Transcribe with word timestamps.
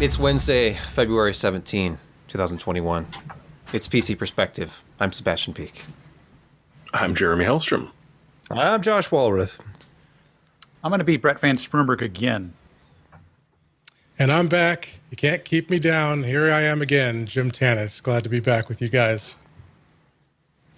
It's 0.00 0.18
Wednesday, 0.18 0.78
February 0.92 1.34
17, 1.34 1.98
2021. 2.28 3.06
It's 3.74 3.86
PC 3.86 4.16
Perspective. 4.16 4.82
I'm 4.98 5.12
Sebastian 5.12 5.52
Peak. 5.52 5.84
I'm 6.94 7.14
Jeremy 7.14 7.44
Hellstrom. 7.44 7.90
I'm 8.50 8.80
Josh 8.80 9.10
Walrath. 9.10 9.60
I'm 10.82 10.90
going 10.90 11.00
to 11.00 11.04
be 11.04 11.18
Brett 11.18 11.38
Van 11.38 11.56
Sprumberg 11.56 12.00
again. 12.00 12.54
And 14.18 14.32
I'm 14.32 14.48
back. 14.48 14.98
You 15.10 15.18
can't 15.18 15.44
keep 15.44 15.68
me 15.68 15.78
down. 15.78 16.22
Here 16.22 16.50
I 16.50 16.62
am 16.62 16.80
again, 16.80 17.26
Jim 17.26 17.50
Tanous. 17.50 18.02
Glad 18.02 18.24
to 18.24 18.30
be 18.30 18.40
back 18.40 18.70
with 18.70 18.80
you 18.80 18.88
guys. 18.88 19.36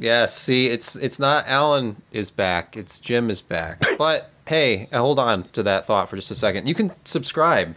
Yes, 0.00 0.36
see, 0.36 0.66
it's 0.66 0.96
it's 0.96 1.20
not 1.20 1.46
Alan 1.46 2.02
is 2.10 2.32
back, 2.32 2.76
it's 2.76 2.98
Jim 2.98 3.30
is 3.30 3.40
back. 3.40 3.84
But 3.96 4.30
hey, 4.48 4.88
hold 4.92 5.20
on 5.20 5.44
to 5.50 5.62
that 5.62 5.86
thought 5.86 6.08
for 6.08 6.16
just 6.16 6.32
a 6.32 6.34
second. 6.34 6.66
You 6.66 6.74
can 6.74 6.90
subscribe 7.04 7.76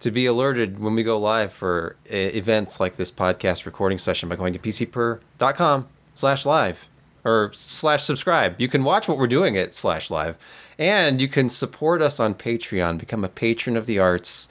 to 0.00 0.10
be 0.10 0.26
alerted 0.26 0.78
when 0.78 0.94
we 0.94 1.02
go 1.02 1.18
live 1.18 1.52
for 1.52 1.96
uh, 2.10 2.14
events 2.14 2.78
like 2.80 2.96
this 2.96 3.10
podcast 3.10 3.66
recording 3.66 3.98
session 3.98 4.28
by 4.28 4.36
going 4.36 4.52
to 4.52 4.58
pcper.com 4.58 5.88
slash 6.14 6.46
live 6.46 6.86
or 7.24 7.50
slash 7.52 8.04
subscribe. 8.04 8.54
You 8.60 8.68
can 8.68 8.84
watch 8.84 9.08
what 9.08 9.18
we're 9.18 9.26
doing 9.26 9.56
at 9.56 9.74
slash 9.74 10.10
live. 10.10 10.38
And 10.78 11.20
you 11.20 11.26
can 11.26 11.48
support 11.48 12.00
us 12.00 12.20
on 12.20 12.34
Patreon, 12.34 12.98
become 12.98 13.24
a 13.24 13.28
patron 13.28 13.76
of 13.76 13.86
the 13.86 13.98
arts 13.98 14.46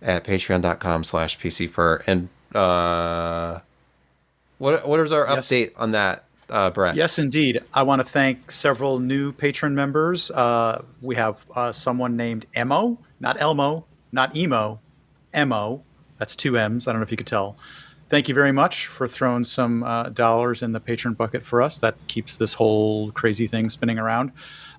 at 0.00 0.24
patreon.com 0.24 1.04
slash 1.04 1.38
pcper. 1.38 2.02
And 2.06 2.28
uh, 2.56 3.60
what 4.56 4.88
what 4.88 5.00
is 5.00 5.12
our 5.12 5.26
Yes. 5.28 5.48
update 5.48 5.72
on 5.76 5.92
that, 5.92 6.24
uh, 6.48 6.70
Brett? 6.70 6.96
Yes, 6.96 7.18
indeed. 7.18 7.60
I 7.74 7.82
want 7.82 8.00
to 8.00 8.06
thank 8.06 8.50
several 8.50 8.98
new 8.98 9.32
patron 9.32 9.74
members. 9.74 10.30
Uh, 10.30 10.82
we 11.02 11.16
have 11.16 11.44
uh, 11.54 11.72
someone 11.72 12.16
named 12.16 12.46
Emo, 12.56 12.96
not 13.20 13.38
Elmo, 13.38 13.84
not 14.12 14.34
Emo, 14.36 14.80
Emo. 15.36 15.82
That's 16.18 16.34
two 16.34 16.56
M's. 16.56 16.86
I 16.86 16.92
don't 16.92 17.00
know 17.00 17.04
if 17.04 17.10
you 17.10 17.16
could 17.16 17.26
tell. 17.26 17.56
Thank 18.08 18.26
you 18.26 18.34
very 18.34 18.52
much 18.52 18.86
for 18.86 19.06
throwing 19.06 19.44
some 19.44 19.82
uh, 19.82 20.04
dollars 20.04 20.62
in 20.62 20.72
the 20.72 20.80
patron 20.80 21.12
bucket 21.12 21.44
for 21.44 21.60
us. 21.60 21.76
That 21.78 21.94
keeps 22.08 22.36
this 22.36 22.54
whole 22.54 23.10
crazy 23.12 23.46
thing 23.46 23.68
spinning 23.68 23.98
around. 23.98 24.32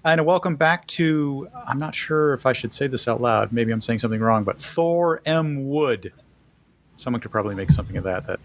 And 0.04 0.26
welcome 0.26 0.56
back 0.56 0.88
to, 0.88 1.48
I'm 1.68 1.78
not 1.78 1.94
sure 1.94 2.34
if 2.34 2.48
I 2.48 2.54
should 2.54 2.74
say 2.74 2.88
this 2.88 3.08
out 3.08 3.22
loud. 3.22 3.52
Maybe 3.52 3.72
I'm 3.72 3.82
saying 3.82 4.00
something 4.00 4.20
wrong, 4.20 4.44
but 4.44 4.60
Thor 4.60 5.22
M. 5.28 5.70
Wood. 5.70 6.12
Someone 6.98 7.22
could 7.22 7.32
probably 7.32 7.54
make 7.54 7.70
something 7.70 7.98
of 7.98 8.04
that 8.06 8.26
that 8.26 8.40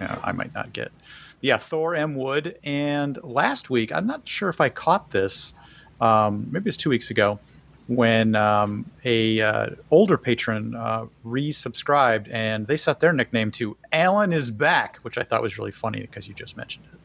you 0.00 0.06
know, 0.06 0.20
I 0.22 0.30
might 0.30 0.54
not 0.54 0.72
get. 0.72 0.92
Yeah, 1.40 1.56
Thor 1.56 1.96
M. 1.96 2.14
Wood. 2.14 2.58
And 2.62 3.18
last 3.24 3.70
week, 3.70 3.90
I'm 3.90 4.06
not 4.06 4.28
sure 4.28 4.48
if 4.48 4.60
I 4.60 4.68
caught 4.68 5.10
this. 5.10 5.52
Um, 6.00 6.46
maybe 6.52 6.68
it's 6.68 6.76
two 6.76 6.90
weeks 6.90 7.10
ago 7.10 7.40
when 7.88 8.34
um, 8.34 8.90
a 9.04 9.40
uh, 9.40 9.66
older 9.90 10.18
patron 10.18 10.74
uh, 10.74 11.06
resubscribed 11.24 12.28
and 12.30 12.66
they 12.66 12.76
set 12.76 13.00
their 13.00 13.12
nickname 13.12 13.50
to 13.52 13.76
Alan 13.92 14.32
is 14.32 14.50
back, 14.50 14.96
which 14.98 15.18
I 15.18 15.22
thought 15.22 15.42
was 15.42 15.58
really 15.58 15.72
funny 15.72 16.00
because 16.00 16.26
you 16.26 16.34
just 16.34 16.56
mentioned 16.56 16.86
it. 16.92 16.98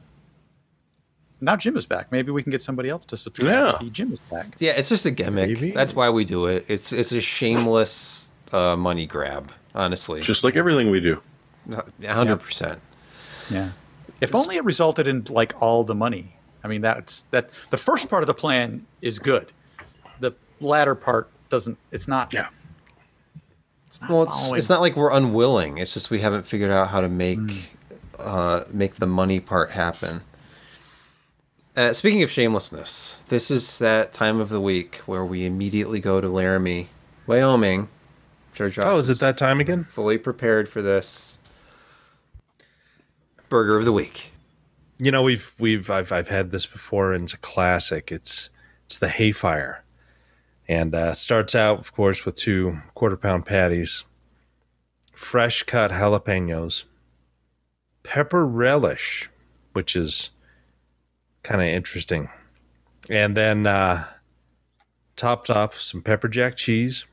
Now 1.39 1.55
Jim 1.55 1.75
is 1.75 1.85
back. 1.85 2.11
Maybe 2.11 2.31
we 2.31 2.43
can 2.43 2.51
get 2.51 2.61
somebody 2.61 2.89
else 2.89 3.05
to 3.05 3.17
subscribe. 3.17 3.81
Yeah. 3.81 3.89
Jim 3.89 4.13
is 4.13 4.19
back. 4.19 4.55
Yeah, 4.59 4.73
it's 4.73 4.89
just 4.89 5.05
a 5.05 5.11
gimmick. 5.11 5.49
Maybe. 5.49 5.71
That's 5.71 5.95
why 5.95 6.09
we 6.09 6.23
do 6.23 6.45
it. 6.45 6.65
It's 6.67 6.93
it's 6.93 7.11
a 7.11 7.21
shameless 7.21 8.31
uh, 8.51 8.75
money 8.75 9.07
grab, 9.07 9.51
honestly. 9.73 10.21
Just 10.21 10.43
like 10.43 10.55
everything 10.55 10.91
we 10.91 10.99
do. 10.99 11.21
hundred 12.07 12.38
percent. 12.38 12.79
Yeah. 13.49 13.71
If 14.19 14.35
only 14.35 14.57
it 14.57 14.66
resulted 14.66 15.07
in 15.07 15.25
like 15.29 15.59
all 15.61 15.83
the 15.83 15.95
money. 15.95 16.35
I 16.63 16.67
mean, 16.67 16.81
that's 16.81 17.23
that. 17.31 17.49
The 17.71 17.77
first 17.77 18.07
part 18.07 18.21
of 18.21 18.27
the 18.27 18.35
plan 18.35 18.85
is 19.01 19.17
good. 19.17 19.51
The 20.61 20.67
latter 20.67 20.95
part 20.95 21.29
doesn't. 21.49 21.77
It's 21.91 22.07
not. 22.07 22.33
Yeah. 22.33 22.47
It's 23.87 23.99
not 23.99 24.09
Well, 24.09 24.23
it's, 24.23 24.51
it's 24.53 24.69
not 24.69 24.79
like 24.79 24.95
we're 24.95 25.11
unwilling. 25.11 25.77
It's 25.77 25.93
just 25.93 26.09
we 26.09 26.19
haven't 26.19 26.44
figured 26.47 26.72
out 26.72 26.88
how 26.89 27.01
to 27.01 27.09
make 27.09 27.38
Hmm. 27.39 27.57
uh, 28.17 28.63
make 28.71 28.95
the 28.95 29.07
money 29.07 29.39
part 29.41 29.71
happen. 29.71 30.21
Uh, 31.75 31.91
speaking 31.94 32.21
of 32.23 32.29
shamelessness, 32.31 33.23
this 33.27 33.50
is 33.51 33.77
that 33.79 34.13
time 34.13 34.39
of 34.39 34.50
the 34.50 34.61
week 34.61 34.97
where 35.05 35.25
we 35.25 35.45
immediately 35.45 36.00
go 36.00 36.21
to 36.21 36.29
Laramie, 36.29 36.88
Wyoming. 37.27 37.81
I'm 37.81 37.89
Sure, 38.53 38.69
Josh 38.69 38.83
Oh, 38.85 38.97
is 38.97 39.09
it 39.09 39.19
that 39.19 39.38
time 39.38 39.59
again? 39.61 39.85
fully 39.85 40.17
prepared 40.17 40.67
for 40.69 40.81
this 40.81 41.39
burger 43.50 43.77
of 43.77 43.85
the 43.85 43.91
week? 43.94 44.31
You 45.00 45.11
know, 45.11 45.23
we've 45.23 45.53
we've 45.59 45.89
I've 45.89 46.11
I've 46.11 46.27
had 46.27 46.51
this 46.51 46.66
before, 46.66 47.13
and 47.13 47.23
it's 47.23 47.33
a 47.33 47.39
classic. 47.39 48.11
It's 48.11 48.50
it's 48.85 48.97
the 48.97 49.07
Hayfire, 49.07 49.77
and 50.71 50.95
uh, 50.95 51.13
starts 51.13 51.53
out, 51.53 51.79
of 51.79 51.91
course, 51.91 52.23
with 52.23 52.35
two 52.35 52.77
quarter 52.93 53.17
pound 53.17 53.45
patties, 53.45 54.05
fresh 55.11 55.63
cut 55.63 55.91
jalapenos, 55.91 56.85
pepper 58.03 58.47
relish, 58.47 59.29
which 59.73 59.97
is 59.97 60.29
kind 61.43 61.59
of 61.59 61.67
interesting, 61.67 62.29
and 63.09 63.35
then 63.35 63.67
uh, 63.67 64.05
topped 65.17 65.49
off 65.49 65.75
some 65.75 66.01
pepper 66.01 66.29
jack 66.29 66.55
cheese, 66.55 67.05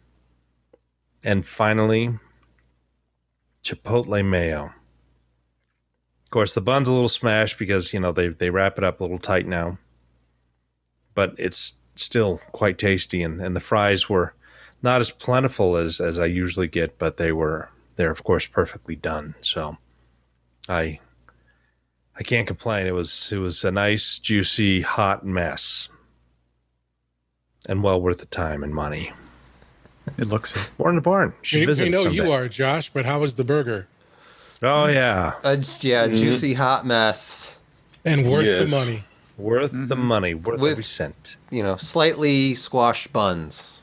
and 1.25 1.45
finally 1.45 2.17
chipotle 3.65 4.25
mayo. 4.25 4.73
Of 6.23 6.31
course, 6.31 6.55
the 6.55 6.61
bun's 6.61 6.87
a 6.87 6.93
little 6.93 7.09
smashed 7.09 7.59
because 7.59 7.93
you 7.93 7.99
know 7.99 8.13
they 8.13 8.29
they 8.29 8.51
wrap 8.51 8.79
it 8.79 8.85
up 8.85 9.01
a 9.01 9.03
little 9.03 9.19
tight 9.19 9.49
now, 9.49 9.79
but 11.17 11.35
it's 11.39 11.81
still 12.03 12.41
quite 12.53 12.79
tasty. 12.79 13.23
And, 13.23 13.41
and 13.41 13.55
the 13.57 13.61
fries 13.61 14.09
were 14.09 14.35
not 14.83 15.01
as 15.01 15.11
plentiful 15.11 15.77
as 15.77 16.01
as 16.01 16.19
I 16.19 16.27
usually 16.27 16.69
get, 16.69 16.99
but 16.99 17.17
they 17.17 17.33
were 17.33 17.71
they're 17.97 18.11
of 18.11 18.23
course 18.25 18.47
perfectly 18.47 18.97
done. 18.97 19.35
So 19.41 19.77
I 20.69 21.01
I 22.17 22.23
can't 22.23 22.47
complain. 22.47 22.87
It 22.87 22.95
was 22.95 23.31
it 23.33 23.39
was 23.39 23.65
a 23.65 23.71
nice, 23.71 24.19
juicy, 24.19 24.81
hot 24.83 25.25
mess, 25.25 25.89
and 27.69 27.83
well 27.83 28.01
worth 28.01 28.19
the 28.19 28.27
time 28.27 28.63
and 28.63 28.73
money. 28.75 29.13
it 30.17 30.27
looks 30.27 30.55
it. 30.57 30.71
Born 30.79 30.91
in 30.91 30.95
the 30.97 31.01
barn. 31.03 31.35
Should 31.43 31.61
We, 31.61 31.67
visit 31.67 31.85
we 31.85 31.91
know 31.91 32.09
you 32.11 32.33
are, 32.33 32.49
Josh, 32.49 32.91
but 32.91 33.05
how 33.05 33.21
was 33.21 33.35
the 33.35 33.45
burger? 33.45 33.89
Oh 34.63 34.87
yeah, 34.87 35.35
A, 35.45 35.55
yeah, 35.81 36.07
mm-hmm. 36.07 36.17
juicy 36.17 36.55
hot 36.55 36.85
mess. 36.87 37.61
And 38.05 38.31
worth 38.31 38.47
Yes. 38.47 38.71
the 38.71 38.77
money. 38.77 39.05
Worth 39.39 39.73
the 39.73 39.95
mm-hmm. 39.95 40.03
money, 40.03 40.35
worth 40.35 40.61
With- 40.61 40.73
every 40.73 40.85
cent. 40.85 41.37
You 41.51 41.63
know, 41.63 41.77
slightly 41.77 42.55
squashed 42.55 43.13
buns. 43.13 43.83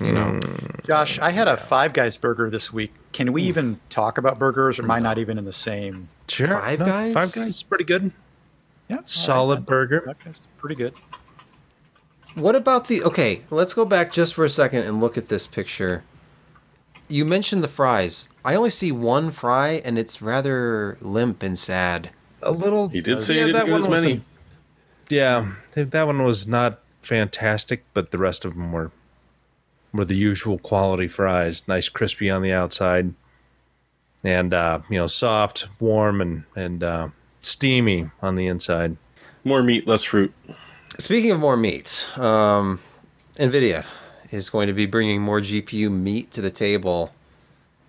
You 0.00 0.12
know, 0.12 0.30
hmm. 0.30 0.66
Josh, 0.84 1.20
I 1.20 1.30
had 1.30 1.46
a 1.46 1.56
Five 1.56 1.92
Guys 1.92 2.16
burger 2.16 2.50
this 2.50 2.72
week. 2.72 2.92
Can 3.12 3.32
we 3.32 3.42
hmm. 3.42 3.48
even 3.48 3.80
talk 3.88 4.18
about 4.18 4.38
burgers, 4.38 4.80
or 4.80 4.82
am 4.82 4.90
I 4.90 4.98
not 4.98 5.18
even 5.18 5.38
in 5.38 5.44
the 5.44 5.52
same? 5.52 6.08
Sure. 6.28 6.48
Five 6.48 6.80
Guys? 6.80 7.14
Five 7.14 7.32
Guys 7.32 7.48
is 7.48 7.62
pretty 7.62 7.84
good. 7.84 8.10
Yeah, 8.88 9.00
Solid 9.04 9.60
right. 9.60 9.66
burger. 9.66 10.02
Five 10.04 10.24
Guys, 10.24 10.46
pretty 10.58 10.74
good. 10.74 10.94
What 12.34 12.56
about 12.56 12.88
the 12.88 13.04
okay? 13.04 13.42
Let's 13.50 13.74
go 13.74 13.84
back 13.84 14.12
just 14.12 14.34
for 14.34 14.44
a 14.44 14.50
second 14.50 14.84
and 14.84 15.00
look 15.00 15.16
at 15.16 15.28
this 15.28 15.46
picture. 15.46 16.02
You 17.08 17.24
mentioned 17.24 17.62
the 17.62 17.68
fries. 17.68 18.28
I 18.44 18.54
only 18.54 18.70
see 18.70 18.90
one 18.90 19.30
fry, 19.30 19.82
and 19.84 19.98
it's 19.98 20.22
rather 20.22 20.96
limp 21.00 21.42
and 21.42 21.58
sad. 21.58 22.10
A 22.42 22.50
little. 22.52 22.88
He 22.88 23.00
did 23.00 23.22
say 23.22 23.34
yeah, 23.34 23.40
he 23.40 23.46
didn't 23.46 23.54
that 23.54 23.66
get 23.66 23.72
one 23.72 23.90
was 23.90 24.04
many. 24.04 24.20
yeah, 25.08 25.52
that 25.74 26.06
one 26.06 26.22
was 26.22 26.46
not 26.46 26.80
fantastic, 27.02 27.84
but 27.94 28.10
the 28.10 28.18
rest 28.18 28.44
of 28.44 28.54
them 28.54 28.72
were 28.72 28.90
were 29.92 30.04
the 30.04 30.16
usual 30.16 30.58
quality 30.58 31.08
fries. 31.08 31.66
Nice, 31.68 31.88
crispy 31.88 32.30
on 32.30 32.42
the 32.42 32.52
outside, 32.52 33.14
and 34.24 34.54
uh, 34.54 34.80
you 34.88 34.98
know, 34.98 35.06
soft, 35.06 35.68
warm, 35.80 36.20
and 36.20 36.44
and 36.56 36.82
uh, 36.82 37.08
steamy 37.40 38.10
on 38.20 38.34
the 38.36 38.46
inside. 38.46 38.96
More 39.44 39.62
meat, 39.62 39.86
less 39.86 40.02
fruit. 40.04 40.32
Speaking 40.98 41.32
of 41.32 41.40
more 41.40 41.56
meat, 41.56 42.06
um, 42.16 42.80
Nvidia 43.36 43.84
is 44.30 44.50
going 44.50 44.66
to 44.68 44.72
be 44.72 44.86
bringing 44.86 45.20
more 45.20 45.40
GPU 45.40 45.90
meat 45.90 46.30
to 46.32 46.40
the 46.40 46.50
table. 46.50 47.12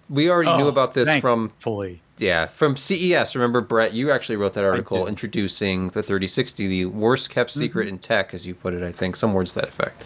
We 0.09 0.29
already 0.29 0.55
knew 0.57 0.65
Oh, 0.65 0.69
about 0.69 0.93
this 0.93 1.09
from 1.21 1.49
thankfully. 1.49 2.01
yeah 2.17 2.45
from 2.47 2.75
CES. 2.77 3.35
Remember, 3.35 3.61
Brett, 3.61 3.93
you 3.93 4.11
actually 4.11 4.35
wrote 4.35 4.53
that 4.53 4.63
article 4.65 5.07
introducing 5.07 5.89
the 5.89 6.03
3060, 6.03 6.67
the 6.67 6.85
worst 6.85 7.29
kept 7.29 7.51
secret 7.51 7.85
Mm-hmm. 7.85 7.93
in 7.95 7.99
tech, 7.99 8.33
as 8.33 8.45
you 8.45 8.53
put 8.55 8.73
it. 8.73 8.83
I 8.83 8.91
think 8.91 9.15
some 9.15 9.33
words 9.33 9.53
to 9.53 9.61
that 9.61 9.69
effect. 9.69 10.03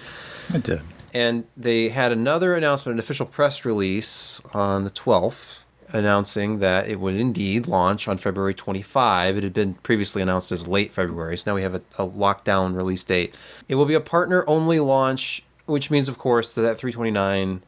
I 0.53 0.59
did. 0.59 0.81
and 1.13 1.43
they 1.57 1.89
had 1.89 2.11
another 2.11 2.55
announcement, 2.55 2.93
an 2.95 2.99
official 2.99 3.25
press 3.25 3.65
release 3.65 4.39
on 4.53 4.83
the 4.85 4.89
12th, 4.91 5.63
announcing 5.89 6.59
that 6.59 6.87
it 6.89 6.99
would 6.99 7.15
indeed 7.15 7.67
launch 7.67 8.07
on 8.07 8.17
February 8.17 8.53
25. 8.53 9.37
It 9.37 9.43
had 9.43 9.53
been 9.53 9.73
previously 9.75 10.21
announced 10.21 10.51
as 10.51 10.67
late 10.67 10.93
February, 10.93 11.37
so 11.37 11.51
now 11.51 11.55
we 11.55 11.63
have 11.63 11.75
a, 11.75 11.81
a 11.97 12.05
lockdown 12.07 12.75
release 12.75 13.03
date. 13.03 13.33
It 13.67 13.75
will 13.75 13.85
be 13.85 13.93
a 13.93 13.99
partner 14.01 14.43
only 14.47 14.79
launch, 14.79 15.43
which 15.65 15.89
means, 15.91 16.07
of 16.07 16.17
course, 16.17 16.53
that 16.53 16.61
that 16.61 16.77
329 16.77 17.61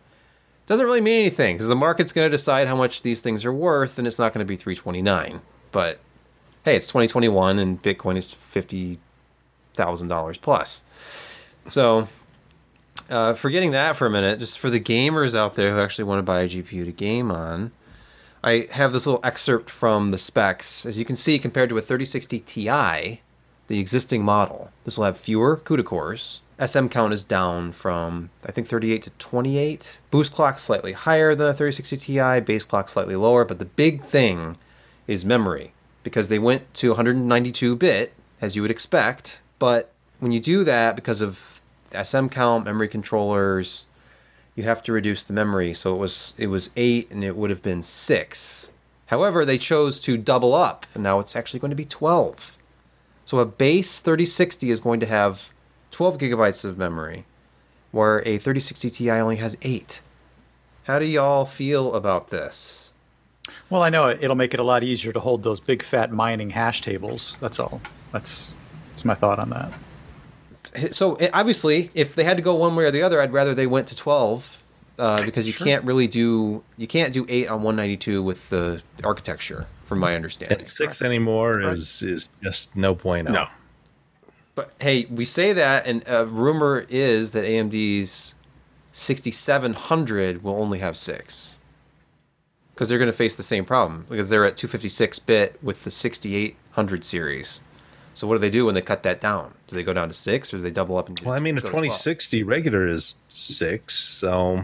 doesn't 0.70 0.86
really 0.86 1.02
mean 1.02 1.20
anything 1.20 1.56
because 1.56 1.68
the 1.68 1.76
market's 1.76 2.12
going 2.12 2.28
to 2.28 2.30
decide 2.30 2.68
how 2.68 2.76
much 2.76 3.02
these 3.02 3.22
things 3.22 3.44
are 3.44 3.52
worth, 3.52 3.98
and 3.98 4.06
it's 4.08 4.20
not 4.20 4.34
going 4.34 4.46
to 4.46 4.48
be 4.48 4.56
329. 4.56 5.42
But 5.72 6.00
hey, 6.64 6.76
it's 6.76 6.86
2021, 6.86 7.58
and 7.58 7.82
Bitcoin 7.82 8.16
is 8.16 8.32
fifty 8.32 9.00
thousand 9.74 10.10
dollars 10.10 10.38
plus. 10.38 10.84
So 11.66 12.08
uh, 13.10 13.34
forgetting 13.34 13.72
that 13.72 13.96
for 13.96 14.06
a 14.06 14.10
minute, 14.12 14.40
just 14.40 14.60
for 14.60 14.70
the 14.70 14.80
gamers 14.80 15.36
out 15.36 15.56
there 15.56 15.74
who 15.74 15.82
actually 15.82 16.04
want 16.06 16.20
to 16.20 16.24
buy 16.24 16.42
a 16.42 16.48
GPU 16.48 16.86
to 16.86 16.92
game 16.92 17.32
on, 17.32 17.72
I 18.44 18.68
have 18.72 18.94
this 18.94 19.08
little 19.08 19.22
excerpt 19.24 19.72
from 19.72 20.12
the 20.12 20.20
specs. 20.20 20.86
As 20.86 21.00
you 21.00 21.06
can 21.06 21.16
see, 21.16 21.40
compared 21.40 21.70
to 21.70 21.78
a 21.80 21.82
3060 21.82 22.40
Ti, 22.42 23.22
the 23.68 23.80
existing 23.80 24.24
model, 24.24 24.72
this 24.86 24.98
will 24.98 25.06
have 25.06 25.18
fewer 25.18 25.58
CUDA 25.58 25.84
cores. 25.84 26.42
SM 26.66 26.88
count 26.88 27.14
is 27.14 27.24
down 27.24 27.72
from 27.72 28.30
I 28.46 28.52
think 28.52 28.68
38 28.68 29.04
to 29.04 29.10
28. 29.12 30.02
Boost 30.12 30.34
clock 30.34 30.60
slightly 30.60 30.94
higher 30.94 31.34
than 31.36 31.48
a 31.48 31.54
3060 31.54 31.98
Ti, 31.98 32.40
base 32.42 32.66
clock 32.66 32.90
slightly 32.90 33.16
lower, 33.16 33.46
but 33.46 33.60
the 33.60 33.66
big 33.66 34.04
thing 34.04 34.58
is 35.08 35.26
memory 35.26 35.74
because 36.04 36.28
they 36.28 36.40
went 36.40 36.74
to 36.76 36.90
192 36.90 37.76
bit 37.76 38.14
as 38.42 38.56
you 38.56 38.62
would 38.62 38.72
expect, 38.72 39.42
but 39.58 39.92
when 40.20 40.32
you 40.32 40.40
do 40.40 40.64
that 40.64 40.96
because 40.96 41.22
of 41.22 41.62
SM 41.92 42.28
count, 42.28 42.66
memory 42.66 42.88
controllers, 42.88 43.86
you 44.56 44.64
have 44.64 44.84
to 44.84 44.92
reduce 44.92 45.24
the 45.24 45.34
memory. 45.34 45.74
So 45.74 45.94
it 45.96 45.98
was 45.98 46.34
it 46.38 46.48
was 46.48 46.70
8 46.76 47.10
and 47.12 47.24
it 47.24 47.36
would 47.36 47.50
have 47.50 47.62
been 47.62 47.84
6. 47.84 48.72
However, 49.08 49.44
they 49.44 49.58
chose 49.58 50.00
to 50.02 50.18
double 50.18 50.54
up 50.54 50.86
and 50.94 51.04
now 51.04 51.20
it's 51.20 51.36
actually 51.36 51.60
going 51.60 51.72
to 51.72 51.76
be 51.76 51.86
12. 51.86 52.58
So 53.26 53.40
a 53.40 53.46
base 53.46 54.02
3060 54.02 54.72
is 54.72 54.80
going 54.80 55.00
to 55.00 55.06
have 55.06 55.52
12 55.92 56.18
gigabytes 56.18 56.64
of 56.64 56.78
memory, 56.78 57.26
where 57.92 58.20
a 58.20 58.38
3060 58.38 58.90
Ti 58.90 59.12
only 59.12 59.38
has 59.38 59.58
8. 59.62 60.02
How 60.84 61.00
do 61.00 61.06
y'all 61.06 61.46
feel 61.46 61.94
about 61.96 62.30
this? 62.30 62.92
Well, 63.70 63.82
I 63.82 63.90
know 63.90 64.08
it, 64.10 64.20
it'll 64.24 64.36
make 64.36 64.54
it 64.54 64.60
a 64.60 64.64
lot 64.64 64.84
easier 64.84 65.12
to 65.14 65.20
hold 65.20 65.44
those 65.44 65.60
big 65.60 65.82
fat 65.84 66.12
mining 66.12 66.52
hash 66.52 66.82
tables. 66.82 67.38
That's 67.40 67.60
all. 67.60 67.82
That's 68.12 68.54
that's 68.90 69.06
my 69.06 69.16
thought 69.16 69.40
on 69.40 69.50
that. 69.52 70.94
So 70.94 71.16
eh, 71.16 71.30
obviously, 71.34 71.90
if 71.94 72.16
they 72.16 72.24
had 72.24 72.38
to 72.38 72.44
go 72.44 72.54
one 72.56 72.76
way 72.76 72.86
or 72.86 72.92
the 72.92 73.02
other, 73.02 73.22
I'd 73.22 73.34
rather 73.34 73.56
they 73.56 73.66
went 73.68 73.88
to 73.88 73.96
12 73.96 74.62
uh, 75.00 75.24
because 75.26 75.48
you 75.48 75.54
Sure. 75.54 75.66
can't 75.66 75.84
really 75.84 76.08
do 76.08 76.64
you 76.78 76.86
can't 76.88 77.12
do 77.14 77.26
8 77.28 77.48
on 77.48 77.64
192 77.64 78.22
with 78.22 78.50
the 78.50 78.82
architecture, 79.04 79.66
from 79.86 80.00
my 80.00 80.16
understanding. 80.16 80.60
And 80.60 80.68
six 80.68 81.02
anymore 81.02 81.62
is 81.62 82.04
is 82.04 82.30
just 82.44 82.76
no 82.76 82.94
point. 82.94 83.30
No. 83.30 83.48
But 84.60 84.74
hey, 84.82 85.06
we 85.06 85.24
say 85.24 85.54
that, 85.54 85.88
and 85.88 86.04
a 86.06 86.26
rumor 86.26 86.86
is 86.90 87.32
that 87.32 87.46
AMD's 87.46 88.36
6700 88.92 90.44
will 90.44 90.56
only 90.62 90.80
have 90.80 90.98
six. 90.98 91.60
Because 92.74 92.90
they're 92.90 92.98
going 92.98 93.10
to 93.10 93.16
face 93.16 93.36
the 93.36 93.42
same 93.42 93.64
problem. 93.64 94.06
Because 94.10 94.28
they're 94.28 94.44
at 94.44 94.58
256 94.58 95.20
bit 95.20 95.64
with 95.64 95.86
the 95.86 95.90
6800 95.90 97.06
series. 97.06 97.62
So 98.14 98.28
what 98.28 98.36
do 98.36 98.40
they 98.40 98.50
do 98.50 98.66
when 98.66 98.76
they 98.76 98.82
cut 98.82 99.04
that 99.04 99.22
down? 99.22 99.54
Do 99.68 99.78
they 99.78 99.84
go 99.84 99.94
down 99.94 100.10
to 100.10 100.14
six 100.14 100.54
or 100.54 100.58
do 100.58 100.64
they 100.64 100.72
double 100.72 100.98
up 100.98 101.08
and 101.08 101.16
do 101.16 101.24
Well, 101.24 101.36
I 101.36 101.40
mean, 101.40 101.58
a 101.58 101.62
go 101.62 101.70
12? 101.70 101.84
2060 101.86 102.44
regular 102.44 102.86
is 102.86 103.16
six, 103.30 103.96
so 103.96 104.64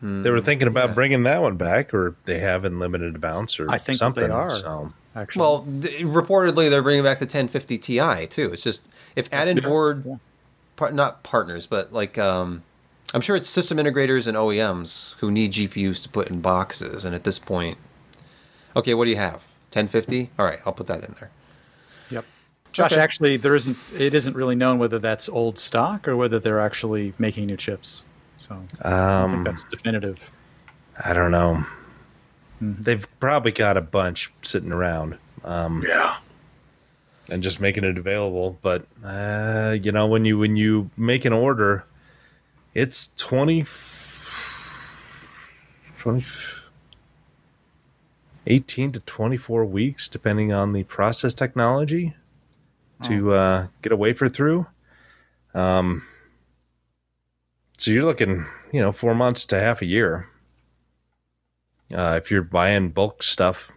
hmm, 0.00 0.20
they 0.20 0.30
were 0.30 0.42
thinking 0.42 0.68
about 0.68 0.90
yeah. 0.90 0.94
bringing 0.94 1.22
that 1.22 1.40
one 1.40 1.56
back, 1.56 1.94
or 1.94 2.14
they 2.26 2.40
have 2.40 2.66
in 2.66 2.78
limited 2.78 3.16
amounts, 3.16 3.58
or 3.58 3.70
I 3.70 3.78
think 3.78 3.96
something. 3.96 4.22
they 4.22 4.30
are. 4.30 4.50
So 4.50 4.92
Actually, 5.16 5.40
Well, 5.40 5.58
d- 5.62 6.02
reportedly 6.04 6.70
they're 6.70 6.82
bringing 6.82 7.02
back 7.02 7.18
the 7.18 7.24
1050 7.24 7.78
Ti 7.78 8.26
too. 8.28 8.52
It's 8.52 8.62
just 8.62 8.88
if 9.16 9.32
added 9.32 9.62
board, 9.64 10.18
par- 10.76 10.92
not 10.92 11.22
partners, 11.22 11.66
but 11.66 11.92
like 11.92 12.18
um, 12.18 12.62
I'm 13.14 13.20
sure 13.20 13.34
it's 13.36 13.48
system 13.48 13.78
integrators 13.78 14.26
and 14.26 14.36
OEMs 14.36 15.14
who 15.16 15.30
need 15.30 15.52
GPUs 15.52 16.02
to 16.02 16.08
put 16.08 16.30
in 16.30 16.40
boxes. 16.40 17.04
And 17.04 17.14
at 17.14 17.24
this 17.24 17.38
point, 17.38 17.78
okay, 18.76 18.94
what 18.94 19.04
do 19.04 19.10
you 19.10 19.16
have? 19.16 19.44
1050? 19.72 20.30
All 20.38 20.44
right, 20.44 20.60
I'll 20.64 20.72
put 20.72 20.86
that 20.86 21.02
in 21.04 21.14
there. 21.18 21.30
Yep. 22.10 22.24
Josh, 22.72 22.92
Okay. 22.92 23.00
actually, 23.00 23.36
there 23.38 23.54
isn't. 23.54 23.76
It 23.98 24.14
isn't 24.14 24.36
really 24.36 24.54
known 24.54 24.78
whether 24.78 24.98
that's 24.98 25.28
old 25.28 25.58
stock 25.58 26.06
or 26.06 26.16
whether 26.16 26.38
they're 26.38 26.60
actually 26.60 27.12
making 27.18 27.46
new 27.46 27.56
chips. 27.56 28.04
So 28.36 28.62
I 28.82 29.22
um, 29.22 29.32
think 29.32 29.44
that's 29.46 29.64
definitive. 29.64 30.30
I 31.04 31.12
don't 31.12 31.30
know. 31.32 31.64
They've 32.60 33.06
probably 33.20 33.52
got 33.52 33.76
a 33.76 33.80
bunch 33.80 34.32
sitting 34.42 34.72
around 34.72 35.16
Yeah. 35.44 36.16
and 37.30 37.42
just 37.42 37.60
making 37.60 37.84
it 37.84 37.96
available. 37.98 38.58
But 38.62 38.86
uh, 39.04 39.76
you 39.80 39.92
know, 39.92 40.06
when 40.06 40.24
you 40.24 40.38
when 40.38 40.56
you 40.56 40.90
make 40.96 41.24
an 41.24 41.32
order, 41.32 41.84
it's 42.74 43.14
20, 43.16 43.64
20 45.98 46.24
18 48.50 48.92
to 48.92 49.00
24 49.00 49.64
weeks, 49.66 50.08
depending 50.08 50.52
on 50.52 50.72
the 50.72 50.82
process 50.84 51.34
technology, 51.34 52.14
to 53.02 53.32
uh, 53.34 53.66
get 53.82 53.92
a 53.92 53.96
wafer 53.96 54.26
through. 54.28 54.66
Um, 55.54 56.02
so 57.76 57.90
you're 57.90 58.04
looking, 58.04 58.46
you 58.72 58.80
know, 58.80 58.90
four 58.90 59.14
months 59.14 59.44
to 59.46 59.60
half 59.60 59.82
a 59.82 59.86
year. 59.86 60.28
Uh, 61.94 62.18
if 62.22 62.30
you're 62.30 62.42
buying 62.42 62.90
bulk 62.90 63.22
stuff, 63.22 63.70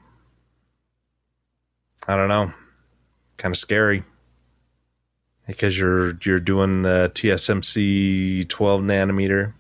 I 2.08 2.16
don't 2.16 2.28
know, 2.28 2.52
kind 3.38 3.54
of 3.54 3.58
scary 3.58 4.04
because 5.48 5.78
you're 5.78 6.18
you're 6.24 6.40
doing 6.40 6.81
the 6.81 7.12
TSMC 7.13 8.48
12 8.50 8.81
nanometer. 8.81 9.54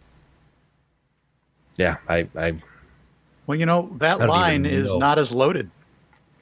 Yeah, 1.77 1.97
I, 2.09 2.27
I 2.35 2.55
Well, 3.47 3.57
you 3.57 3.65
know 3.65 3.89
that 3.97 4.19
line 4.19 4.65
is 4.65 4.91
know. 4.93 4.99
not 4.99 5.17
as 5.19 5.33
loaded, 5.33 5.71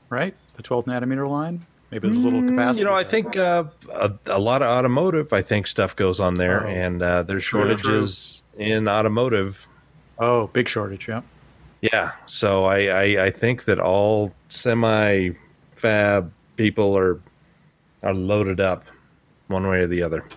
right? 0.10 0.36
The 0.56 0.64
12 0.64 0.86
nanometer 0.86 1.28
line. 1.28 1.66
Maybe 1.92 2.08
there's 2.08 2.20
a 2.20 2.24
little 2.24 2.42
capacity. 2.44 2.78
Mm, 2.78 2.80
You 2.80 2.86
know, 2.86 2.94
I 2.96 3.02
there. 3.04 3.10
think 3.10 3.38
uh, 3.38 3.64
a, 3.94 4.12
a 4.28 4.40
lot 4.40 4.62
of 4.62 4.68
automotive. 4.68 5.34
I 5.34 5.42
think 5.42 5.66
stuff 5.66 5.96
goes 5.96 6.20
on 6.20 6.36
there, 6.36 6.66
Oh. 6.66 6.70
and 6.70 7.02
uh, 7.02 7.24
there's 7.24 7.44
True, 7.46 7.62
shortages 7.62 8.44
in 8.58 8.88
automotive. 8.88 9.68
Oh, 10.20 10.48
big 10.48 10.68
shortage. 10.70 11.08
Yeah. 11.08 11.22
Yeah, 11.82 12.12
so 12.26 12.66
I, 12.66 12.88
I 12.88 13.26
I 13.26 13.32
think 13.32 13.66
that 13.66 13.80
all 13.80 14.34
semi 14.50 15.32
fab 15.72 16.32
people 16.56 16.98
are 16.98 17.20
are 18.04 18.14
loaded 18.14 18.60
up, 18.60 18.86
one 19.48 19.68
way 19.68 19.80
or 19.80 19.88
the 19.88 20.04
other. 20.04 20.28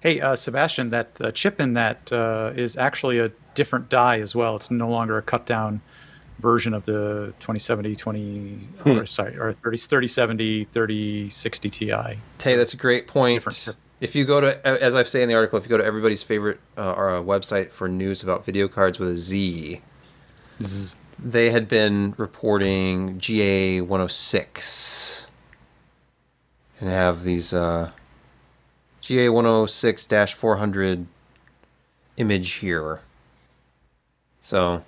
Hey, 0.00 0.20
uh, 0.20 0.34
Sebastian, 0.34 0.90
that 0.90 1.10
uh, 1.20 1.30
chip 1.32 1.60
in 1.60 1.74
that 1.74 2.10
uh, 2.10 2.52
is 2.56 2.76
actually 2.76 3.18
a 3.18 3.30
different 3.54 3.90
die 3.90 4.20
as 4.20 4.34
well. 4.34 4.56
It's 4.56 4.70
no 4.70 4.88
longer 4.88 5.18
a 5.18 5.22
cut 5.22 5.44
down 5.44 5.82
version 6.38 6.72
of 6.72 6.84
the 6.84 7.34
2070, 7.40 7.96
20, 7.96 8.68
or 8.86 9.04
sorry, 9.04 9.36
or 9.36 9.52
30, 9.52 9.76
3070, 9.76 10.64
3060 10.64 11.70
Ti. 11.70 11.86
Hey, 11.86 12.16
that's 12.56 12.72
a 12.72 12.78
great 12.78 13.06
point. 13.06 13.46
If 14.00 14.14
you 14.14 14.24
go 14.24 14.40
to, 14.40 14.66
as 14.66 14.94
I 14.94 15.02
say 15.02 15.22
in 15.22 15.28
the 15.28 15.34
article, 15.34 15.58
if 15.58 15.66
you 15.66 15.68
go 15.68 15.76
to 15.76 15.84
everybody's 15.84 16.22
favorite 16.22 16.58
uh, 16.78 16.92
or, 16.92 17.16
uh, 17.16 17.20
website 17.20 17.70
for 17.70 17.86
news 17.86 18.22
about 18.22 18.46
video 18.46 18.66
cards 18.66 18.98
with 18.98 19.10
a 19.10 19.18
Z, 19.18 19.82
they 21.18 21.50
had 21.50 21.68
been 21.68 22.14
reporting 22.16 23.18
GA 23.18 23.80
106 23.80 25.26
and 26.80 26.88
have 26.88 27.24
these 27.24 27.52
uh, 27.52 27.90
GA 29.00 29.28
106 29.28 30.32
400 30.32 31.06
image 32.16 32.52
here. 32.52 33.00
So 34.40 34.84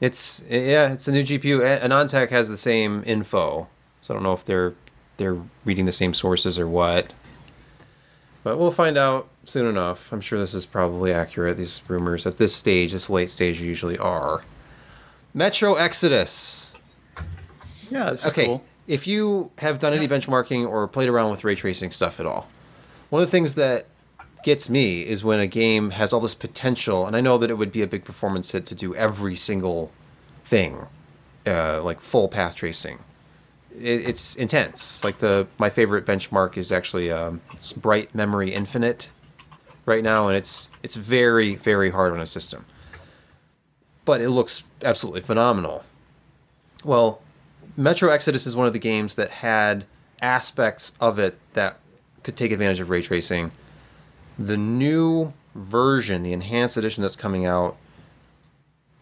it's 0.00 0.42
yeah, 0.48 0.92
it's 0.92 1.08
a 1.08 1.12
new 1.12 1.22
GPU. 1.22 1.80
AnandTech 1.80 2.30
has 2.30 2.48
the 2.48 2.56
same 2.56 3.02
info, 3.06 3.68
so 4.00 4.14
I 4.14 4.16
don't 4.16 4.22
know 4.22 4.32
if 4.32 4.44
they're 4.44 4.74
they're 5.16 5.38
reading 5.64 5.84
the 5.84 5.92
same 5.92 6.14
sources 6.14 6.58
or 6.58 6.68
what. 6.68 7.12
But 8.44 8.58
we'll 8.58 8.70
find 8.70 8.96
out 8.96 9.28
soon 9.44 9.66
enough. 9.66 10.12
I'm 10.12 10.20
sure 10.20 10.38
this 10.38 10.54
is 10.54 10.64
probably 10.64 11.12
accurate. 11.12 11.56
These 11.56 11.82
rumors 11.88 12.24
at 12.24 12.38
this 12.38 12.54
stage, 12.54 12.92
this 12.92 13.10
late 13.10 13.30
stage, 13.30 13.60
usually 13.60 13.98
are. 13.98 14.42
Metro 15.34 15.74
Exodus. 15.74 16.80
Yeah, 17.90 18.10
this 18.10 18.24
is 18.24 18.32
Okay, 18.32 18.46
cool. 18.46 18.64
if 18.86 19.06
you 19.06 19.50
have 19.58 19.78
done 19.78 19.92
any 19.94 20.08
benchmarking 20.08 20.68
or 20.68 20.86
played 20.88 21.08
around 21.08 21.30
with 21.30 21.44
ray 21.44 21.54
tracing 21.54 21.90
stuff 21.90 22.20
at 22.20 22.26
all, 22.26 22.48
one 23.10 23.22
of 23.22 23.28
the 23.28 23.30
things 23.30 23.54
that 23.54 23.86
gets 24.44 24.68
me 24.70 25.00
is 25.02 25.24
when 25.24 25.40
a 25.40 25.46
game 25.46 25.90
has 25.90 26.12
all 26.12 26.20
this 26.20 26.34
potential, 26.34 27.06
and 27.06 27.16
I 27.16 27.20
know 27.20 27.38
that 27.38 27.50
it 27.50 27.54
would 27.54 27.72
be 27.72 27.82
a 27.82 27.86
big 27.86 28.04
performance 28.04 28.52
hit 28.52 28.66
to 28.66 28.74
do 28.74 28.94
every 28.94 29.34
single 29.36 29.90
thing, 30.44 30.86
uh, 31.46 31.82
like 31.82 32.00
full 32.00 32.28
path 32.28 32.54
tracing. 32.54 32.98
It, 33.74 34.06
it's 34.08 34.34
intense. 34.36 35.02
Like 35.04 35.18
the 35.18 35.46
my 35.58 35.70
favorite 35.70 36.04
benchmark 36.06 36.56
is 36.56 36.70
actually 36.72 37.10
um, 37.10 37.40
it's 37.54 37.72
Bright 37.72 38.14
Memory 38.14 38.52
Infinite 38.54 39.10
right 39.86 40.02
now, 40.04 40.28
and 40.28 40.36
it's 40.36 40.68
it's 40.82 40.94
very 40.94 41.54
very 41.54 41.90
hard 41.90 42.12
on 42.12 42.20
a 42.20 42.26
system, 42.26 42.64
but 44.08 44.22
it 44.22 44.30
looks 44.30 44.64
absolutely 44.82 45.20
phenomenal. 45.20 45.84
Well, 46.82 47.20
Metro 47.76 48.08
Exodus 48.08 48.46
is 48.46 48.56
one 48.56 48.66
of 48.66 48.72
the 48.72 48.78
games 48.78 49.16
that 49.16 49.28
had 49.28 49.84
aspects 50.22 50.92
of 50.98 51.18
it 51.18 51.38
that 51.52 51.78
could 52.22 52.34
take 52.34 52.50
advantage 52.50 52.80
of 52.80 52.88
ray 52.88 53.02
tracing. 53.02 53.52
The 54.38 54.56
new 54.56 55.34
version, 55.54 56.22
the 56.22 56.32
enhanced 56.32 56.78
edition 56.78 57.02
that's 57.02 57.16
coming 57.16 57.44
out, 57.44 57.76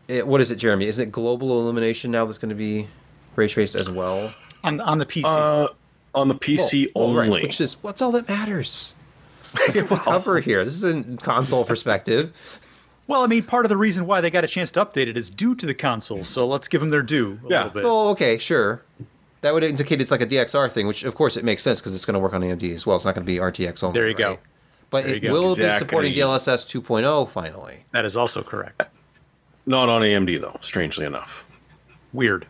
it, 0.08 0.26
what 0.26 0.40
is 0.40 0.50
it, 0.50 0.56
Jeremy? 0.56 0.88
Is 0.88 0.98
it 0.98 1.12
global 1.12 1.52
illumination 1.60 2.10
now 2.10 2.24
that's 2.24 2.38
going 2.38 2.48
to 2.48 2.56
be 2.56 2.88
ray 3.36 3.46
traced 3.46 3.76
as 3.76 3.88
well? 3.88 4.34
On, 4.64 4.80
on 4.80 4.98
the 4.98 5.06
PC. 5.06 5.22
Uh, 5.24 5.68
on 6.16 6.26
the 6.26 6.34
PC 6.34 6.90
Well, 6.96 7.10
well, 7.10 7.16
right, 7.16 7.28
only. 7.28 7.42
which 7.44 7.60
is 7.60 7.74
what's 7.74 8.02
all 8.02 8.10
that 8.10 8.28
matters. 8.28 8.96
cover 9.54 10.40
here. 10.40 10.64
This 10.64 10.82
isn't 10.82 11.22
console 11.22 11.64
perspective. 11.64 12.32
Well, 13.08 13.22
I 13.22 13.26
mean, 13.26 13.44
part 13.44 13.64
of 13.64 13.68
the 13.68 13.76
reason 13.76 14.06
why 14.06 14.20
they 14.20 14.30
got 14.30 14.44
a 14.44 14.48
chance 14.48 14.70
to 14.72 14.84
update 14.84 15.06
it 15.06 15.16
is 15.16 15.30
due 15.30 15.54
to 15.54 15.66
the 15.66 15.74
console. 15.74 16.24
So 16.24 16.46
let's 16.46 16.66
give 16.66 16.80
them 16.80 16.90
their 16.90 17.02
due 17.02 17.40
a 17.44 17.48
Yeah. 17.48 17.56
little 17.58 17.70
bit. 17.72 17.84
Well, 17.84 18.08
okay, 18.08 18.38
sure. 18.38 18.82
That 19.42 19.54
would 19.54 19.62
indicate 19.62 20.00
it's 20.00 20.10
like 20.10 20.20
a 20.20 20.26
DXR 20.26 20.68
thing, 20.68 20.86
which 20.86 21.04
of 21.04 21.14
course 21.14 21.36
it 21.36 21.44
makes 21.44 21.62
sense 21.62 21.80
because 21.80 21.94
it's 21.94 22.04
going 22.04 22.14
to 22.14 22.20
work 22.20 22.34
on 22.34 22.42
AMD 22.42 22.74
as 22.74 22.84
well. 22.84 22.96
It's 22.96 23.04
not 23.04 23.14
going 23.14 23.24
to 23.24 23.32
be 23.32 23.38
RTX 23.38 23.82
only. 23.84 23.98
There 23.98 24.08
you 24.08 24.14
go. 24.14 24.38
But 24.90 25.04
There 25.04 25.14
it 25.14 25.22
you 25.22 25.28
go. 25.28 25.34
will 25.34 25.54
be 25.56 25.70
supporting 25.72 26.12
DLSS 26.12 26.66
2.0 26.66 27.30
finally. 27.30 27.80
that 27.92 28.04
is 28.04 28.16
also 28.16 28.42
correct. 28.42 28.88
Not 29.66 29.88
on 29.88 30.02
AMD 30.02 30.40
though, 30.40 30.58
strangely 30.60 31.06
enough. 31.06 31.46
Weird. 32.12 32.46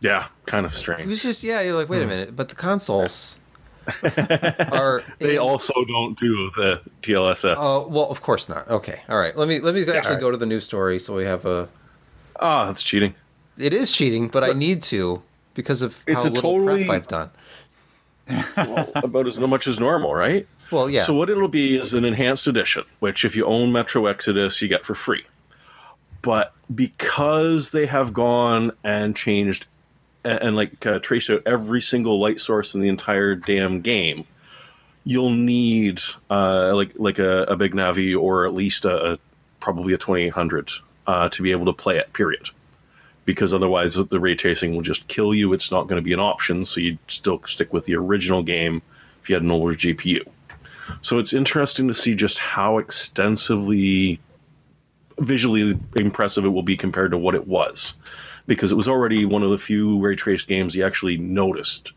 Yeah, 0.00 0.26
kind 0.46 0.64
of 0.64 0.74
strange. 0.74 1.02
It 1.02 1.08
was 1.08 1.22
just 1.22 1.42
yeah, 1.42 1.60
you're 1.60 1.74
like, 1.74 1.88
wait 1.88 2.00
a 2.00 2.04
hmm. 2.04 2.10
minute, 2.10 2.36
but 2.36 2.48
the 2.48 2.54
consoles 2.54 3.38
are 4.72 5.02
They 5.18 5.36
also 5.38 5.72
don't 5.84 6.18
do 6.18 6.50
the 6.56 6.80
DLSS. 7.02 7.56
Oh 7.58 7.88
well, 7.88 8.06
of 8.10 8.22
course 8.22 8.48
not. 8.48 8.68
Okay, 8.68 9.00
all 9.08 9.18
right. 9.18 9.36
Let 9.36 9.48
me 9.48 9.60
let 9.60 9.74
me 9.74 9.82
actually 9.82 9.96
alright. 9.98 10.20
go 10.20 10.30
to 10.30 10.36
the 10.36 10.46
news 10.46 10.64
story 10.64 10.98
so 10.98 11.14
we 11.14 11.24
have 11.24 11.44
a. 11.44 11.68
Ah, 12.38 12.66
that's 12.66 12.82
cheating. 12.82 13.14
It 13.58 13.74
is 13.74 13.92
cheating, 13.92 14.28
but, 14.28 14.42
I 14.42 14.52
need 14.54 14.80
to 14.82 15.22
because 15.54 15.82
of 15.82 16.02
It's 16.06 16.22
how 16.22 16.28
a 16.28 16.30
little 16.30 16.58
totally- 16.58 16.84
prep 16.84 16.96
I've 16.96 17.08
done. 17.08 17.30
Well, 18.56 18.92
about 18.94 19.26
as 19.26 19.40
much 19.40 19.66
as 19.66 19.80
normal, 19.80 20.14
right? 20.14 20.46
Well, 20.70 20.88
yeah. 20.88 21.00
So 21.00 21.12
what 21.14 21.28
it'll 21.28 21.48
be 21.48 21.76
is 21.76 21.94
an 21.94 22.04
enhanced 22.04 22.46
edition, 22.46 22.84
which 23.00 23.24
if 23.24 23.34
you 23.34 23.44
own 23.44 23.72
Metro 23.72 24.06
Exodus, 24.06 24.62
you 24.62 24.68
get 24.68 24.84
for 24.84 24.94
free. 24.94 25.24
But 26.22 26.54
because 26.72 27.72
they 27.72 27.86
have 27.86 28.12
gone 28.12 28.72
and 28.84 29.16
changed 29.16 29.66
and, 30.24 30.42
and 30.42 30.56
like 30.56 30.84
uh, 30.86 30.98
traced 30.98 31.30
out 31.30 31.42
every 31.46 31.80
single 31.80 32.18
light 32.18 32.40
source 32.40 32.74
in 32.74 32.80
the 32.80 32.88
entire 32.88 33.34
damn 33.34 33.80
game, 33.80 34.24
you'll 35.04 35.30
need 35.30 36.00
uh, 36.30 36.72
like 36.74 36.92
like 36.96 37.18
a, 37.18 37.42
a 37.44 37.56
big 37.56 37.74
Navi 37.74 38.18
or 38.18 38.46
at 38.46 38.54
least 38.54 38.84
a, 38.84 39.12
a 39.12 39.18
probably 39.60 39.92
a 39.92 39.98
2800 39.98 40.70
uh, 41.06 41.28
to 41.28 41.42
be 41.42 41.50
able 41.52 41.66
to 41.66 41.72
play 41.72 41.98
it. 41.98 42.12
Period. 42.12 42.48
Because 43.26 43.52
otherwise, 43.54 43.94
the 43.94 44.18
ray 44.18 44.34
tracing 44.34 44.74
will 44.74 44.82
just 44.82 45.06
kill 45.06 45.34
you. 45.34 45.52
It's 45.52 45.70
not 45.70 45.86
going 45.86 46.00
to 46.00 46.04
be 46.04 46.12
an 46.12 46.20
option, 46.20 46.64
so 46.64 46.80
you'd 46.80 46.98
still 47.08 47.40
stick 47.44 47.72
with 47.72 47.84
the 47.84 47.94
original 47.94 48.42
game 48.42 48.82
if 49.20 49.28
you 49.28 49.36
had 49.36 49.42
an 49.42 49.50
older 49.50 49.74
GPU. 49.74 50.22
So 51.02 51.18
it's 51.18 51.32
interesting 51.32 51.86
to 51.88 51.94
see 51.94 52.14
just 52.14 52.38
how 52.38 52.78
extensively 52.78 54.18
visually 55.18 55.78
impressive 55.94 56.44
it 56.44 56.48
will 56.48 56.62
be 56.62 56.76
compared 56.76 57.10
to 57.12 57.18
what 57.18 57.34
it 57.34 57.46
was. 57.46 57.96
Because 58.50 58.72
it 58.72 58.74
was 58.74 58.88
already 58.88 59.24
one 59.24 59.44
of 59.44 59.50
the 59.50 59.58
few 59.58 60.00
ray 60.00 60.16
traced 60.16 60.48
games 60.48 60.74
you 60.74 60.84
actually 60.84 61.16
noticed 61.16 61.92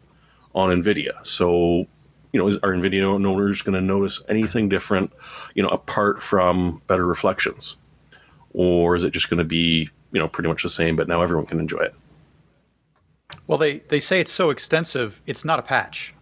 on 0.53 0.69
NVIDIA. 0.69 1.13
So, 1.25 1.87
you 2.31 2.39
know, 2.39 2.47
is, 2.47 2.57
are 2.57 2.73
NVIDIA 2.73 3.01
owners 3.01 3.63
going 3.63 3.73
to 3.73 3.81
notice 3.81 4.23
anything 4.29 4.69
different, 4.69 5.11
you 5.55 5.63
know, 5.63 5.69
apart 5.69 6.21
from 6.21 6.79
better 6.85 7.07
reflections? 7.07 7.77
Or 8.53 8.95
is 8.95 9.03
it 9.03 9.13
just 9.13 9.31
going 9.31 9.39
to 9.39 9.43
be, 9.43 9.89
you 10.11 10.19
know, 10.19 10.27
pretty 10.27 10.47
much 10.47 10.61
the 10.61 10.69
same, 10.69 10.95
but 10.95 11.07
now 11.07 11.23
everyone 11.23 11.47
can 11.47 11.59
enjoy 11.59 11.79
it? 11.79 11.95
Well, 13.47 13.57
they, 13.57 13.79
they 13.79 13.99
say 13.99 14.19
it's 14.19 14.31
so 14.31 14.51
extensive, 14.51 15.21
it's 15.25 15.43
not 15.43 15.57
a 15.57 15.63
patch. 15.63 16.13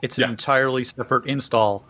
It's 0.00 0.16
an 0.16 0.22
Yeah. 0.22 0.30
entirely 0.30 0.84
separate 0.84 1.26
install 1.26 1.84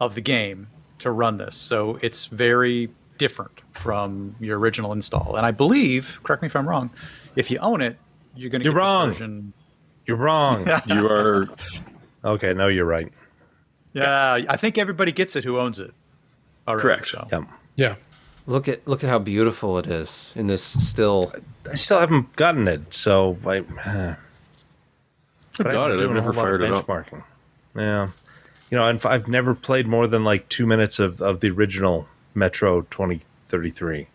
of 0.00 0.14
the 0.14 0.20
game 0.20 0.68
to 1.00 1.10
run 1.10 1.38
this. 1.38 1.56
So 1.56 1.98
it's 2.02 2.26
very 2.26 2.90
different 3.18 3.62
from 3.72 4.36
your 4.38 4.60
original 4.60 4.92
install. 4.92 5.34
And 5.34 5.44
I 5.44 5.50
believe, 5.50 6.20
correct 6.22 6.42
me 6.42 6.46
if 6.46 6.54
I'm 6.54 6.68
wrong, 6.68 6.90
if 7.36 7.50
you 7.50 7.58
own 7.58 7.80
it, 7.80 7.96
you're 8.34 8.50
going 8.50 8.60
to 8.60 8.64
You're 8.64 8.72
get 8.74 8.78
wrong. 8.78 9.08
This 9.08 9.18
version. 9.18 9.52
You're 10.06 10.16
wrong. 10.16 10.66
You 10.86 11.06
are 11.06 11.48
okay, 12.24 12.54
no, 12.54 12.68
you're 12.68 12.84
right. 12.84 13.12
Yeah, 13.92 14.40
I 14.48 14.56
think 14.56 14.78
everybody 14.78 15.12
gets 15.12 15.36
it 15.36 15.44
who 15.44 15.58
owns 15.58 15.78
it. 15.78 15.92
already, 16.66 16.82
Correct. 16.82 17.08
So. 17.08 17.26
Yeah. 17.30 17.44
Yeah. 17.76 17.94
Look 18.46 18.66
at 18.68 18.86
look 18.88 19.04
at 19.04 19.10
how 19.10 19.18
beautiful 19.18 19.78
it 19.78 19.86
is 19.86 20.32
in 20.34 20.46
this 20.48 20.62
still. 20.64 21.32
I 21.70 21.74
still 21.76 22.00
haven't 22.00 22.34
gotten 22.36 22.66
it, 22.66 22.92
so 22.92 23.38
I. 23.46 23.58
Eh. 23.58 24.14
I've 25.60 25.64
got 25.64 25.92
I'm 25.92 25.98
it. 25.98 26.02
I've 26.04 26.10
never 26.10 26.32
fired 26.32 26.62
of 26.62 26.70
it 26.72 26.78
up. 26.78 26.86
benchmarking. 26.86 27.22
Yeah, 27.76 28.08
you 28.70 28.76
know, 28.78 28.88
and 28.88 29.04
I've 29.04 29.28
never 29.28 29.54
played 29.54 29.86
more 29.86 30.06
than 30.06 30.24
like 30.24 30.48
two 30.48 30.66
minutes 30.66 30.98
of, 30.98 31.20
of 31.20 31.40
the 31.40 31.50
original 31.50 32.08
Metro 32.34 32.82
2033. 32.82 34.08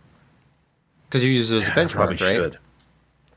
Because 1.08 1.24
you 1.24 1.32
use 1.32 1.52
it 1.52 1.58
as 1.62 1.68
a 1.68 1.72
I 1.80 1.86
probably 1.86 2.16
benchmark, 2.16 2.22
right? 2.22 2.36
should. 2.36 2.58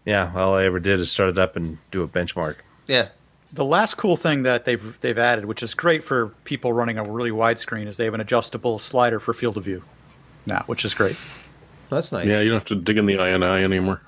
Yeah, 0.04 0.32
all 0.34 0.54
I 0.54 0.64
ever 0.64 0.80
did 0.80 1.00
is 1.00 1.10
start 1.10 1.30
it 1.30 1.38
up 1.38 1.56
and 1.56 1.78
do 1.90 2.02
a 2.02 2.08
benchmark. 2.08 2.56
Yeah. 2.86 3.08
The 3.52 3.64
last 3.64 3.94
cool 3.94 4.16
thing 4.16 4.44
that 4.44 4.64
they've 4.64 5.00
they've 5.00 5.18
added, 5.18 5.44
which 5.44 5.62
is 5.62 5.74
great 5.74 6.04
for 6.04 6.28
people 6.44 6.72
running 6.72 6.98
a 6.98 7.04
really 7.04 7.32
wide 7.32 7.58
screen, 7.58 7.88
is 7.88 7.96
they 7.96 8.04
have 8.04 8.14
an 8.14 8.20
adjustable 8.20 8.78
slider 8.78 9.18
for 9.18 9.34
field 9.34 9.56
of 9.56 9.64
view 9.64 9.82
now, 10.46 10.62
which 10.66 10.84
is 10.84 10.94
great. 10.94 11.16
That's 11.90 12.12
nice. 12.12 12.26
Yeah, 12.26 12.40
you 12.40 12.50
don't 12.50 12.60
have 12.60 12.64
to 12.66 12.76
dig 12.76 12.96
in 12.96 13.06
the 13.06 13.16
INI 13.16 13.64
anymore. 13.64 14.02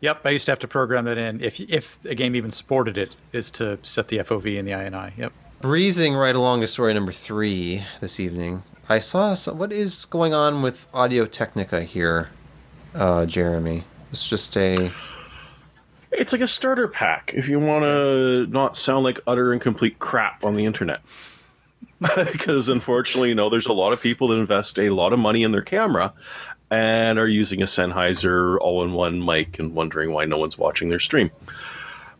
Yep, 0.00 0.22
I 0.24 0.30
used 0.30 0.46
to 0.46 0.52
have 0.52 0.58
to 0.60 0.68
program 0.68 1.04
that 1.04 1.18
in 1.18 1.40
if 1.42 1.60
if 1.60 2.02
a 2.06 2.14
game 2.14 2.34
even 2.34 2.50
supported 2.50 2.96
it, 2.96 3.14
is 3.32 3.50
to 3.52 3.78
set 3.82 4.08
the 4.08 4.18
FOV 4.18 4.56
in 4.56 4.64
the 4.64 4.72
INI. 4.72 5.12
Yep. 5.16 5.32
Breezing 5.60 6.14
right 6.14 6.34
along 6.34 6.62
to 6.62 6.66
story 6.66 6.92
number 6.92 7.12
three 7.12 7.84
this 8.00 8.18
evening. 8.18 8.62
I 8.88 8.98
saw 8.98 9.34
some, 9.34 9.58
what 9.58 9.72
is 9.72 10.06
going 10.06 10.34
on 10.34 10.62
with 10.62 10.88
Audio 10.92 11.24
Technica 11.24 11.82
here, 11.84 12.30
uh, 12.94 13.26
Jeremy. 13.26 13.84
It's 14.10 14.28
just 14.28 14.56
a 14.56 14.90
It's 16.12 16.32
like 16.32 16.42
a 16.42 16.48
starter 16.48 16.88
pack 16.88 17.32
if 17.34 17.48
you 17.48 17.58
want 17.58 17.84
to 17.84 18.46
not 18.48 18.76
sound 18.76 19.04
like 19.04 19.20
utter 19.26 19.52
and 19.52 19.60
complete 19.60 19.98
crap 19.98 20.44
on 20.44 20.54
the 20.54 20.64
internet. 20.64 21.00
because 22.32 22.68
unfortunately, 22.68 23.28
you 23.28 23.34
know, 23.34 23.48
there's 23.48 23.66
a 23.66 23.72
lot 23.72 23.92
of 23.92 24.00
people 24.00 24.28
that 24.28 24.36
invest 24.36 24.78
a 24.78 24.90
lot 24.90 25.12
of 25.12 25.18
money 25.18 25.42
in 25.42 25.52
their 25.52 25.62
camera 25.62 26.12
and 26.70 27.18
are 27.18 27.28
using 27.28 27.62
a 27.62 27.66
Sennheiser 27.66 28.58
all-in-one 28.60 29.24
mic 29.24 29.58
and 29.58 29.74
wondering 29.74 30.12
why 30.12 30.24
no 30.24 30.38
one's 30.38 30.58
watching 30.58 30.88
their 30.88 30.98
stream. 30.98 31.30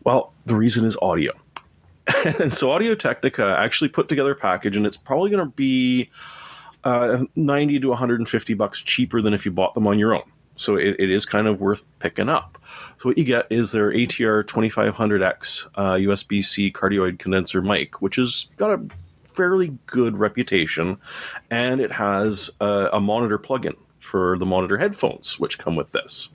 Well, 0.03 0.31
the 0.45 0.55
reason 0.55 0.85
is 0.85 0.97
audio. 1.01 1.33
and 2.39 2.53
so 2.53 2.71
Audio 2.71 2.95
Technica 2.95 3.55
actually 3.57 3.89
put 3.89 4.09
together 4.09 4.31
a 4.31 4.35
package, 4.35 4.77
and 4.77 4.85
it's 4.85 4.97
probably 4.97 5.29
going 5.29 5.45
to 5.45 5.51
be 5.55 6.09
uh, 6.83 7.23
90 7.35 7.79
to 7.79 7.89
150 7.89 8.53
bucks 8.53 8.81
cheaper 8.81 9.21
than 9.21 9.33
if 9.33 9.45
you 9.45 9.51
bought 9.51 9.73
them 9.73 9.87
on 9.87 9.97
your 9.97 10.13
own. 10.13 10.23
So 10.63 10.77
it, 10.77 10.95
it 10.97 11.09
is 11.09 11.25
kind 11.25 11.47
of 11.47 11.59
worth 11.59 11.83
picking 11.99 12.29
up. 12.29 12.57
So 12.99 13.09
what 13.09 13.17
you 13.17 13.25
get 13.25 13.47
is 13.49 13.71
their 13.71 13.91
ATR 13.91 14.43
2500X 14.45 15.67
uh, 15.75 15.93
USB-C 15.93 16.71
cardioid 16.71 17.19
condenser 17.19 17.61
mic, 17.61 18.01
which 18.01 18.15
has 18.15 18.49
got 18.55 18.71
a 18.71 18.85
fairly 19.25 19.77
good 19.87 20.17
reputation, 20.17 20.97
and 21.51 21.81
it 21.81 21.91
has 21.91 22.51
a, 22.61 22.89
a 22.93 22.99
monitor 23.01 23.37
plugin 23.37 23.75
for 23.99 24.37
the 24.37 24.45
monitor 24.45 24.77
headphones, 24.77 25.39
which 25.39 25.59
come 25.59 25.75
with 25.75 25.91
this. 25.91 26.33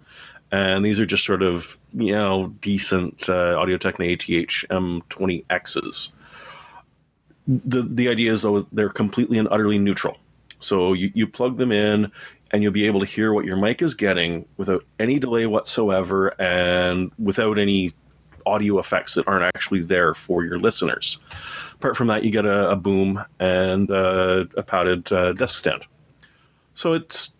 And 0.51 0.85
these 0.85 0.99
are 0.99 1.07
just 1.07 1.25
sort 1.25 1.43
of 1.43 1.79
you 1.93 2.13
know 2.13 2.49
decent 2.61 3.29
uh, 3.29 3.59
Audio 3.59 3.77
Technica 3.77 4.13
ATH 4.13 4.69
M20Xs. 4.71 6.13
The 7.47 7.83
the 7.83 8.09
idea 8.09 8.33
is 8.33 8.43
though 8.43 8.61
they're 8.73 8.89
completely 8.89 9.39
and 9.39 9.49
utterly 9.51 9.79
neutral. 9.79 10.19
So 10.61 10.93
you, 10.93 11.11
you 11.15 11.27
plug 11.27 11.57
them 11.57 11.73
in 11.73 12.11
and 12.51 12.63
you'll 12.63 12.73
be 12.73 12.87
able 12.87 13.01
to 13.01 13.07
hear 13.07 13.33
what 13.33 13.45
your 13.45 13.57
mic 13.57 13.83
is 13.83 13.95
getting 13.95 14.47
without 14.57 14.85
any 14.99 15.19
delay 15.19 15.47
whatsoever 15.47 16.35
and 16.41 17.13
without 17.19 17.59
any 17.59 17.93
audio 18.47 18.79
effects 18.79 19.15
that 19.15 19.29
aren't 19.29 19.45
actually 19.45 19.83
there 19.83 20.15
for 20.15 20.45
your 20.45 20.59
listeners. 20.59 21.19
Apart 21.75 21.97
from 21.97 22.07
that, 22.07 22.25
you 22.25 22.31
get 22.31 22.47
a, 22.47 22.71
a 22.71 22.77
boom 22.77 23.23
and 23.39 23.91
uh, 23.91 24.47
a 24.57 24.63
padded 24.63 25.13
uh, 25.13 25.33
desk 25.33 25.59
stand. 25.59 25.87
So 26.75 26.95
it's 26.95 27.37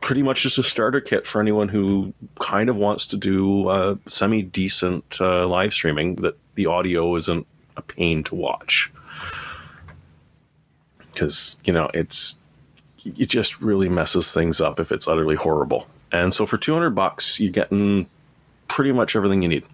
pretty 0.00 0.22
much 0.22 0.42
just 0.42 0.58
a 0.58 0.62
starter 0.62 1.00
kit 1.00 1.26
for 1.26 1.40
anyone 1.40 1.68
who 1.68 2.12
kind 2.40 2.68
of 2.68 2.76
wants 2.76 3.06
to 3.08 3.16
do 3.16 3.68
uh, 3.68 3.96
semi 4.06 4.42
decent 4.42 5.20
uh, 5.20 5.46
live 5.46 5.72
streaming 5.72 6.16
that 6.16 6.36
the 6.54 6.66
audio 6.66 7.14
isn't 7.16 7.46
a 7.76 7.82
pain 7.82 8.24
to 8.24 8.34
watch. 8.34 8.92
Because, 11.12 11.60
you 11.64 11.72
know, 11.72 11.88
it's 11.94 12.38
it 13.16 13.28
just 13.28 13.60
really 13.60 13.88
messes 13.88 14.32
things 14.32 14.60
up 14.60 14.80
if 14.80 14.92
it's 14.92 15.06
utterly 15.08 15.36
horrible. 15.36 15.86
And 16.12 16.32
so 16.34 16.46
for 16.46 16.58
200 16.58 16.90
bucks, 16.90 17.38
you're 17.40 17.52
getting 17.52 18.08
pretty 18.66 18.92
much 18.92 19.16
everything 19.16 19.42
you 19.42 19.48
need. 19.48 19.64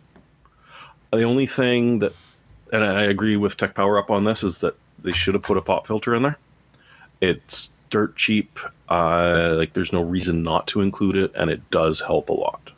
The 1.12 1.22
only 1.22 1.46
thing 1.46 2.00
that, 2.00 2.12
and 2.72 2.84
I 2.84 3.02
agree 3.02 3.36
with 3.36 3.56
Tech 3.56 3.74
Power 3.74 3.98
Up 3.98 4.10
on 4.10 4.24
this, 4.24 4.42
is 4.42 4.60
that 4.60 4.76
they 4.98 5.12
should 5.12 5.34
have 5.34 5.42
put 5.42 5.56
a 5.56 5.62
pop 5.62 5.86
filter 5.86 6.14
in 6.14 6.22
there. 6.22 6.38
It's 7.20 7.70
dirt 7.90 8.16
cheap. 8.16 8.58
Uh, 8.88 9.54
like 9.56 9.72
there's 9.72 9.92
no 9.92 10.02
reason 10.02 10.42
not 10.42 10.66
to 10.68 10.80
include 10.80 11.16
it, 11.16 11.32
and 11.34 11.50
it 11.50 11.70
does 11.70 12.00
help 12.00 12.28
a 12.28 12.32
lot. 12.32 12.72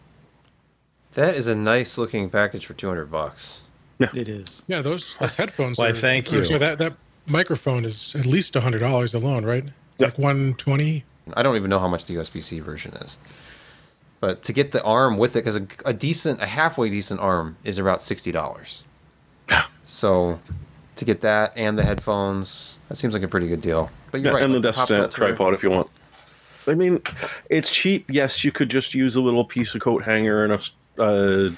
that 1.15 1.35
is 1.35 1.49
a 1.49 1.55
nice 1.55 1.97
looking 1.99 2.29
package 2.31 2.67
for 2.67 2.75
two 2.75 2.89
hundred 2.89 3.11
bucks. 3.11 3.63
Yeah. 3.99 4.09
It 4.15 4.29
is. 4.29 4.63
Yeah, 4.67 4.83
those, 4.83 5.17
those 5.19 5.37
headphones. 5.41 5.79
Why, 5.79 5.89
are, 5.89 5.95
thank 5.95 6.31
or, 6.33 6.37
you. 6.37 6.45
so 6.45 6.59
that 6.59 6.79
that 6.79 6.93
microphone 7.27 7.85
is 7.85 8.15
at 8.15 8.27
least 8.27 8.55
hundred 8.55 8.81
dollars 8.81 9.15
alone, 9.15 9.45
right? 9.45 9.65
It's 9.97 10.03
Yeah. 10.03 10.09
like 10.09 10.19
one 10.19 10.55
twenty. 10.55 11.05
I 11.35 11.43
don't 11.43 11.57
even 11.57 11.71
know 11.71 11.79
how 11.79 11.88
much 11.88 12.05
the 12.05 12.15
USB 12.17 12.43
C 12.43 12.61
version 12.61 12.93
is. 12.95 13.17
But 14.21 14.43
to 14.45 14.53
get 14.53 14.73
the 14.73 14.83
arm 14.83 15.17
with 15.19 15.33
it, 15.37 15.45
because 15.45 15.57
a, 15.57 15.67
a 15.85 15.93
decent, 15.93 16.41
a 16.43 16.47
halfway 16.47 16.88
decent 16.91 17.21
arm 17.21 17.57
is 17.65 17.79
about 17.79 18.03
sixty 18.03 18.31
dollars. 18.33 18.85
Yeah. 19.49 19.65
So 19.85 20.38
to 20.97 21.05
get 21.05 21.21
that 21.23 21.53
and 21.57 21.79
the 21.79 21.83
headphones. 21.83 22.79
That 22.88 22.97
seems 22.97 23.15
like 23.15 23.23
a 23.23 23.29
pretty 23.29 23.49
good 23.49 23.61
deal. 23.61 23.91
But 24.11 24.21
you're 24.21 24.33
Yeah, 24.33 24.35
right. 24.37 24.43
and 24.45 24.53
the 24.55 24.59
like 24.59 24.62
desk 24.65 24.79
pop 24.79 24.87
stand 24.88 25.11
tripod 25.12 25.55
if 25.55 25.62
you 25.62 25.71
want. 25.71 25.88
I 26.67 26.75
mean, 26.75 27.00
it's 27.50 27.71
cheap. 27.71 28.07
Yes, 28.11 28.45
you 28.45 28.50
could 28.53 28.69
just 28.71 28.93
use 28.95 29.15
a 29.17 29.21
little 29.21 29.45
piece 29.45 29.75
of 29.75 29.81
coat 29.81 30.03
hanger 30.05 30.45
and 30.45 30.53
a 30.99 31.03
uh, 31.03 31.50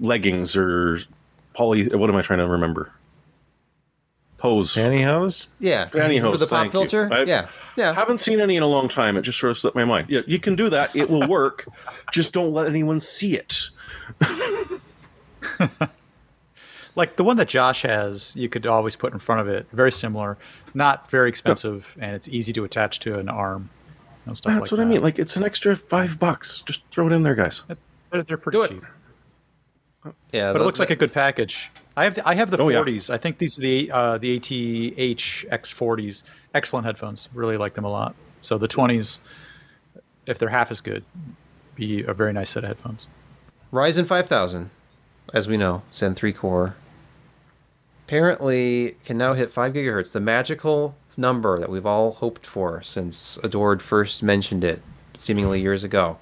leggings 0.00 0.56
or 0.56 1.00
poly. 1.54 1.88
What 1.88 2.08
am 2.10 2.16
I 2.16 2.22
trying 2.22 2.38
to 2.40 2.46
remember? 2.46 2.90
Hose. 4.40 4.74
Pantyhose? 4.74 5.46
Yeah, 5.60 5.86
Pantyhose, 5.86 6.32
for 6.32 6.36
the 6.38 6.46
pop 6.46 6.70
filter. 6.70 7.08
I- 7.12 7.24
yeah, 7.24 7.48
yeah. 7.76 7.94
Haven't 7.94 8.18
seen 8.18 8.40
any 8.40 8.56
in 8.56 8.62
a 8.62 8.66
long 8.68 8.88
time. 8.88 9.16
It 9.16 9.22
just 9.22 9.38
sort 9.38 9.50
of 9.50 9.58
slipped 9.58 9.76
my 9.76 9.84
mind. 9.84 10.08
Yeah, 10.10 10.20
you 10.26 10.38
can 10.38 10.54
do 10.56 10.68
that. 10.70 10.94
It 10.94 11.08
will 11.08 11.26
work. 11.26 11.66
just 12.12 12.32
don't 12.32 12.52
let 12.52 12.68
anyone 12.68 12.98
see 13.00 13.34
it. 13.36 13.68
Like 16.94 17.16
the 17.16 17.24
one 17.24 17.36
that 17.36 17.48
Josh 17.48 17.82
has, 17.82 18.34
you 18.36 18.48
could 18.48 18.66
always 18.66 18.96
put 18.96 19.12
in 19.12 19.18
front 19.18 19.42
of 19.42 19.48
it. 19.48 19.66
Very 19.70 19.92
similar, 19.92 20.38
not 20.72 21.10
very 21.10 21.28
expensive, 21.28 21.94
and 22.00 22.16
it's 22.16 22.26
easy 22.26 22.54
to 22.54 22.64
attach 22.64 23.00
to 23.00 23.18
an 23.18 23.28
arm. 23.28 23.68
And 24.24 24.34
stuff 24.34 24.54
That's 24.54 24.72
like 24.72 24.78
what 24.78 24.80
I 24.86 24.88
mean. 24.88 25.02
Like 25.02 25.18
it's 25.18 25.36
an 25.36 25.44
extra 25.44 25.76
five 25.76 26.18
bucks. 26.18 26.62
Just 26.62 26.82
throw 26.90 27.06
it 27.06 27.12
in 27.12 27.22
there, 27.22 27.34
guys. 27.34 27.62
They're, 28.10 28.22
they're 28.22 28.38
pretty 28.38 28.56
Do 28.56 28.62
it. 28.62 28.68
cheap. 28.70 28.84
yeah, 30.32 30.52
But 30.52 30.58
the- 30.58 30.60
it 30.60 30.66
looks 30.66 30.78
like 30.78 30.88
a 30.90 30.96
good 30.96 31.12
package. 31.12 31.70
I 31.96 32.04
have 32.04 32.14
the, 32.16 32.28
I 32.28 32.34
have 32.34 32.50
the 32.50 32.58
Oh, 32.60 32.68
yeah. 32.68 32.78
40s. 32.82 33.08
I 33.08 33.16
think 33.16 33.38
these 33.38 33.58
are 33.58 33.62
the 33.62 33.90
uh, 33.90 34.18
the 34.18 34.36
ATH 34.36 34.42
X40s. 35.50 36.24
Excellent 36.54 36.84
headphones. 36.86 37.28
Really 37.32 37.56
like 37.56 37.74
them 37.74 37.84
a 37.84 37.90
lot. 37.90 38.14
So 38.42 38.58
the 38.58 38.68
20s, 38.68 39.20
if 40.26 40.38
they're 40.38 40.48
half 40.50 40.70
as 40.70 40.80
good, 40.80 41.04
be 41.74 42.02
a 42.04 42.12
very 42.12 42.32
nice 42.32 42.50
set 42.50 42.64
of 42.64 42.68
headphones. 42.68 43.08
Ryzen 43.72 44.06
5000, 44.06 44.70
as 45.34 45.48
we 45.48 45.56
know, 45.56 45.82
Zen 45.92 46.14
3 46.14 46.32
core, 46.32 46.76
apparently 48.06 48.96
can 49.04 49.18
now 49.18 49.32
hit 49.34 49.50
5 49.50 49.72
gigahertz, 49.72 50.12
the 50.12 50.20
magical 50.20 50.94
number 51.16 51.58
that 51.58 51.68
we've 51.70 51.86
all 51.86 52.12
hoped 52.12 52.46
for 52.46 52.80
since 52.82 53.38
Adored 53.42 53.82
first 53.82 54.22
mentioned 54.22 54.62
it, 54.62 54.82
seemingly 55.18 55.60
years 55.60 55.82
ago. 55.82 56.18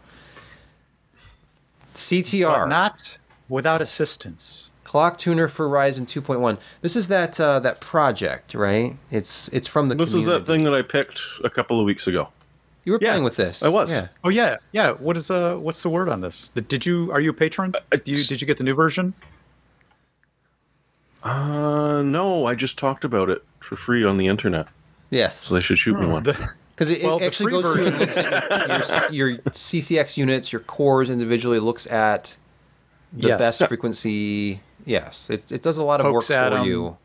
CTR, 1.95 2.63
But 2.63 2.67
not 2.69 3.19
without 3.49 3.81
assistance. 3.81 4.71
Clock 4.95 5.19
tuner 5.19 5.49
for 5.49 5.69
Ryzen 5.69 6.07
2.1. 6.07 6.57
This 6.81 6.95
is 6.95 7.09
that 7.09 7.41
uh, 7.41 7.59
that 7.59 7.81
project, 7.81 8.55
right? 8.55 8.97
It's 9.11 9.49
it's 9.49 9.67
from 9.67 9.89
the. 9.89 9.97
This 9.97 10.15
is 10.15 10.25
that 10.27 10.47
thing 10.47 10.63
that 10.63 10.73
I 10.73 10.83
picked 10.83 11.21
a 11.43 11.51
couple 11.51 11.81
of 11.81 11.85
weeks 11.85 12.07
ago. 12.07 12.29
You 12.85 12.93
were 12.93 13.01
Yeah, 13.03 13.09
playing 13.11 13.25
with 13.25 13.35
this. 13.35 13.65
I 13.65 13.69
was. 13.71 13.91
Yeah. 13.91 14.07
Oh 14.23 14.29
yeah, 14.29 14.59
yeah. 14.71 14.93
What 14.93 15.17
is 15.17 15.33
uh 15.33 15.57
what's 15.57 15.83
the 15.83 15.89
word 15.89 16.09
on 16.09 16.21
this? 16.21 16.51
Did, 16.51 16.69
did 16.69 16.87
you 16.87 17.11
are 17.11 17.19
you 17.21 17.31
a 17.31 17.33
patron? 17.33 17.73
Do 17.91 18.13
you 18.13 18.23
did 18.23 18.41
you 18.41 18.47
get 18.47 18.57
the 18.57 18.63
new 18.63 18.75
version? 18.75 19.15
Uh, 21.25 22.03
no, 22.03 22.47
I 22.47 22.55
just 22.55 22.79
talked 22.79 23.05
about 23.05 23.31
it 23.31 23.43
for 23.59 23.75
free 23.75 24.05
on 24.05 24.17
the 24.17 24.29
internet. 24.29 24.69
Yes. 25.11 25.37
So 25.41 25.55
they 25.57 25.61
should 25.61 25.79
shoot 25.79 25.99
me 25.99 26.07
one. 26.07 26.25
Because 26.77 26.91
it, 26.91 27.05
Well, 27.05 27.19
it 27.19 27.27
actually 27.27 27.53
free 27.53 27.63
goes 27.63 27.75
through 27.75 27.87
and 27.87 27.99
looks 28.01 28.17
at 28.17 29.15
your, 29.15 29.29
your 29.31 29.39
CCX 29.39 30.17
units, 30.17 30.53
your 30.53 30.59
cores 30.61 31.09
individually, 31.09 31.61
looks 31.61 31.87
at 31.87 32.37
the 33.13 33.29
Yes. 33.29 33.39
best 33.39 33.69
frequency. 33.69 34.61
Yes, 34.85 35.31
it, 35.31 35.51
it 35.51 35.63
does 35.63 35.77
a 35.79 35.83
lot 35.85 36.01
of 36.01 36.13
work 36.13 36.23
for 36.25 36.29
for 36.51 36.57
'em. 36.59 36.67
you. 36.67 36.97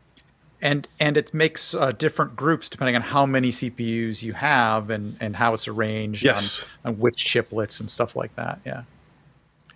and 0.60 0.86
and 0.98 1.16
it 1.16 1.32
makes 1.32 1.74
uh, 1.74 1.92
different 1.92 2.36
groups 2.36 2.68
depending 2.68 2.94
on 2.94 3.00
how 3.02 3.24
many 3.24 3.50
CPUs 3.50 4.22
you 4.22 4.34
have 4.34 4.90
and 4.90 5.16
and 5.20 5.34
how 5.36 5.54
it's 5.54 5.66
arranged 5.66 6.22
Yes. 6.22 6.64
on, 6.84 6.92
on 6.94 6.98
which 7.00 7.24
chiplets 7.26 7.80
and 7.80 7.90
stuff 7.90 8.14
like 8.16 8.34
that. 8.36 8.60
Yeah, 8.66 8.82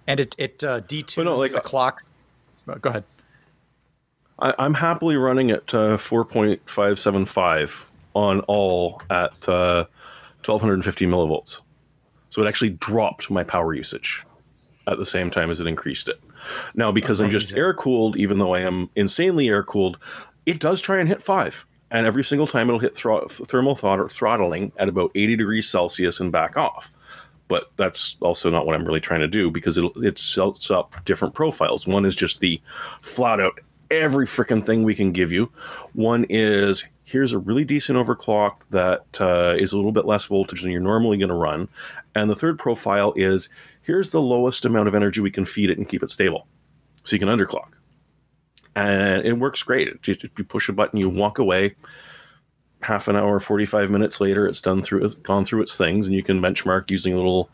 and 0.07 0.21
it 0.21 0.35
it 0.39 0.63
uh, 0.63 0.81
detunes 0.83 1.17
Well, 1.17 1.25
no, 1.27 1.37
like, 1.39 1.53
the 1.53 1.59
uh, 1.59 1.63
clocks. 1.63 2.23
uh, 2.69 2.75
Go 2.75 2.91
ahead. 2.91 3.05
I, 4.39 4.53
I'm 4.59 4.75
happily 4.75 5.17
running 5.17 5.51
at 5.53 5.73
uh, 5.73 5.97
4.575 5.97 7.89
on 8.15 8.41
all 8.41 9.01
at 9.11 9.49
uh, 9.49 9.85
1250 10.45 11.07
millivolts. 11.07 11.61
So 12.31 12.43
it 12.43 12.49
actually 12.49 12.71
dropped 12.71 13.31
my 13.31 13.45
power 13.45 13.75
usage 13.75 14.25
at 14.89 14.99
the 14.99 15.07
same 15.07 15.31
time 15.31 15.51
as 15.51 15.61
it 15.61 15.67
increased 15.67 16.09
it. 16.09 16.21
Now, 16.75 16.93
because 16.93 17.21
I'm 17.21 17.31
just 17.31 17.57
air 17.57 17.75
cooled, 17.75 18.17
even 18.17 18.39
though 18.39 18.55
I 18.55 18.61
am 18.61 18.91
insanely 18.97 19.49
air 19.49 19.63
cooled, 19.63 19.99
it 20.47 20.61
does 20.61 20.81
try 20.81 20.99
and 20.99 21.09
hit 21.09 21.23
five. 21.23 21.67
And 21.91 22.07
every 22.07 22.25
single 22.25 22.47
time 22.47 22.69
it'll 22.69 22.81
hit 22.81 22.97
thro- 22.97 23.29
thermal 23.29 23.77
throt- 23.77 24.11
throttling 24.11 24.73
at 24.79 24.89
about 24.89 25.13
80 25.15 25.37
degrees 25.37 25.69
Celsius 25.69 26.21
and 26.21 26.33
back 26.33 26.57
off. 26.57 26.93
But 27.47 27.71
that's 27.77 28.17
also 28.21 28.51
not 28.51 28.67
what 28.67 28.75
I'm 28.75 28.85
really 28.85 29.01
trying 29.01 29.21
to 29.21 29.29
do 29.29 29.51
because 29.51 29.77
it'll, 29.77 30.03
it 30.03 30.19
sets 30.19 30.71
up 30.71 30.93
different 31.05 31.35
profiles. 31.35 31.87
One 31.87 32.05
is 32.05 32.17
just 32.17 32.41
the 32.41 32.61
flat 33.03 33.39
out 33.39 33.61
every 33.91 34.27
freaking 34.27 34.65
thing 34.65 34.83
we 34.83 34.95
can 34.95 35.13
give 35.13 35.31
you. 35.31 35.51
One 35.93 36.27
is 36.29 36.89
here's 37.05 37.33
a 37.33 37.39
really 37.39 37.65
decent 37.65 37.99
overclock 37.99 38.57
that 38.71 39.05
uh, 39.21 39.55
is 39.59 39.73
a 39.73 39.77
little 39.77 39.93
bit 39.93 40.07
less 40.07 40.25
voltage 40.25 40.63
than 40.63 40.73
you're 40.73 40.81
normally 40.81 41.19
going 41.19 41.29
to 41.29 41.35
run. 41.35 41.69
And 42.15 42.29
the 42.29 42.37
third 42.37 42.59
profile 42.59 43.13
is 43.15 43.51
here's 43.85 44.11
the 44.11 44.21
lowest 44.21 44.65
amount 44.65 44.89
of 44.89 44.95
energy 44.95 45.21
we 45.21 45.31
can 45.31 45.45
feed 45.45 45.71
it 45.71 45.79
and 45.79 45.89
keep 45.89 46.03
it 46.03 46.11
stable. 46.11 46.49
So 47.05 47.15
you 47.15 47.21
can 47.21 47.29
underclock. 47.29 47.69
And 48.75 49.25
it 49.25 49.35
works 49.35 49.63
great. 49.63 49.89
It 49.89 50.03
just, 50.03 50.23
you 50.23 50.45
push 50.45 50.69
a 50.69 50.73
button, 50.73 50.99
you 50.99 51.09
walk 51.09 51.39
away. 51.39 51.77
Half 52.83 53.09
an 53.09 53.17
hour, 53.17 53.39
45 53.41 53.91
minutes 53.91 54.21
later, 54.21 54.47
it's 54.47 54.61
done 54.61 54.83
through, 54.83 55.05
it's 55.05 55.15
gone 55.15 55.45
through 55.45 55.63
its 55.63 55.77
things, 55.77 56.07
and 56.07 56.15
you 56.15 56.23
can 56.23 56.41
benchmark 56.41 56.91
using 56.91 57.15
a 57.15 57.17
little 57.17 57.49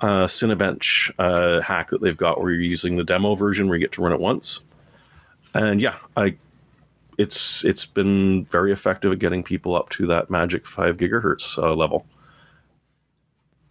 uh, 0.00 0.26
Cinebench 0.26 1.10
uh, 1.18 1.62
hack 1.62 1.90
that 1.90 2.02
they've 2.02 2.16
got 2.16 2.40
where 2.40 2.50
you're 2.50 2.60
using 2.60 2.96
the 2.96 3.04
demo 3.04 3.34
version 3.34 3.66
where 3.68 3.78
you 3.78 3.84
get 3.84 3.92
to 3.92 4.02
run 4.02 4.12
it 4.12 4.20
once. 4.20 4.60
And 5.54 5.80
yeah, 5.80 5.96
I 6.16 6.36
it's 7.16 7.64
it's 7.64 7.86
been 7.86 8.44
very 8.46 8.72
effective 8.72 9.12
at 9.12 9.20
getting 9.20 9.42
people 9.42 9.76
up 9.76 9.88
to 9.90 10.06
that 10.06 10.30
magic 10.30 10.66
five 10.66 10.96
gigahertz 10.96 11.56
uh, 11.56 11.74
level 11.74 12.06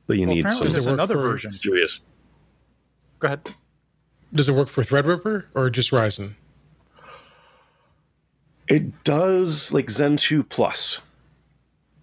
that 0.08 0.18
you 0.18 0.26
Well, 0.28 0.36
need. 0.36 0.42
apparently 0.44 0.68
Some 0.70 0.74
there's 0.74 0.86
another 0.86 1.16
version. 1.16 1.50
serious. 1.52 2.02
Go 3.20 3.28
ahead. 3.28 3.52
Does 4.34 4.50
it 4.50 4.54
work 4.54 4.68
for 4.68 4.82
Threadripper 4.84 5.46
or 5.54 5.70
just 5.70 5.92
Ryzen? 5.92 6.36
It 8.68 9.04
does 9.04 9.74
like 9.74 9.90
Zen 9.90 10.18
2 10.18 10.44
Plus. 10.44 11.02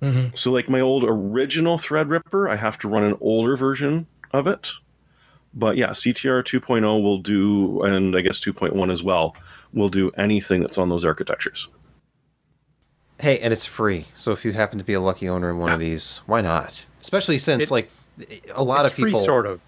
Mm-hmm. 0.01 0.35
So, 0.35 0.51
like 0.51 0.69
my 0.69 0.81
old 0.81 1.05
original 1.05 1.77
Threadripper, 1.77 2.49
I 2.51 2.57
have 2.57 2.79
to 2.79 2.89
run 2.89 3.03
an 3.03 3.17
older 3.21 3.57
version 3.57 4.07
of 4.33 4.47
it. 4.47 4.71
But 5.53 5.77
yeah, 5.77 5.91
CTR 5.91 6.43
2.0 6.45 7.03
will 7.03 7.19
do, 7.19 7.83
and 7.83 8.17
I 8.17 8.21
guess 8.21 8.41
2.1 8.41 8.91
as 8.93 9.03
well, 9.03 9.35
will 9.73 9.89
do 9.89 10.11
anything 10.13 10.61
that's 10.61 10.79
on 10.79 10.89
those 10.89 11.05
architectures. 11.05 11.69
Hey, 13.19 13.39
and 13.41 13.53
it's 13.53 13.67
free. 13.67 14.07
So 14.15 14.33
if 14.33 14.45
you 14.45 14.53
happen 14.53 14.79
to 14.79 14.85
be 14.85 14.95
a 14.95 15.01
lucky 15.01 15.29
owner 15.29 15.51
in 15.51 15.59
one 15.59 15.73
of 15.73 15.81
these, 15.81 16.23
why 16.27 16.41
not? 16.41 16.87
Especially 17.01 17.39
since 17.39 17.65
It- 17.65 17.71
like 17.71 17.91
a 18.55 18.63
lot 18.63 18.87
of 18.87 18.95
people. 18.95 19.13
free, 19.13 19.25
sort 19.25 19.47
of. 19.47 19.61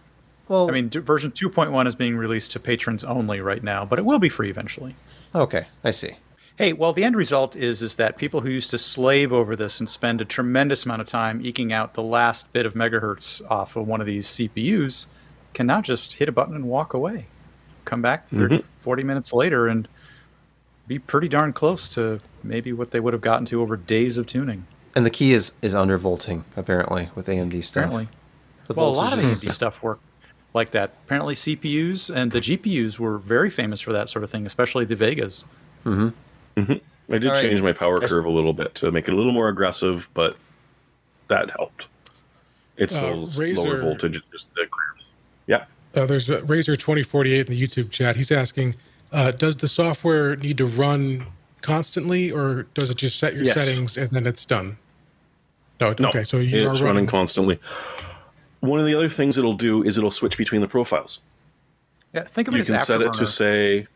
Well, 0.49 0.69
I 0.69 0.73
mean, 0.73 0.91
version 0.91 1.31
2.1 1.31 1.87
is 1.87 1.95
being 1.95 2.17
released 2.17 2.51
to 2.53 2.61
patrons 2.61 3.05
only 3.05 3.41
right 3.41 3.63
now, 3.63 3.85
but 3.85 3.99
it 3.99 4.05
will 4.05 4.19
be 4.19 4.29
free 4.29 4.51
eventually. 4.51 4.95
okay, 5.35 5.67
I 5.83 5.93
see. 5.93 6.17
Hey, 6.57 6.75
well, 6.75 6.93
the 6.93 7.03
end 7.05 7.17
result 7.17 7.57
is 7.57 7.83
is 7.83 7.97
that 7.97 8.19
people 8.19 8.41
who 8.41 8.51
used 8.51 8.71
to 8.71 8.79
slave 8.79 9.33
over 9.33 9.57
this 9.57 9.81
and 9.81 9.89
spend 9.89 10.21
a 10.21 10.25
tremendous 10.25 10.85
amount 10.85 11.01
of 11.01 11.07
time 11.07 11.41
eking 11.43 11.73
out 11.73 11.95
the 11.95 12.03
last 12.03 12.53
bit 12.53 12.67
of 12.67 12.75
megahertz 12.75 13.41
off 13.51 13.75
of 13.77 13.87
one 13.89 14.01
of 14.01 14.07
these 14.07 14.27
CPUs 14.29 15.07
can 15.55 15.67
now 15.67 15.81
just 15.81 16.15
hit 16.15 16.29
a 16.29 16.33
button 16.33 16.55
and 16.55 16.67
walk 16.67 16.93
away. 16.93 17.27
Come 17.85 18.03
back 18.03 18.29
30, 18.29 18.59
mm-hmm. 18.59 18.67
40 18.81 19.05
minutes 19.05 19.33
later 19.33 19.67
and 19.67 19.89
be 20.87 20.99
pretty 20.99 21.29
darn 21.29 21.53
close 21.53 21.89
to 21.91 22.21
maybe 22.43 22.73
what 22.73 22.91
they 22.91 23.01
would 23.01 23.13
have 23.15 23.23
gotten 23.23 23.47
to 23.47 23.63
over 23.63 23.77
days 23.77 24.19
of 24.19 24.27
tuning. 24.27 24.67
And 24.95 25.07
the 25.07 25.11
key 25.11 25.33
is 25.33 25.53
is 25.63 25.75
undervolting 25.75 26.45
apparently 26.57 27.09
with 27.15 27.27
AMD 27.27 27.63
stuff. 27.65 27.85
Apparently. 27.87 28.09
The 28.69 28.75
Well, 28.75 28.89
a 28.89 28.91
lot 28.91 29.13
of 29.13 29.21
voltage 29.21 29.49
AMD 29.49 29.53
stuff 29.53 29.83
work 29.83 30.01
like 30.55 30.71
that. 30.73 30.93
Apparently, 31.07 31.35
CPUs 31.35 32.15
and 32.15 32.31
the 32.31 32.41
GPUs 32.41 32.99
were 32.99 33.19
very 33.19 33.49
famous 33.51 33.81
for 33.81 33.93
that 33.93 34.09
sort 34.09 34.23
of 34.23 34.31
thing, 34.31 34.45
especially 34.47 34.85
the 34.85 34.97
Vegas. 34.97 35.45
I 35.87 36.13
did 36.57 37.27
All 37.27 37.33
right. 37.33 37.41
change 37.43 37.63
my 37.63 37.73
power 37.73 37.99
curve 38.01 38.25
a 38.27 38.31
little 38.31 38.53
bit 38.53 38.75
to 38.77 38.91
make 38.93 39.09
it 39.09 39.15
a 39.15 39.17
little 39.17 39.33
more 39.33 39.49
aggressive, 39.49 40.09
but 40.15 40.37
that 41.29 41.51
helped. 41.51 41.89
It's 42.77 42.95
Uh, 42.95 43.27
still 43.27 43.55
lower 43.65 43.77
Razer- 43.77 43.81
voltage. 43.81 44.23
Just 44.31 44.55
the 44.55 44.61
curves. 44.71 45.05
Yeah. 45.47 45.65
Uh, 45.95 46.07
there's 46.07 46.31
a 46.31 46.43
Razor 46.45 46.77
2048 46.77 47.49
in 47.49 47.55
the 47.59 47.61
YouTube 47.61 47.91
chat. 47.91 48.17
He's 48.17 48.31
asking, 48.31 48.77
uh, 49.13 49.31
does 49.33 49.57
the 49.57 49.69
software 49.69 50.37
need 50.37 50.57
to 50.59 50.67
run 50.67 51.27
constantly, 51.61 52.31
or 52.31 52.65
does 52.75 52.91
it 52.91 52.97
just 52.97 53.19
set 53.19 53.35
your 53.35 53.45
Yes. 53.45 53.63
settings 53.63 53.97
and 53.99 54.11
then 54.11 54.27
it's 54.27 54.45
done? 54.47 54.77
No, 55.83 55.95
No, 55.99 56.09
okay. 56.11 56.25
So 56.25 56.39
you 56.39 56.71
it's 56.71 56.81
are 56.81 56.85
running 56.85 56.85
running. 56.85 57.07
constantly. 57.07 57.59
One 58.61 58.79
of 58.79 58.87
the 58.87 58.95
other 58.95 59.09
things 59.09 59.39
it'll 59.39 59.55
do 59.55 59.83
is 59.83 59.99
it'll 59.99 60.11
switch 60.11 60.39
between 60.39 60.61
the 60.61 60.69
profiles. 60.69 61.21
Yeah, 62.13 62.23
think 62.23 62.47
of 62.47 62.55
it 62.55 62.59
you 62.59 62.61
as 62.61 62.71
can 62.71 62.81
set 62.81 63.03
it 63.03 63.13
to 63.15 63.27
say, 63.27 63.89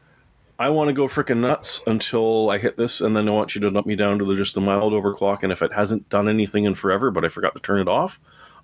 I 0.59 0.71
want 0.71 0.89
to 0.89 0.95
go 0.95 1.07
freaking 1.07 1.39
nuts 1.39 1.83
until 1.87 2.51
I 2.51 2.59
hit 2.59 2.77
this, 2.77 3.01
and 3.01 3.15
then 3.15 3.29
I 3.29 3.33
want 3.33 3.55
you 3.55 3.61
to 3.61 3.71
dump 3.71 3.87
me 3.87 3.95
down 3.95 4.19
to 4.19 4.25
the, 4.25 4.35
just 4.35 4.55
the 4.55 4.61
mild 4.61 4.93
overclock. 4.93 5.43
And 5.43 5.53
if 5.53 5.63
it 5.63 5.73
hasn't 5.73 6.09
done 6.09 6.29
anything 6.29 6.65
in 6.65 6.75
forever, 6.75 7.11
but 7.11 7.25
I 7.25 7.29
forgot 7.29 7.55
to 7.55 7.61
turn 7.61 7.79
it 7.79 7.89
off, 7.89 8.19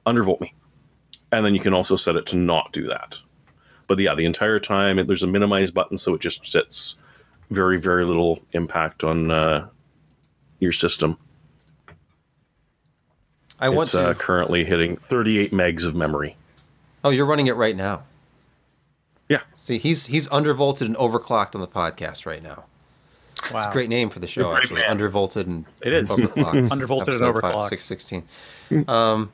undervolt 0.07 0.41
me. 0.41 0.55
And 1.31 1.45
then 1.45 1.55
you 1.55 1.61
can 1.61 1.75
also 1.75 1.97
set 1.97 2.17
it 2.17 2.27
to 2.27 2.37
not 2.37 2.73
do 2.73 2.89
that. 2.89 3.19
But 3.87 3.99
yeah, 3.99 4.15
the 4.15 4.25
entire 4.25 4.59
time 4.59 4.99
it, 4.99 5.07
there's 5.07 5.23
a 5.23 5.27
minimize 5.27 5.71
button, 5.71 5.99
so 5.99 6.15
it 6.15 6.21
just 6.21 6.47
sits 6.47 6.97
very 7.51 7.79
very 7.79 8.05
little 8.07 8.41
impact 8.53 9.05
on 9.05 9.31
uh, 9.31 9.69
your 10.61 10.73
system. 10.73 11.19
I 13.62 13.68
want 13.70 13.87
It's 13.87 13.92
to. 13.92 14.09
uh, 14.09 14.14
currently 14.14 14.64
hitting 14.64 14.96
38 14.96 15.53
megs 15.53 15.87
of 15.87 15.94
memory. 15.94 16.37
oh, 17.05 17.11
you're 17.11 17.25
running 17.27 17.46
it 17.46 17.57
right 17.57 17.77
now. 17.77 18.03
Yeah, 19.29 19.40
See, 19.55 19.79
he's 19.79 20.07
he's 20.07 20.29
undervolted 20.29 20.83
and 20.83 20.96
overclocked 20.96 21.55
on 21.55 21.61
the 21.62 21.66
podcast 21.68 22.27
right 22.27 22.42
now. 22.42 22.64
Wow. 23.51 23.59
It's 23.59 23.66
a 23.66 23.72
great 23.72 23.88
name 23.88 24.11
for 24.11 24.18
the 24.18 24.27
show, 24.27 24.42
You're 24.42 24.51
a 24.51 24.55
great 24.55 24.62
actually. 24.64 24.81
man. 24.83 24.98
Undervolted 24.98 25.46
and 25.46 25.64
It 25.85 25.92
is. 25.94 26.11
overclocked. 26.11 26.68
Undervolted 26.68 27.14
and 27.14 27.22
Episode 27.22 27.40
five, 27.40 27.55
overclocked. 27.55 27.68
Six 27.70 27.85
sixteen. 27.85 28.25
Um, 28.88 29.33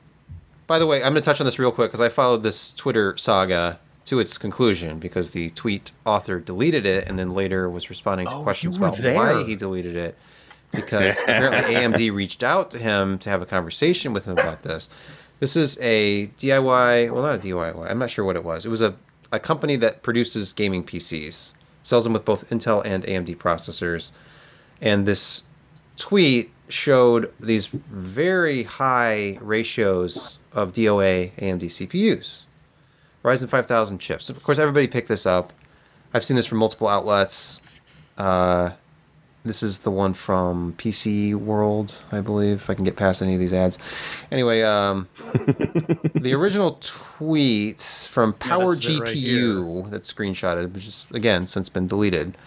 by 0.67 0.79
the 0.79 0.85
way, 0.85 0.97
I'm 0.97 1.11
going 1.11 1.15
to 1.15 1.21
touch 1.21 1.41
on 1.41 1.45
this 1.45 1.59
real 1.59 1.71
quick 1.71 1.89
because 1.91 1.99
I 2.01 2.09
followed 2.09 2.43
this 2.43 2.71
Twitter 2.73 3.17
saga 3.17 3.79
to 4.05 4.19
its 4.19 4.37
conclusion 4.37 4.99
because 4.99 5.31
the 5.31 5.49
tweet 5.51 5.91
author 6.05 6.39
deleted 6.39 6.85
it 6.85 7.07
and 7.07 7.17
then 7.19 7.33
later 7.33 7.69
was 7.69 7.89
responding 7.89 8.27
to 8.27 8.33
Oh, 8.35 8.43
questions 8.43 8.77
about 8.77 8.97
there. 8.97 9.15
why 9.15 9.43
he 9.43 9.55
deleted 9.55 9.95
it. 9.95 10.15
Because 10.71 11.19
apparently 11.23 11.75
AMD 11.75 12.13
reached 12.13 12.43
out 12.43 12.71
to 12.71 12.77
him 12.77 13.17
to 13.19 13.29
have 13.29 13.41
a 13.41 13.45
conversation 13.45 14.13
with 14.13 14.25
him 14.25 14.33
about 14.33 14.63
this. 14.63 14.87
This 15.39 15.55
is 15.55 15.77
a 15.79 16.27
DIY, 16.37 17.11
well, 17.11 17.23
not 17.23 17.35
a 17.35 17.47
DIY. 17.47 17.89
I'm 17.89 17.99
not 17.99 18.09
sure 18.09 18.25
what 18.25 18.35
it 18.35 18.43
was. 18.43 18.65
It 18.65 18.69
was 18.69 18.81
a, 18.81 18.95
a 19.31 19.39
company 19.39 19.77
that 19.77 20.03
produces 20.03 20.51
gaming 20.53 20.83
PCs, 20.83 21.53
sells 21.83 22.03
them 22.03 22.13
with 22.13 22.25
both 22.25 22.49
Intel 22.49 22.83
and 22.85 23.03
AMD 23.05 23.37
processors. 23.37 24.11
And 24.81 25.05
this 25.05 25.43
tweet 25.97 26.51
showed 26.67 27.33
these 27.39 27.67
very 27.67 28.63
high 28.63 29.37
ratios 29.41 30.39
of 30.51 30.73
DOA 30.73 31.31
AMD 31.37 31.63
CPUs, 31.63 32.45
Ryzen 33.23 33.49
5000 33.49 33.99
chips. 33.99 34.29
Of 34.29 34.41
course, 34.43 34.57
everybody 34.57 34.87
picked 34.87 35.07
this 35.07 35.25
up. 35.25 35.53
I've 36.13 36.23
seen 36.23 36.35
this 36.35 36.45
from 36.45 36.57
multiple 36.57 36.87
outlets. 36.87 37.59
Uh, 38.17 38.71
this 39.43 39.63
is 39.63 39.79
the 39.79 39.91
one 39.91 40.13
from 40.13 40.73
PC 40.77 41.33
World, 41.33 41.95
I 42.11 42.21
believe. 42.21 42.57
If 42.57 42.69
I 42.69 42.73
can 42.73 42.83
get 42.83 42.95
past 42.95 43.21
any 43.21 43.33
of 43.33 43.39
these 43.39 43.53
ads. 43.53 43.77
Anyway, 44.31 44.61
um, 44.61 45.07
the 46.15 46.33
original 46.33 46.77
tweet 46.81 47.81
from 47.81 48.33
Power 48.33 48.75
this 48.75 48.85
is 48.85 48.89
it 48.89 48.99
right 48.99 49.15
GPU 49.15 49.89
that's 49.89 50.11
screenshotted, 50.11 50.73
which 50.73 50.87
is 50.87 51.07
again 51.13 51.47
since 51.47 51.69
been 51.69 51.87
deleted. 51.87 52.37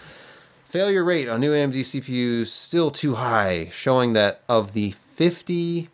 Failure 0.65 1.03
rate 1.03 1.29
on 1.29 1.39
new 1.39 1.51
AMD 1.51 1.75
CPUs 1.75 2.47
still 2.47 2.89
too 2.89 3.15
high, 3.15 3.69
showing 3.71 4.13
that 4.13 4.41
of 4.49 4.73
the 4.73 4.91
50 4.91 5.89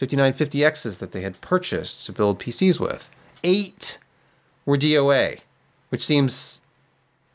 5950Xs 0.00 0.98
that 0.98 1.12
they 1.12 1.20
had 1.20 1.40
purchased 1.42 2.06
to 2.06 2.12
build 2.12 2.38
PCs 2.38 2.80
with, 2.80 3.10
eight 3.44 3.98
were 4.64 4.78
DOA, 4.78 5.40
which 5.90 6.04
seems 6.04 6.62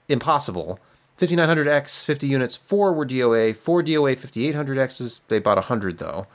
impossible. 0.10 0.80
5900X, 1.18 2.04
50 2.04 2.28
units, 2.28 2.56
four 2.56 2.94
were 2.94 3.06
DOA, 3.06 3.56
four 3.56 3.82
DOA 3.82 4.20
5800Xs, 4.20 5.22
they 5.30 5.40
bought 5.40 5.58
100 5.58 5.98
though. 5.98 6.28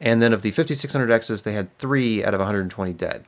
And 0.00 0.20
then 0.20 0.32
of 0.32 0.42
the 0.42 0.52
5600Xs, 0.52 1.42
they 1.42 1.52
had 1.52 1.76
three 1.78 2.24
out 2.24 2.34
of 2.34 2.40
120 2.40 2.92
dead. 2.92 3.24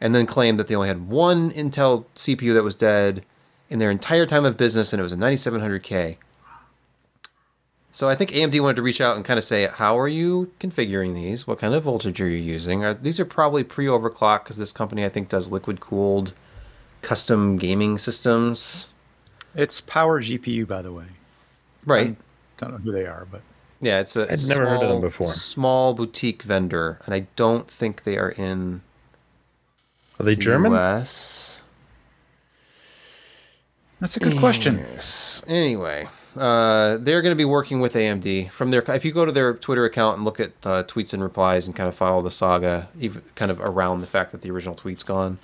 And 0.00 0.14
then 0.14 0.26
claimed 0.26 0.58
that 0.60 0.68
they 0.68 0.74
only 0.74 0.88
had 0.88 1.08
one 1.08 1.50
Intel 1.50 2.04
CPU 2.14 2.52
that 2.54 2.62
was 2.62 2.74
dead 2.74 3.24
in 3.68 3.78
their 3.78 3.90
entire 3.90 4.26
time 4.26 4.44
of 4.44 4.56
business, 4.56 4.92
and 4.92 5.00
it 5.00 5.02
was 5.02 5.12
a 5.12 5.16
9700K. 5.16 6.16
So 7.90 8.10
I 8.10 8.14
think 8.14 8.30
AMD 8.30 8.60
wanted 8.60 8.76
to 8.76 8.82
reach 8.82 9.00
out 9.00 9.16
and 9.16 9.24
kind 9.24 9.38
of 9.38 9.44
say, 9.44 9.68
how 9.68 9.98
are 9.98 10.08
you 10.08 10.52
configuring 10.60 11.14
these? 11.14 11.46
What 11.46 11.58
kind 11.58 11.74
of 11.74 11.84
voltage 11.84 12.20
are 12.20 12.28
you 12.28 12.36
using? 12.36 12.84
Are, 12.84 12.92
these 12.92 13.18
are 13.18 13.24
probably 13.24 13.64
pre-overclocked 13.64 14.44
because 14.44 14.58
this 14.58 14.70
company 14.70 15.04
I 15.04 15.08
think 15.08 15.30
does 15.30 15.50
liquid-cooled 15.50 16.34
custom 17.00 17.56
gaming 17.56 17.96
systems. 17.96 18.88
It's 19.56 19.80
Power 19.80 20.20
GPU, 20.22 20.68
by 20.68 20.82
the 20.82 20.92
way. 20.92 21.06
Right. 21.84 22.10
I 22.10 22.16
Don't 22.58 22.72
know 22.72 22.78
who 22.78 22.92
they 22.92 23.06
are, 23.06 23.26
but 23.30 23.42
Yeah, 23.80 24.00
it's 24.00 24.14
a. 24.16 24.22
It's 24.22 24.44
a 24.44 24.48
never 24.48 24.68
heard 24.68 24.82
of 24.82 24.88
them 24.88 25.00
before. 25.00 25.28
Small 25.28 25.94
boutique 25.94 26.42
vendor, 26.42 27.00
and 27.06 27.14
I 27.14 27.26
don't 27.36 27.68
think 27.70 28.02
they 28.04 28.18
are 28.18 28.30
in 28.30 28.82
Are 30.20 30.24
they 30.24 30.34
the 30.34 30.40
German? 30.40 30.72
US. 30.72 31.62
that's 34.00 34.16
a 34.16 34.20
good 34.20 34.38
question. 34.38 34.84
Anyway, 35.46 36.08
uh, 36.36 36.98
they're 36.98 37.22
going 37.22 37.32
to 37.32 37.36
be 37.36 37.44
working 37.44 37.80
with 37.80 37.94
AMD 37.94 38.50
from 38.50 38.70
their. 38.70 38.82
If 38.90 39.04
you 39.04 39.12
go 39.12 39.24
to 39.24 39.32
their 39.32 39.54
Twitter 39.54 39.84
account 39.84 40.16
and 40.16 40.24
look 40.24 40.38
at 40.40 40.52
uh, 40.64 40.82
tweets 40.84 41.14
and 41.14 41.22
replies 41.22 41.66
and 41.66 41.74
kind 41.74 41.88
of 41.88 41.94
follow 41.94 42.20
the 42.22 42.30
saga, 42.30 42.88
even 43.00 43.22
kind 43.36 43.50
of 43.50 43.60
around 43.60 44.00
the 44.00 44.06
fact 44.06 44.32
that 44.32 44.42
the 44.42 44.50
original 44.50 44.74
tweet's 44.74 45.02
gone, 45.02 45.38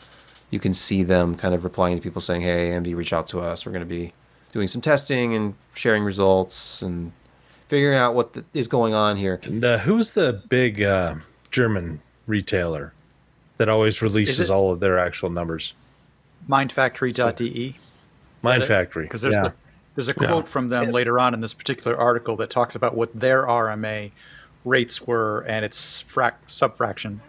you 0.52 0.60
can 0.60 0.74
see 0.74 1.02
them 1.02 1.34
kind 1.34 1.54
of 1.54 1.64
replying 1.64 1.96
to 1.96 2.02
people 2.02 2.20
saying, 2.20 2.42
"Hey, 2.42 2.70
AMD, 2.70 2.94
reach 2.94 3.12
out 3.12 3.26
to 3.28 3.40
us. 3.40 3.66
We're 3.66 3.72
going 3.72 3.82
to 3.82 3.86
be 3.86 4.12
doing 4.52 4.68
some 4.68 4.80
testing 4.80 5.34
and 5.34 5.54
sharing 5.74 6.04
results 6.04 6.82
and 6.82 7.10
figuring 7.66 7.98
out 7.98 8.14
what 8.14 8.34
the, 8.34 8.44
is 8.54 8.68
going 8.68 8.94
on 8.94 9.16
here." 9.16 9.40
And 9.42 9.64
uh, 9.64 9.78
who's 9.78 10.12
the 10.12 10.42
big 10.48 10.82
uh, 10.82 11.16
German 11.50 12.02
retailer 12.26 12.92
that 13.56 13.68
always 13.68 14.00
releases 14.02 14.50
all 14.50 14.70
of 14.70 14.78
their 14.80 14.98
actual 14.98 15.30
numbers? 15.30 15.74
Mindfactory.de. 16.48 17.74
Mindfactory, 18.42 19.02
Because 19.02 19.22
there's, 19.22 19.36
yeah. 19.36 19.42
the, 19.44 19.54
there's 19.94 20.08
a 20.08 20.14
quote 20.14 20.48
from 20.48 20.68
them 20.68 20.90
later 20.90 21.20
on 21.20 21.32
in 21.32 21.40
this 21.40 21.54
particular 21.54 21.96
article 21.96 22.34
that 22.36 22.50
talks 22.50 22.74
about 22.74 22.96
what 22.96 23.18
their 23.18 23.44
RMA 23.46 24.10
rates 24.64 25.06
were 25.06 25.42
and 25.42 25.64
its 25.64 26.02
frac- 26.02 26.34
subfraction 26.48 27.20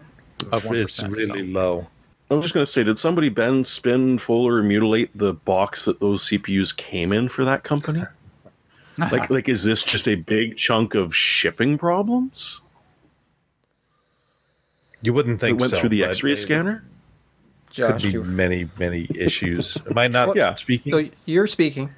of 0.50 0.64
1%. 0.64 0.82
it's 0.82 1.02
really 1.04 1.46
so. 1.46 1.52
low. 1.52 1.86
I 2.30 2.34
was 2.34 2.44
just 2.44 2.54
going 2.54 2.64
to 2.64 2.70
say, 2.70 2.82
did 2.82 2.98
somebody 2.98 3.28
bend, 3.28 3.66
spin, 3.66 4.18
full, 4.18 4.46
or 4.46 4.62
mutilate 4.62 5.16
the 5.16 5.34
box 5.34 5.84
that 5.84 6.00
those 6.00 6.28
CPUs 6.28 6.74
came 6.76 7.12
in 7.12 7.28
for 7.28 7.44
that 7.44 7.64
company? 7.64 8.02
like, 8.98 9.28
like, 9.30 9.48
is 9.48 9.62
this 9.64 9.82
just 9.84 10.08
a 10.08 10.14
big 10.14 10.56
chunk 10.56 10.94
of 10.94 11.14
shipping 11.14 11.76
problems? 11.76 12.62
You 15.02 15.12
wouldn't 15.12 15.38
think 15.40 15.56
It 15.56 15.58
think 15.58 15.60
went 15.60 15.72
so, 15.72 15.80
through 15.80 15.88
the 15.90 16.04
X-ray 16.04 16.32
it 16.32 16.36
scanner. 16.36 16.84
Could 17.76 18.02
be 18.02 18.10
you- 18.10 18.24
many, 18.24 18.68
many 18.78 19.06
issues. 19.14 19.76
Am 19.90 19.98
I 19.98 20.08
not 20.08 20.34
Yeah. 20.36 20.54
speaking? 20.54 20.92
so 20.92 21.08
you're 21.26 21.46
speaking. 21.46 21.90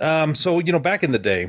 Um, 0.00 0.34
so 0.34 0.58
you 0.60 0.70
know, 0.72 0.78
back 0.78 1.02
in 1.02 1.10
the 1.12 1.18
day, 1.18 1.48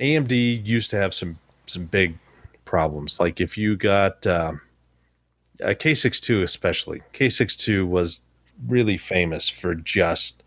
AMD 0.00 0.66
used 0.66 0.90
to 0.90 0.96
have 0.96 1.14
some 1.14 1.38
some 1.66 1.84
big 1.86 2.18
problems. 2.64 3.20
Like 3.20 3.40
if 3.40 3.56
you 3.56 3.76
got 3.76 4.26
um, 4.26 4.60
a 5.60 5.74
K62, 5.74 6.42
especially 6.42 7.02
K62 7.12 7.86
was 7.86 8.24
really 8.66 8.96
famous 8.96 9.48
for 9.48 9.74
just 9.74 10.42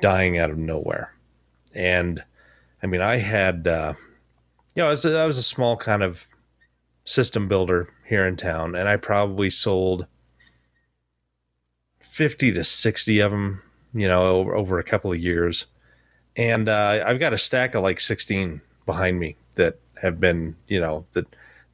dying 0.00 0.38
out 0.38 0.50
of 0.50 0.58
nowhere. 0.58 1.14
And 1.74 2.22
I 2.82 2.86
mean, 2.86 3.00
I 3.00 3.16
had, 3.16 3.66
uh, 3.66 3.94
you 4.74 4.82
know, 4.82 4.86
I 4.86 4.90
was, 4.90 5.04
a, 5.04 5.18
I 5.18 5.26
was 5.26 5.38
a 5.38 5.42
small 5.42 5.76
kind 5.76 6.02
of 6.02 6.26
system 7.04 7.48
builder 7.48 7.88
here 8.06 8.26
in 8.26 8.36
town, 8.36 8.74
and 8.74 8.88
I 8.88 8.96
probably 8.96 9.50
sold 9.50 10.06
50 12.00 12.52
to 12.52 12.64
60 12.64 13.20
of 13.20 13.30
them, 13.30 13.62
you 13.92 14.08
know, 14.08 14.36
over, 14.36 14.56
over 14.56 14.78
a 14.78 14.84
couple 14.84 15.12
of 15.12 15.18
years 15.18 15.66
and 16.36 16.68
uh, 16.68 17.02
I've 17.06 17.18
got 17.18 17.32
a 17.32 17.38
stack 17.38 17.74
of 17.74 17.82
like 17.82 17.98
16 17.98 18.60
behind 18.84 19.18
me 19.18 19.36
that 19.54 19.78
have 20.00 20.20
been, 20.20 20.56
you 20.68 20.80
know, 20.80 21.06
that 21.12 21.26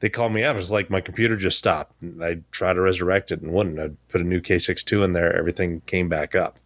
they 0.03 0.09
called 0.09 0.33
me 0.33 0.43
up. 0.43 0.57
It 0.57 0.59
was 0.59 0.69
like 0.69 0.89
my 0.89 0.99
computer 0.99 1.37
just 1.37 1.57
stopped. 1.57 1.93
And 2.01 2.21
I 2.21 2.41
tried 2.51 2.73
to 2.73 2.81
resurrect 2.81 3.31
it 3.31 3.41
and 3.41 3.53
wouldn't. 3.53 3.79
I'd 3.79 3.95
put 4.09 4.19
a 4.19 4.25
new 4.25 4.41
K62 4.41 5.01
in 5.01 5.13
there. 5.13 5.33
Everything 5.33 5.79
came 5.85 6.09
back 6.09 6.35
up. 6.35 6.59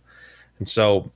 And 0.57 0.67
so 0.67 1.11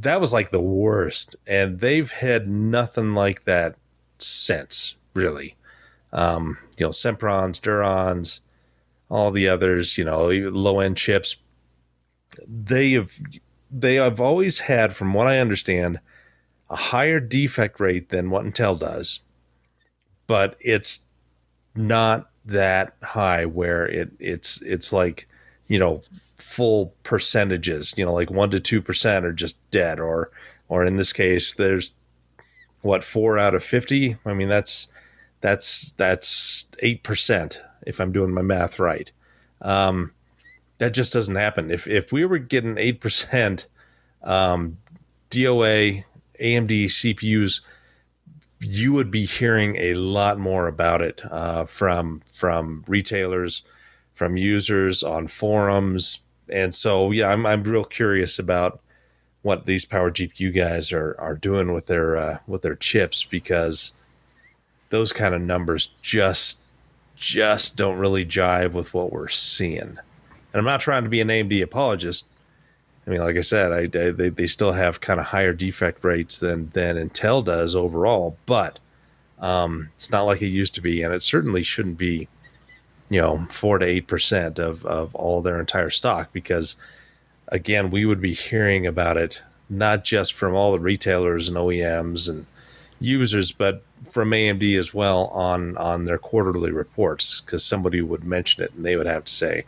that 0.00 0.20
was 0.20 0.34
like 0.34 0.50
the 0.50 0.60
worst. 0.60 1.34
And 1.46 1.80
they've 1.80 2.10
had 2.12 2.50
nothing 2.50 3.14
like 3.14 3.44
that 3.44 3.76
since, 4.18 4.96
really. 5.14 5.56
Um, 6.12 6.58
you 6.76 6.84
know, 6.84 6.90
Semprons, 6.90 7.62
Durons, 7.62 8.40
all 9.08 9.30
the 9.30 9.48
others, 9.48 9.96
you 9.96 10.04
know, 10.04 10.26
low 10.28 10.80
end 10.80 10.98
chips. 10.98 11.36
They 12.46 12.92
have 12.92 13.18
they 13.70 13.94
have 13.94 14.20
always 14.20 14.58
had, 14.58 14.94
from 14.94 15.14
what 15.14 15.28
I 15.28 15.38
understand, 15.38 15.98
a 16.68 16.76
higher 16.76 17.20
defect 17.20 17.80
rate 17.80 18.10
than 18.10 18.28
what 18.28 18.44
Intel 18.44 18.78
does, 18.78 19.20
but 20.26 20.56
it's 20.60 21.08
not 21.74 22.30
that 22.44 22.96
high 23.02 23.46
where 23.46 23.86
it 23.86 24.10
it's 24.18 24.60
it's 24.62 24.92
like 24.92 25.28
you 25.68 25.78
know 25.78 26.02
full 26.36 26.92
percentages 27.04 27.94
you 27.96 28.04
know 28.04 28.12
like 28.12 28.30
1 28.30 28.50
to 28.50 28.82
2% 28.82 29.22
are 29.22 29.32
just 29.32 29.70
dead 29.70 30.00
or 30.00 30.30
or 30.68 30.84
in 30.84 30.96
this 30.96 31.12
case 31.12 31.54
there's 31.54 31.94
what 32.80 33.04
4 33.04 33.38
out 33.38 33.54
of 33.54 33.62
50 33.62 34.16
i 34.26 34.34
mean 34.34 34.48
that's 34.48 34.88
that's 35.40 35.92
that's 35.92 36.64
8% 36.82 37.58
if 37.86 38.00
i'm 38.00 38.12
doing 38.12 38.34
my 38.34 38.42
math 38.42 38.80
right 38.80 39.12
um 39.60 40.12
that 40.82 40.94
just 40.94 41.12
doesn't 41.12 41.36
happen. 41.36 41.70
If 41.70 41.86
if 41.86 42.10
we 42.10 42.24
were 42.24 42.38
getting 42.38 42.76
eight 42.76 43.00
percent 43.00 43.66
um, 44.22 44.78
DOA 45.30 46.02
AMD 46.40 46.84
CPUs, 46.86 47.60
you 48.62 48.92
would 48.92 49.10
be 49.10 49.24
hearing 49.24 49.76
a 49.76 49.94
lot 49.94 50.38
more 50.38 50.66
about 50.68 51.02
it 51.02 51.20
uh, 51.30 51.64
from 51.64 52.22
from 52.32 52.84
retailers, 52.86 53.62
from 54.14 54.36
users 54.36 55.02
on 55.02 55.26
forums, 55.26 56.20
and 56.48 56.74
so 56.74 57.10
yeah, 57.10 57.28
I'm 57.28 57.44
I'm 57.46 57.62
real 57.62 57.84
curious 57.84 58.38
about 58.38 58.80
what 59.42 59.66
these 59.66 59.84
power 59.84 60.10
GPU 60.10 60.54
guys 60.54 60.92
are 60.92 61.16
are 61.18 61.34
doing 61.34 61.72
with 61.72 61.86
their 61.86 62.16
uh, 62.16 62.38
with 62.46 62.62
their 62.62 62.76
chips 62.76 63.24
because 63.24 63.92
those 64.90 65.12
kind 65.12 65.34
of 65.34 65.40
numbers 65.40 65.94
just 66.02 66.60
just 67.16 67.76
don't 67.76 67.98
really 67.98 68.26
jive 68.26 68.72
with 68.72 68.94
what 68.94 69.12
we're 69.12 69.28
seeing. 69.28 69.80
And 70.52 70.58
I'm 70.58 70.64
not 70.64 70.80
trying 70.80 71.04
to 71.04 71.08
be 71.08 71.20
an 71.20 71.28
AMD 71.28 71.62
apologist. 71.62 72.26
I 73.06 73.10
mean, 73.10 73.20
like 73.20 73.36
I 73.36 73.40
said, 73.40 73.72
I, 73.72 74.00
I 74.00 74.10
they, 74.10 74.28
they 74.28 74.46
still 74.46 74.72
have 74.72 75.00
kind 75.00 75.18
of 75.18 75.26
higher 75.26 75.52
defect 75.52 76.04
rates 76.04 76.38
than 76.38 76.70
than 76.70 76.96
Intel 76.96 77.44
does 77.44 77.74
overall, 77.74 78.36
but 78.46 78.78
um, 79.40 79.90
it's 79.94 80.10
not 80.10 80.22
like 80.22 80.40
it 80.40 80.48
used 80.48 80.74
to 80.76 80.80
be, 80.80 81.02
and 81.02 81.12
it 81.12 81.22
certainly 81.22 81.64
shouldn't 81.64 81.98
be, 81.98 82.28
you 83.10 83.20
know, 83.20 83.46
four 83.50 83.78
to 83.78 83.86
eight 83.86 84.06
percent 84.06 84.58
of 84.58 84.86
of 84.86 85.14
all 85.16 85.42
their 85.42 85.58
entire 85.58 85.90
stock 85.90 86.32
because, 86.32 86.76
again, 87.48 87.90
we 87.90 88.06
would 88.06 88.20
be 88.20 88.34
hearing 88.34 88.86
about 88.86 89.16
it 89.16 89.42
not 89.68 90.04
just 90.04 90.34
from 90.34 90.54
all 90.54 90.72
the 90.72 90.78
retailers 90.78 91.48
and 91.48 91.56
OEMs 91.56 92.28
and 92.28 92.46
users, 93.00 93.50
but 93.52 93.82
from 94.10 94.30
AMD 94.30 94.78
as 94.78 94.94
well 94.94 95.26
on 95.28 95.76
on 95.76 96.04
their 96.04 96.18
quarterly 96.18 96.70
reports 96.70 97.40
because 97.40 97.64
somebody 97.64 98.00
would 98.00 98.22
mention 98.22 98.62
it 98.62 98.72
and 98.74 98.84
they 98.84 98.96
would 98.96 99.06
have 99.06 99.24
to 99.24 99.32
say, 99.32 99.64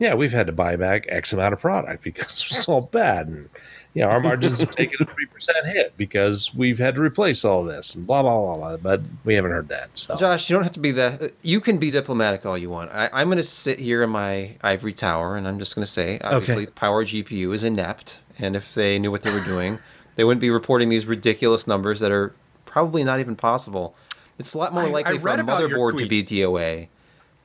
"Yeah, 0.00 0.14
we've 0.14 0.32
had 0.32 0.48
to 0.48 0.52
buy 0.52 0.74
back 0.74 1.06
X 1.08 1.32
amount 1.32 1.52
of 1.52 1.60
product 1.60 2.02
because 2.02 2.24
it's 2.26 2.68
all 2.68 2.80
bad." 2.80 3.28
And 3.28 3.48
you 3.94 4.02
know, 4.02 4.08
our 4.08 4.20
margins 4.20 4.60
have 4.60 4.70
taken 4.70 4.96
a 5.00 5.04
three 5.04 5.26
percent 5.26 5.66
hit 5.66 5.96
because 5.96 6.52
we've 6.54 6.78
had 6.78 6.94
to 6.96 7.02
replace 7.02 7.44
all 7.44 7.62
this 7.64 7.94
and 7.94 8.06
blah 8.06 8.22
blah 8.22 8.36
blah 8.38 8.56
blah. 8.56 8.76
But 8.76 9.02
we 9.24 9.34
haven't 9.34 9.50
heard 9.52 9.68
that. 9.68 9.90
So 9.96 10.16
Josh, 10.16 10.48
you 10.48 10.54
don't 10.54 10.62
have 10.62 10.72
to 10.72 10.80
be 10.80 10.90
that. 10.92 11.32
You 11.42 11.60
can 11.60 11.78
be 11.78 11.90
diplomatic 11.90 12.44
all 12.46 12.56
you 12.58 12.70
want. 12.70 12.90
I, 12.92 13.08
I'm 13.12 13.28
going 13.28 13.38
to 13.38 13.44
sit 13.44 13.78
here 13.78 14.02
in 14.02 14.10
my 14.10 14.56
ivory 14.62 14.92
tower, 14.92 15.36
and 15.36 15.46
I'm 15.46 15.58
just 15.58 15.74
going 15.74 15.84
to 15.84 15.90
say, 15.90 16.18
obviously, 16.24 16.66
Power 16.66 17.04
GPU 17.04 17.52
is 17.54 17.62
inept, 17.64 18.20
and 18.38 18.56
if 18.56 18.74
they 18.74 18.98
knew 18.98 19.10
what 19.10 19.22
they 19.22 19.32
were 19.32 19.44
doing, 19.44 19.78
they 20.16 20.24
wouldn't 20.24 20.40
be 20.40 20.50
reporting 20.50 20.88
these 20.88 21.06
ridiculous 21.06 21.66
numbers 21.66 22.00
that 22.00 22.12
are 22.12 22.32
probably 22.64 23.02
not 23.02 23.18
even 23.20 23.34
possible. 23.36 23.94
It's 24.38 24.54
a 24.54 24.58
lot 24.58 24.72
more 24.72 24.84
I- 24.84 24.86
I 24.86 24.90
likely 24.90 25.18
for 25.18 25.28
a 25.28 25.36
motherboard 25.38 25.98
to 25.98 26.06
be. 26.06 26.22
DOA. 26.22 26.88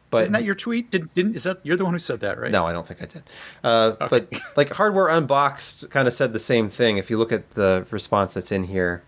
But 0.09 0.21
Isn't 0.23 0.33
that 0.33 0.43
your 0.43 0.55
tweet? 0.55 0.91
Did, 0.91 1.13
didn't 1.13 1.35
is 1.35 1.43
that 1.43 1.59
you're 1.63 1.75
the 1.75 1.83
one 1.83 1.93
who 1.93 1.99
said 1.99 2.19
that, 2.21 2.39
right? 2.39 2.51
no, 2.51 2.65
I 2.65 2.73
don't 2.73 2.87
think 2.87 3.01
I 3.01 3.05
did. 3.05 3.23
Uh, 3.63 4.07
But 4.09 4.31
like 4.55 4.71
Hardware 4.71 5.07
Unboxed 5.09 5.89
kind 5.89 6.07
of 6.07 6.13
said 6.13 6.31
the 6.31 6.39
same 6.39 6.69
thing. 6.69 6.97
If 6.97 7.09
you 7.09 7.17
look 7.17 7.31
at 7.31 7.51
the 7.51 7.85
response 7.91 8.33
that's 8.35 8.51
in 8.51 8.65
here, 8.65 9.03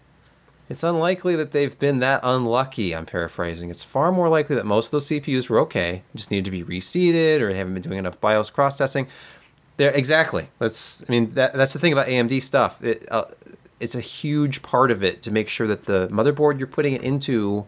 it's 0.69 0.83
unlikely 0.83 1.35
that 1.37 1.51
they've 1.51 1.77
been 1.77 1.99
that 1.99 2.19
unlucky. 2.23 2.93
I'm 2.93 3.05
paraphrasing. 3.05 3.69
It's 3.69 3.83
far 3.83 4.11
more 4.11 4.27
likely 4.27 4.55
that 4.55 4.65
most 4.65 4.87
of 4.87 4.91
those 4.91 5.07
CPUs 5.07 5.49
were 5.49 5.59
okay, 5.61 6.03
just 6.13 6.29
needed 6.29 6.45
to 6.45 6.51
be 6.51 6.63
reseated 6.63 7.41
or 7.41 7.51
they 7.51 7.57
haven't 7.57 7.73
been 7.73 7.83
doing 7.83 7.99
enough 7.99 8.19
BIOS 8.19 8.49
cross 8.49 8.77
testing. 8.77 9.07
There, 9.77 9.91
exactly. 9.91 10.49
That's. 10.59 11.03
I 11.07 11.11
mean, 11.11 11.33
that, 11.35 11.53
that's 11.53 11.71
the 11.73 11.79
thing 11.79 11.93
about 11.93 12.07
AMD 12.07 12.41
stuff. 12.41 12.83
It, 12.83 13.05
uh, 13.11 13.25
it's 13.79 13.93
a 13.93 14.01
huge 14.01 14.63
part 14.63 14.89
of 14.89 15.03
it 15.03 15.21
to 15.21 15.31
make 15.31 15.47
sure 15.47 15.67
that 15.67 15.83
the 15.83 16.07
motherboard 16.07 16.57
you're 16.57 16.67
putting 16.67 16.93
it 16.93 17.03
into 17.03 17.65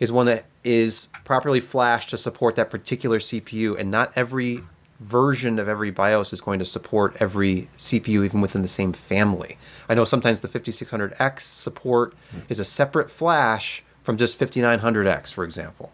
is 0.00 0.10
one 0.10 0.26
that 0.26 0.46
is 0.64 1.08
properly 1.24 1.60
flashed 1.60 2.10
to 2.10 2.16
support 2.16 2.56
that 2.56 2.70
particular 2.70 3.18
CPU, 3.18 3.78
and 3.78 3.90
not 3.90 4.12
every 4.16 4.62
version 4.98 5.58
of 5.58 5.68
every 5.68 5.90
BIOS 5.90 6.32
is 6.32 6.40
going 6.40 6.58
to 6.58 6.64
support 6.64 7.16
every 7.20 7.68
CPU, 7.78 8.24
even 8.24 8.40
within 8.40 8.62
the 8.62 8.68
same 8.68 8.92
family. 8.92 9.56
I 9.88 9.94
know 9.94 10.04
sometimes 10.04 10.40
the 10.40 10.48
5600X 10.48 11.40
support 11.40 12.14
is 12.48 12.58
a 12.58 12.64
separate 12.64 13.10
flash 13.10 13.82
from 14.02 14.16
just 14.16 14.38
5900X, 14.38 15.32
for 15.32 15.44
example. 15.44 15.92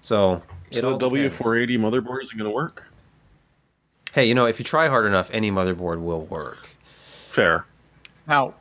So, 0.00 0.42
so 0.70 0.96
the 0.96 1.08
W480 1.08 1.78
motherboard 1.78 2.22
isn't 2.22 2.38
going 2.38 2.50
to 2.50 2.54
work. 2.54 2.86
Hey, 4.12 4.26
you 4.26 4.34
know, 4.34 4.46
if 4.46 4.58
you 4.58 4.64
try 4.64 4.88
hard 4.88 5.06
enough, 5.06 5.30
any 5.32 5.50
motherboard 5.52 6.02
will 6.02 6.22
work. 6.22 6.70
Fair. 7.28 7.64
Now, 8.26 8.54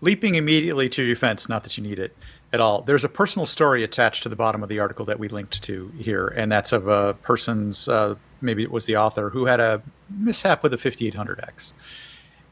leaping 0.00 0.34
immediately 0.34 0.88
to 0.90 1.02
your 1.02 1.14
defense, 1.14 1.48
not 1.48 1.64
that 1.64 1.76
you 1.76 1.82
need 1.82 1.98
it 1.98 2.16
at 2.54 2.60
all. 2.60 2.82
There's 2.82 3.04
a 3.04 3.08
personal 3.08 3.44
story 3.44 3.82
attached 3.82 4.22
to 4.22 4.28
the 4.28 4.36
bottom 4.36 4.62
of 4.62 4.68
the 4.68 4.78
article 4.78 5.04
that 5.06 5.18
we 5.18 5.28
linked 5.28 5.60
to 5.64 5.92
here, 5.98 6.28
and 6.28 6.50
that's 6.50 6.72
of 6.72 6.86
a 6.86 7.14
person's, 7.14 7.88
uh, 7.88 8.14
maybe 8.40 8.62
it 8.62 8.70
was 8.70 8.86
the 8.86 8.96
author, 8.96 9.28
who 9.28 9.46
had 9.46 9.58
a 9.58 9.82
mishap 10.08 10.62
with 10.62 10.72
a 10.72 10.76
5800X. 10.76 11.74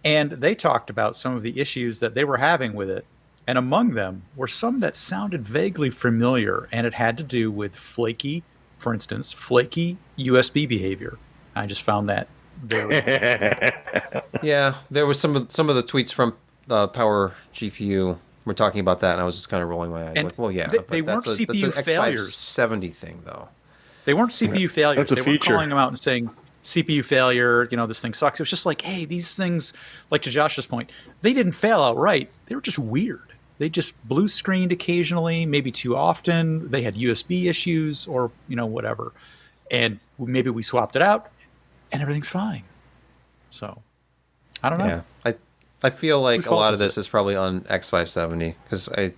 And 0.04 0.32
they 0.32 0.56
talked 0.56 0.90
about 0.90 1.14
some 1.14 1.36
of 1.36 1.42
the 1.42 1.60
issues 1.60 2.00
that 2.00 2.14
they 2.16 2.24
were 2.24 2.38
having 2.38 2.72
with 2.72 2.90
it. 2.90 3.06
And 3.46 3.56
among 3.56 3.94
them 3.94 4.24
were 4.36 4.48
some 4.48 4.80
that 4.80 4.96
sounded 4.96 5.46
vaguely 5.46 5.90
familiar, 5.90 6.68
and 6.72 6.84
it 6.86 6.94
had 6.94 7.16
to 7.18 7.24
do 7.24 7.50
with 7.50 7.76
flaky, 7.76 8.42
for 8.78 8.92
instance, 8.92 9.32
flaky 9.32 9.98
USB 10.18 10.68
behavior. 10.68 11.18
I 11.54 11.66
just 11.66 11.82
found 11.82 12.08
that 12.08 12.28
very 12.60 12.96
Yeah, 14.42 14.74
there 14.90 15.06
was 15.06 15.20
some 15.20 15.36
of 15.36 15.52
some 15.52 15.68
of 15.68 15.76
the 15.76 15.82
tweets 15.82 16.12
from 16.12 16.36
uh, 16.70 16.86
Power 16.88 17.34
GPU 17.54 18.18
were 18.44 18.54
talking 18.54 18.80
about 18.80 19.00
that, 19.00 19.12
and 19.12 19.20
I 19.20 19.24
was 19.24 19.34
just 19.36 19.48
kind 19.48 19.62
of 19.62 19.68
rolling 19.68 19.90
my 19.90 20.08
eyes. 20.08 20.12
And 20.16 20.24
like, 20.26 20.38
well, 20.38 20.50
yeah, 20.50 20.66
they- 20.68 20.78
but 20.78 20.88
they 20.88 21.02
weren't 21.02 21.26
a, 21.26 21.28
that's 21.30 21.38
an 21.40 21.46
CPU 21.72 21.84
failures. 21.84 22.30
X570 22.30 22.94
thing, 22.94 23.22
though. 23.24 23.48
They 24.04 24.14
weren't 24.14 24.30
CPU 24.32 24.68
failures. 24.70 24.96
That's 24.96 25.12
a 25.12 25.14
they 25.16 25.20
feature. 25.22 25.30
weren't 25.30 25.42
calling 25.42 25.68
them 25.68 25.78
out 25.78 25.88
and 25.88 25.98
saying 25.98 26.28
CPU 26.64 27.04
failure. 27.04 27.68
You 27.70 27.76
know, 27.76 27.86
this 27.86 28.02
thing 28.02 28.14
sucks. 28.14 28.40
It 28.40 28.42
was 28.42 28.50
just 28.50 28.66
like, 28.66 28.82
hey, 28.82 29.04
these 29.04 29.36
things, 29.36 29.72
like 30.10 30.22
to 30.22 30.30
Josh's 30.30 30.66
point, 30.66 30.90
they 31.20 31.32
didn't 31.32 31.52
fail 31.52 31.80
outright. 31.82 32.30
They 32.46 32.54
were 32.56 32.60
just 32.60 32.78
weird. 32.80 33.32
They 33.58 33.68
just 33.68 33.94
blue 34.08 34.26
screened 34.26 34.72
occasionally, 34.72 35.46
maybe 35.46 35.70
too 35.70 35.94
often. 35.96 36.68
They 36.70 36.82
had 36.82 36.96
USB 36.96 37.48
issues 37.48 38.06
or 38.08 38.32
you 38.48 38.56
know 38.56 38.66
whatever, 38.66 39.12
and 39.70 40.00
maybe 40.18 40.50
we 40.50 40.64
swapped 40.64 40.96
it 40.96 41.02
out, 41.02 41.30
and 41.92 42.02
everything's 42.02 42.28
fine. 42.30 42.64
So, 43.50 43.80
I 44.64 44.68
don't 44.68 44.78
know. 44.78 44.86
Yeah, 44.86 45.02
I 45.24 45.34
I 45.82 45.90
feel 45.90 46.20
like 46.20 46.46
a 46.46 46.54
lot 46.54 46.72
of 46.72 46.78
this 46.78 46.96
it? 46.96 47.00
is 47.00 47.08
probably 47.08 47.36
on 47.36 47.62
X570 47.62 48.54
because 48.64 48.88
I 48.90 49.12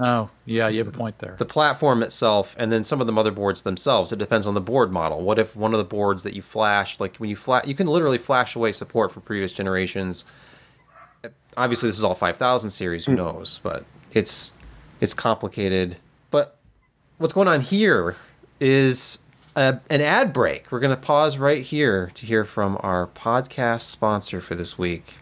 Oh, 0.00 0.30
yeah, 0.44 0.68
you 0.68 0.78
have 0.78 0.88
a 0.88 0.96
point 0.96 1.18
there. 1.18 1.36
the 1.38 1.44
platform 1.44 2.02
itself, 2.02 2.56
and 2.58 2.72
then 2.72 2.82
some 2.82 3.00
of 3.00 3.06
the 3.06 3.12
motherboards 3.12 3.62
themselves. 3.62 4.10
It 4.10 4.18
depends 4.18 4.46
on 4.46 4.54
the 4.54 4.60
board 4.60 4.90
model. 4.90 5.22
What 5.22 5.38
if 5.38 5.54
one 5.54 5.72
of 5.72 5.78
the 5.78 5.84
boards 5.84 6.24
that 6.24 6.34
you 6.34 6.42
flash, 6.42 6.98
like 6.98 7.16
when 7.18 7.30
you 7.30 7.36
flash, 7.36 7.66
you 7.66 7.74
can 7.74 7.86
literally 7.86 8.18
flash 8.18 8.56
away 8.56 8.72
support 8.72 9.12
for 9.12 9.20
previous 9.20 9.52
generations. 9.52 10.24
Obviously, 11.56 11.88
this 11.88 11.96
is 11.96 12.02
all 12.02 12.16
5000 12.16 12.70
series. 12.70 13.04
Who 13.04 13.12
hmm. 13.12 13.18
knows? 13.18 13.60
But 13.62 13.84
it's 14.12 14.54
it's 15.00 15.14
complicated. 15.14 15.96
But 16.30 16.58
what's 17.18 17.32
going 17.32 17.48
on 17.48 17.60
here 17.60 18.16
is 18.58 19.20
a, 19.54 19.78
an 19.88 20.00
ad 20.00 20.32
break. 20.32 20.72
We're 20.72 20.80
going 20.80 20.94
to 20.94 21.00
pause 21.00 21.38
right 21.38 21.62
here 21.62 22.10
to 22.14 22.26
hear 22.26 22.44
from 22.44 22.78
our 22.80 23.06
podcast 23.06 23.82
sponsor 23.82 24.40
for 24.40 24.56
this 24.56 24.76
week. 24.76 25.18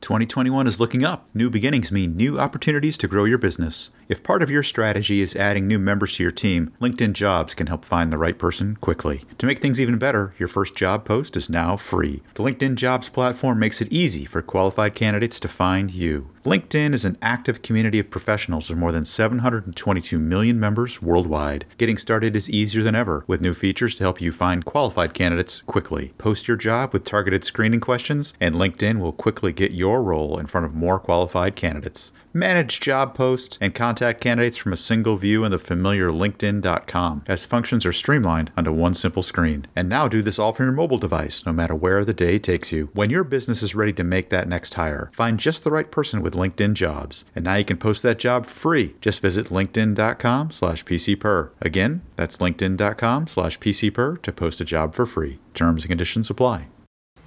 2021 0.00 0.66
is 0.66 0.78
looking 0.78 1.04
up. 1.04 1.28
New 1.34 1.50
beginnings 1.50 1.90
mean 1.90 2.16
new 2.16 2.38
opportunities 2.38 2.96
to 2.98 3.08
grow 3.08 3.24
your 3.24 3.38
business. 3.38 3.90
If 4.08 4.22
part 4.22 4.42
of 4.42 4.48
your 4.48 4.62
strategy 4.62 5.20
is 5.20 5.36
adding 5.36 5.66
new 5.66 5.78
members 5.78 6.14
to 6.14 6.22
your 6.22 6.32
team, 6.32 6.72
LinkedIn 6.80 7.12
Jobs 7.12 7.52
can 7.52 7.66
help 7.66 7.84
find 7.84 8.10
the 8.10 8.16
right 8.16 8.38
person 8.38 8.76
quickly. 8.76 9.22
To 9.36 9.44
make 9.44 9.58
things 9.58 9.78
even 9.78 9.98
better, 9.98 10.32
your 10.38 10.48
first 10.48 10.74
job 10.74 11.04
post 11.04 11.36
is 11.36 11.50
now 11.50 11.76
free. 11.76 12.22
The 12.32 12.42
LinkedIn 12.42 12.76
Jobs 12.76 13.10
platform 13.10 13.58
makes 13.58 13.82
it 13.82 13.92
easy 13.92 14.24
for 14.24 14.40
qualified 14.40 14.94
candidates 14.94 15.38
to 15.40 15.48
find 15.48 15.90
you. 15.90 16.30
LinkedIn 16.44 16.94
is 16.94 17.04
an 17.04 17.18
active 17.20 17.60
community 17.60 17.98
of 17.98 18.08
professionals 18.08 18.70
with 18.70 18.78
more 18.78 18.92
than 18.92 19.04
722 19.04 20.18
million 20.18 20.58
members 20.58 21.02
worldwide. 21.02 21.66
Getting 21.76 21.98
started 21.98 22.34
is 22.34 22.48
easier 22.48 22.82
than 22.82 22.94
ever 22.94 23.24
with 23.26 23.42
new 23.42 23.52
features 23.52 23.94
to 23.96 24.04
help 24.04 24.22
you 24.22 24.32
find 24.32 24.64
qualified 24.64 25.12
candidates 25.12 25.60
quickly. 25.60 26.14
Post 26.16 26.48
your 26.48 26.56
job 26.56 26.94
with 26.94 27.04
targeted 27.04 27.44
screening 27.44 27.80
questions, 27.80 28.32
and 28.40 28.54
LinkedIn 28.54 29.00
will 29.00 29.12
quickly 29.12 29.52
get 29.52 29.72
your 29.72 30.02
role 30.02 30.38
in 30.38 30.46
front 30.46 30.64
of 30.64 30.74
more 30.74 30.98
qualified 30.98 31.54
candidates. 31.54 32.12
Manage 32.32 32.80
job 32.80 33.14
posts 33.14 33.56
and 33.60 33.74
contact 33.74 34.20
candidates 34.20 34.56
from 34.56 34.72
a 34.72 34.76
single 34.76 35.16
view 35.16 35.44
in 35.44 35.50
the 35.50 35.58
familiar 35.58 36.10
LinkedIn.com, 36.10 37.24
as 37.26 37.46
functions 37.46 37.86
are 37.86 37.92
streamlined 37.92 38.52
onto 38.56 38.70
one 38.72 38.94
simple 38.94 39.22
screen. 39.22 39.66
And 39.74 39.88
now 39.88 40.08
do 40.08 40.20
this 40.20 40.38
all 40.38 40.52
from 40.52 40.66
your 40.66 40.74
mobile 40.74 40.98
device, 40.98 41.46
no 41.46 41.52
matter 41.52 41.74
where 41.74 42.04
the 42.04 42.12
day 42.12 42.38
takes 42.38 42.70
you. 42.70 42.90
When 42.92 43.10
your 43.10 43.24
business 43.24 43.62
is 43.62 43.74
ready 43.74 43.92
to 43.94 44.04
make 44.04 44.28
that 44.30 44.48
next 44.48 44.74
hire, 44.74 45.10
find 45.12 45.40
just 45.40 45.64
the 45.64 45.70
right 45.70 45.90
person 45.90 46.22
with 46.22 46.34
LinkedIn 46.34 46.74
Jobs. 46.74 47.24
And 47.34 47.44
now 47.44 47.54
you 47.54 47.64
can 47.64 47.78
post 47.78 48.02
that 48.02 48.18
job 48.18 48.44
free. 48.46 48.94
Just 49.00 49.22
visit 49.22 49.46
linkedin.com 49.46 50.50
slash 50.50 50.84
pcper. 50.84 51.50
Again, 51.60 52.02
that's 52.16 52.38
linkedin.com 52.38 53.26
slash 53.26 53.58
pcper 53.58 54.20
to 54.22 54.32
post 54.32 54.60
a 54.60 54.64
job 54.64 54.94
for 54.94 55.06
free. 55.06 55.38
Terms 55.54 55.84
and 55.84 55.90
conditions 55.90 56.30
apply. 56.30 56.66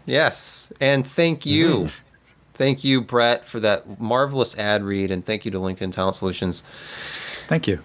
Yes, 0.06 0.72
and 0.82 1.06
thank 1.06 1.46
you, 1.46 1.76
mm-hmm. 1.76 2.11
Thank 2.62 2.84
you, 2.84 3.02
Brett, 3.02 3.44
for 3.44 3.60
that 3.60 4.00
marvelous 4.00 4.56
ad 4.56 4.84
read, 4.84 5.10
and 5.10 5.26
thank 5.26 5.46
you 5.46 5.52
to 5.52 5.58
LinkedIn 5.58 5.92
Talent 5.92 6.16
Solutions. 6.16 6.62
Thank 7.48 7.68
you. 7.68 7.80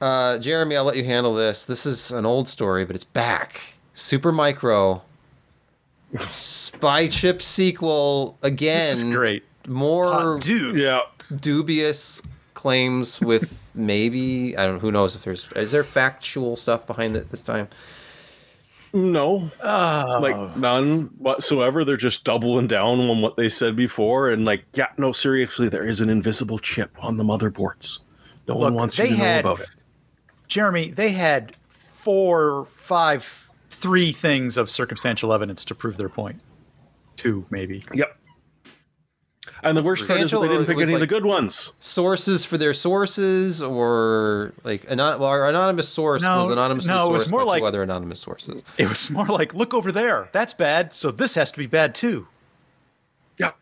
Uh, 0.00 0.38
Jeremy, 0.38 0.76
I'll 0.76 0.84
let 0.84 0.96
you 0.96 1.02
handle 1.02 1.34
this. 1.34 1.64
This 1.64 1.84
is 1.84 2.12
an 2.12 2.24
old 2.24 2.48
story, 2.48 2.84
but 2.84 2.94
it's 2.94 3.04
back. 3.04 3.74
Super 3.94 4.30
Micro 4.30 5.02
Spy 6.20 7.08
Chip 7.08 7.42
sequel 7.42 8.38
again. 8.42 8.78
This 8.82 9.02
is 9.02 9.04
great. 9.04 9.42
More 9.66 10.06
Hot 10.06 10.40
dude. 10.40 10.76
Yeah. 10.76 11.00
dubious 11.40 12.22
claims 12.54 13.20
with 13.20 13.72
maybe 13.74 14.56
I 14.56 14.66
don't. 14.66 14.78
Who 14.78 14.92
knows 14.92 15.16
if 15.16 15.24
there's 15.24 15.48
is 15.56 15.72
there 15.72 15.82
factual 15.82 16.56
stuff 16.56 16.86
behind 16.86 17.16
it 17.16 17.30
this 17.30 17.42
time? 17.42 17.66
No, 18.96 19.50
oh. 19.62 20.18
like 20.22 20.56
none 20.56 21.10
whatsoever. 21.18 21.84
They're 21.84 21.98
just 21.98 22.24
doubling 22.24 22.66
down 22.66 22.98
on 23.10 23.20
what 23.20 23.36
they 23.36 23.50
said 23.50 23.76
before, 23.76 24.30
and 24.30 24.46
like, 24.46 24.64
yeah, 24.72 24.86
no, 24.96 25.12
seriously, 25.12 25.68
there 25.68 25.86
is 25.86 26.00
an 26.00 26.08
invisible 26.08 26.58
chip 26.58 26.92
on 27.04 27.18
the 27.18 27.24
motherboards. 27.24 27.98
No 28.48 28.56
one 28.56 28.72
Look, 28.72 28.78
wants 28.78 28.98
you 28.98 29.08
to 29.08 29.16
know 29.16 29.38
about 29.40 29.60
it. 29.60 29.68
Jeremy, 30.48 30.92
they 30.92 31.10
had 31.10 31.54
four, 31.68 32.64
five, 32.70 33.50
three 33.68 34.12
things 34.12 34.56
of 34.56 34.70
circumstantial 34.70 35.30
evidence 35.30 35.66
to 35.66 35.74
prove 35.74 35.98
their 35.98 36.08
point. 36.08 36.42
Two, 37.16 37.44
maybe. 37.50 37.84
Yep. 37.92 38.18
And 39.62 39.76
the 39.76 39.82
worst 39.82 40.06
part 40.06 40.20
is 40.20 40.30
that 40.30 40.40
they 40.40 40.48
didn't 40.48 40.66
pick 40.66 40.74
it 40.74 40.76
was 40.76 40.88
any 40.88 40.94
of 40.94 41.00
the 41.00 41.06
good 41.06 41.24
ones. 41.24 41.72
Sources 41.80 42.44
for 42.44 42.58
their 42.58 42.74
sources, 42.74 43.62
or 43.62 44.52
like 44.64 44.84
anon- 44.90 45.18
well, 45.18 45.28
our 45.30 45.48
anonymous 45.48 45.88
source 45.88 46.22
No, 46.22 46.42
was 46.44 46.52
anonymously 46.52 46.92
no, 46.92 47.08
it 47.08 47.12
was 47.12 47.30
more 47.30 47.44
like- 47.44 47.62
other 47.62 47.82
anonymous 47.82 48.20
sources. 48.20 48.62
It 48.78 48.88
was 48.88 49.10
more 49.10 49.26
like, 49.26 49.54
look 49.54 49.72
over 49.74 49.90
there. 49.92 50.28
That's 50.32 50.54
bad. 50.54 50.92
So 50.92 51.10
this 51.10 51.34
has 51.34 51.50
to 51.52 51.58
be 51.58 51.66
bad 51.66 51.94
too. 51.94 52.28
Yeah. 53.38 53.52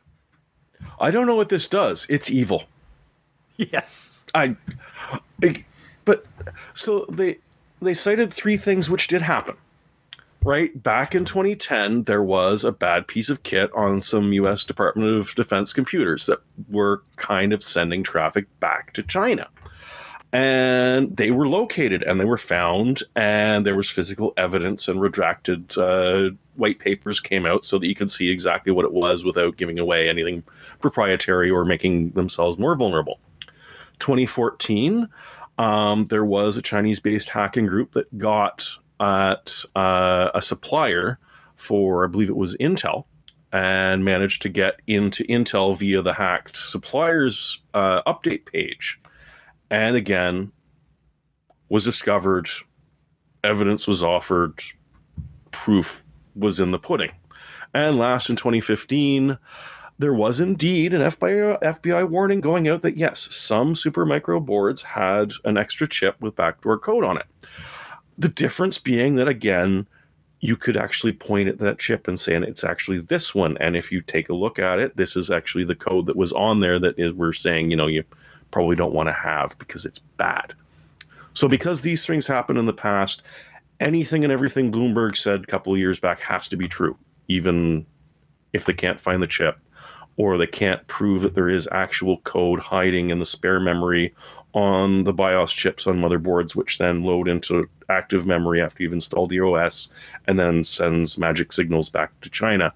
I 1.00 1.10
don't 1.10 1.26
know 1.26 1.36
what 1.36 1.48
this 1.48 1.68
does. 1.68 2.06
It's 2.10 2.30
evil. 2.30 2.64
Yes. 3.56 4.26
I, 4.34 4.56
I- 5.42 5.64
but 6.04 6.26
so 6.74 7.06
they 7.08 7.38
they 7.80 7.94
cited 7.94 8.32
three 8.32 8.56
things 8.56 8.90
which 8.90 9.06
did 9.08 9.22
happen. 9.22 9.56
Right 10.44 10.82
back 10.82 11.14
in 11.14 11.24
2010, 11.24 12.02
there 12.02 12.22
was 12.22 12.64
a 12.64 12.72
bad 12.72 13.08
piece 13.08 13.30
of 13.30 13.42
kit 13.44 13.70
on 13.74 14.02
some 14.02 14.34
U.S. 14.34 14.66
Department 14.66 15.08
of 15.08 15.34
Defense 15.34 15.72
computers 15.72 16.26
that 16.26 16.40
were 16.68 17.02
kind 17.16 17.54
of 17.54 17.62
sending 17.62 18.02
traffic 18.02 18.44
back 18.60 18.92
to 18.92 19.02
China, 19.02 19.48
and 20.34 21.16
they 21.16 21.30
were 21.30 21.48
located 21.48 22.02
and 22.02 22.20
they 22.20 22.26
were 22.26 22.36
found, 22.36 23.00
and 23.16 23.64
there 23.64 23.74
was 23.74 23.88
physical 23.88 24.34
evidence 24.36 24.86
and 24.86 25.00
redacted 25.00 25.78
uh, 25.78 26.34
white 26.56 26.78
papers 26.78 27.20
came 27.20 27.46
out 27.46 27.64
so 27.64 27.78
that 27.78 27.86
you 27.86 27.94
could 27.94 28.10
see 28.10 28.28
exactly 28.28 28.70
what 28.70 28.84
it 28.84 28.92
was 28.92 29.24
without 29.24 29.56
giving 29.56 29.78
away 29.78 30.10
anything 30.10 30.42
proprietary 30.78 31.50
or 31.50 31.64
making 31.64 32.10
themselves 32.10 32.58
more 32.58 32.76
vulnerable. 32.76 33.18
2014, 33.98 35.08
um, 35.56 36.04
there 36.06 36.24
was 36.24 36.58
a 36.58 36.62
Chinese 36.62 37.00
based 37.00 37.30
hacking 37.30 37.64
group 37.64 37.92
that 37.92 38.18
got 38.18 38.76
at 39.04 39.64
uh, 39.76 40.30
a 40.34 40.40
supplier 40.40 41.18
for, 41.56 42.04
I 42.04 42.08
believe 42.08 42.30
it 42.30 42.36
was 42.36 42.56
Intel, 42.56 43.04
and 43.52 44.04
managed 44.04 44.42
to 44.42 44.48
get 44.48 44.80
into 44.86 45.24
Intel 45.24 45.76
via 45.76 46.00
the 46.00 46.14
hacked 46.14 46.56
supplier's 46.56 47.60
uh, 47.74 48.02
update 48.02 48.46
page. 48.46 49.00
And 49.70 49.94
again, 49.94 50.52
was 51.68 51.84
discovered, 51.84 52.48
evidence 53.42 53.86
was 53.86 54.02
offered, 54.02 54.60
proof 55.50 56.02
was 56.34 56.58
in 56.58 56.70
the 56.70 56.78
pudding. 56.78 57.12
And 57.74 57.98
last 57.98 58.30
in 58.30 58.36
2015, 58.36 59.38
there 59.98 60.14
was 60.14 60.40
indeed 60.40 60.94
an 60.94 61.02
FBI, 61.02 61.60
FBI 61.60 62.08
warning 62.08 62.40
going 62.40 62.68
out 62.68 62.82
that 62.82 62.96
yes, 62.96 63.28
some 63.34 63.74
Supermicro 63.74 64.44
boards 64.44 64.82
had 64.82 65.32
an 65.44 65.56
extra 65.58 65.86
chip 65.86 66.20
with 66.20 66.36
backdoor 66.36 66.78
code 66.78 67.04
on 67.04 67.18
it. 67.18 67.26
The 68.18 68.28
difference 68.28 68.78
being 68.78 69.16
that 69.16 69.28
again, 69.28 69.86
you 70.40 70.56
could 70.56 70.76
actually 70.76 71.12
point 71.12 71.48
at 71.48 71.58
that 71.58 71.78
chip 71.78 72.06
and 72.06 72.20
say, 72.20 72.34
and 72.34 72.44
it's 72.44 72.64
actually 72.64 73.00
this 73.00 73.34
one. 73.34 73.56
And 73.58 73.76
if 73.76 73.90
you 73.90 74.00
take 74.02 74.28
a 74.28 74.34
look 74.34 74.58
at 74.58 74.78
it, 74.78 74.96
this 74.96 75.16
is 75.16 75.30
actually 75.30 75.64
the 75.64 75.74
code 75.74 76.06
that 76.06 76.16
was 76.16 76.32
on 76.32 76.60
there 76.60 76.78
that 76.78 76.98
is, 76.98 77.12
we're 77.12 77.32
saying, 77.32 77.70
you 77.70 77.76
know, 77.76 77.86
you 77.86 78.04
probably 78.50 78.76
don't 78.76 78.92
want 78.92 79.08
to 79.08 79.12
have 79.12 79.58
because 79.58 79.84
it's 79.84 79.98
bad. 79.98 80.54
So 81.32 81.48
because 81.48 81.82
these 81.82 82.06
things 82.06 82.26
happened 82.26 82.58
in 82.58 82.66
the 82.66 82.72
past, 82.72 83.22
anything 83.80 84.22
and 84.22 84.32
everything 84.32 84.70
Bloomberg 84.70 85.16
said 85.16 85.42
a 85.42 85.46
couple 85.46 85.72
of 85.72 85.78
years 85.78 85.98
back 85.98 86.20
has 86.20 86.46
to 86.48 86.56
be 86.56 86.68
true, 86.68 86.96
even 87.28 87.86
if 88.52 88.66
they 88.66 88.74
can't 88.74 89.00
find 89.00 89.22
the 89.22 89.26
chip 89.26 89.58
or 90.16 90.38
they 90.38 90.46
can't 90.46 90.86
prove 90.86 91.22
that 91.22 91.34
there 91.34 91.48
is 91.48 91.68
actual 91.72 92.18
code 92.18 92.60
hiding 92.60 93.10
in 93.10 93.18
the 93.18 93.26
spare 93.26 93.60
memory 93.60 94.14
on 94.54 95.02
the 95.02 95.12
BIOS 95.12 95.52
chips 95.52 95.86
on 95.86 96.00
motherboards, 96.00 96.54
which 96.54 96.78
then 96.78 97.02
load 97.02 97.26
into 97.26 97.68
active 97.88 98.24
memory 98.24 98.62
after 98.62 98.82
you've 98.82 98.92
installed 98.92 99.30
the 99.30 99.40
OS 99.40 99.92
and 100.26 100.38
then 100.38 100.62
sends 100.62 101.18
magic 101.18 101.52
signals 101.52 101.90
back 101.90 102.18
to 102.20 102.30
China. 102.30 102.72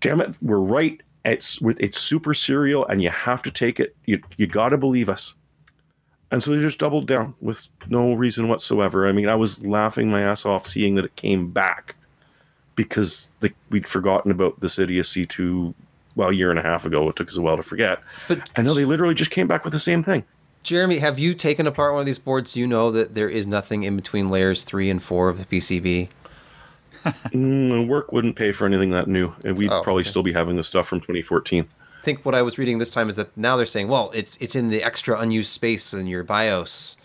Damn 0.00 0.20
it, 0.20 0.34
we're 0.40 0.58
right. 0.58 1.00
It's 1.24 1.60
it's 1.62 2.00
super 2.00 2.34
serial, 2.34 2.84
and 2.86 3.00
you 3.00 3.10
have 3.10 3.42
to 3.42 3.50
take 3.50 3.78
it. 3.78 3.94
You 4.06 4.20
you 4.38 4.48
got 4.48 4.70
to 4.70 4.78
believe 4.78 5.08
us. 5.08 5.34
And 6.32 6.42
so 6.42 6.50
they 6.50 6.62
just 6.62 6.80
doubled 6.80 7.06
down 7.06 7.34
with 7.42 7.68
no 7.88 8.14
reason 8.14 8.48
whatsoever. 8.48 9.06
I 9.06 9.12
mean, 9.12 9.28
I 9.28 9.34
was 9.36 9.64
laughing 9.66 10.10
my 10.10 10.22
ass 10.22 10.46
off 10.46 10.66
seeing 10.66 10.94
that 10.94 11.04
it 11.04 11.14
came 11.14 11.50
back 11.50 11.94
because 12.74 13.30
the, 13.40 13.52
we'd 13.68 13.86
forgotten 13.86 14.30
about 14.30 14.58
this 14.60 14.78
idiocy 14.78 15.26
to 15.26 15.74
well 16.16 16.28
a 16.30 16.34
year 16.34 16.50
and 16.50 16.58
a 16.58 16.62
half 16.62 16.84
ago. 16.84 17.08
It 17.08 17.16
took 17.16 17.28
us 17.28 17.36
a 17.36 17.42
while 17.42 17.56
to 17.56 17.62
forget. 17.62 18.00
But 18.28 18.50
I 18.56 18.62
know 18.62 18.74
they 18.74 18.84
literally 18.84 19.14
just 19.14 19.30
came 19.30 19.46
back 19.46 19.64
with 19.64 19.72
the 19.72 19.78
same 19.78 20.02
thing. 20.02 20.24
Jeremy, 20.62 20.98
have 20.98 21.18
you 21.18 21.34
taken 21.34 21.66
apart 21.66 21.92
one 21.92 22.00
of 22.00 22.06
these 22.06 22.18
boards? 22.20 22.52
Do 22.52 22.60
you 22.60 22.66
know 22.68 22.90
that 22.92 23.14
there 23.16 23.28
is 23.28 23.46
nothing 23.46 23.82
in 23.82 23.96
between 23.96 24.28
layers 24.28 24.62
three 24.62 24.88
and 24.90 25.02
four 25.02 25.28
of 25.28 25.38
the 25.38 25.44
PCB? 25.44 26.08
Mm, 27.32 27.88
work 27.88 28.12
wouldn't 28.12 28.36
pay 28.36 28.52
for 28.52 28.64
anything 28.64 28.90
that 28.90 29.08
new, 29.08 29.32
and 29.44 29.58
we'd 29.58 29.72
Oh, 29.72 29.82
probably 29.82 30.02
okay. 30.02 30.10
still 30.10 30.22
be 30.22 30.32
having 30.32 30.54
the 30.56 30.62
stuff 30.62 30.86
from 30.86 31.00
2014. 31.00 31.64
I 32.00 32.04
think 32.04 32.24
what 32.24 32.34
I 32.34 32.42
was 32.42 32.58
reading 32.58 32.78
this 32.78 32.92
time 32.92 33.08
is 33.08 33.16
that 33.16 33.36
now 33.36 33.56
they're 33.56 33.66
saying, 33.66 33.88
well, 33.88 34.12
it's 34.14 34.36
it's 34.36 34.54
in 34.54 34.68
the 34.70 34.84
extra 34.84 35.18
unused 35.18 35.50
space 35.50 35.92
in 35.92 36.06
your 36.06 36.22
BIOS 36.22 36.96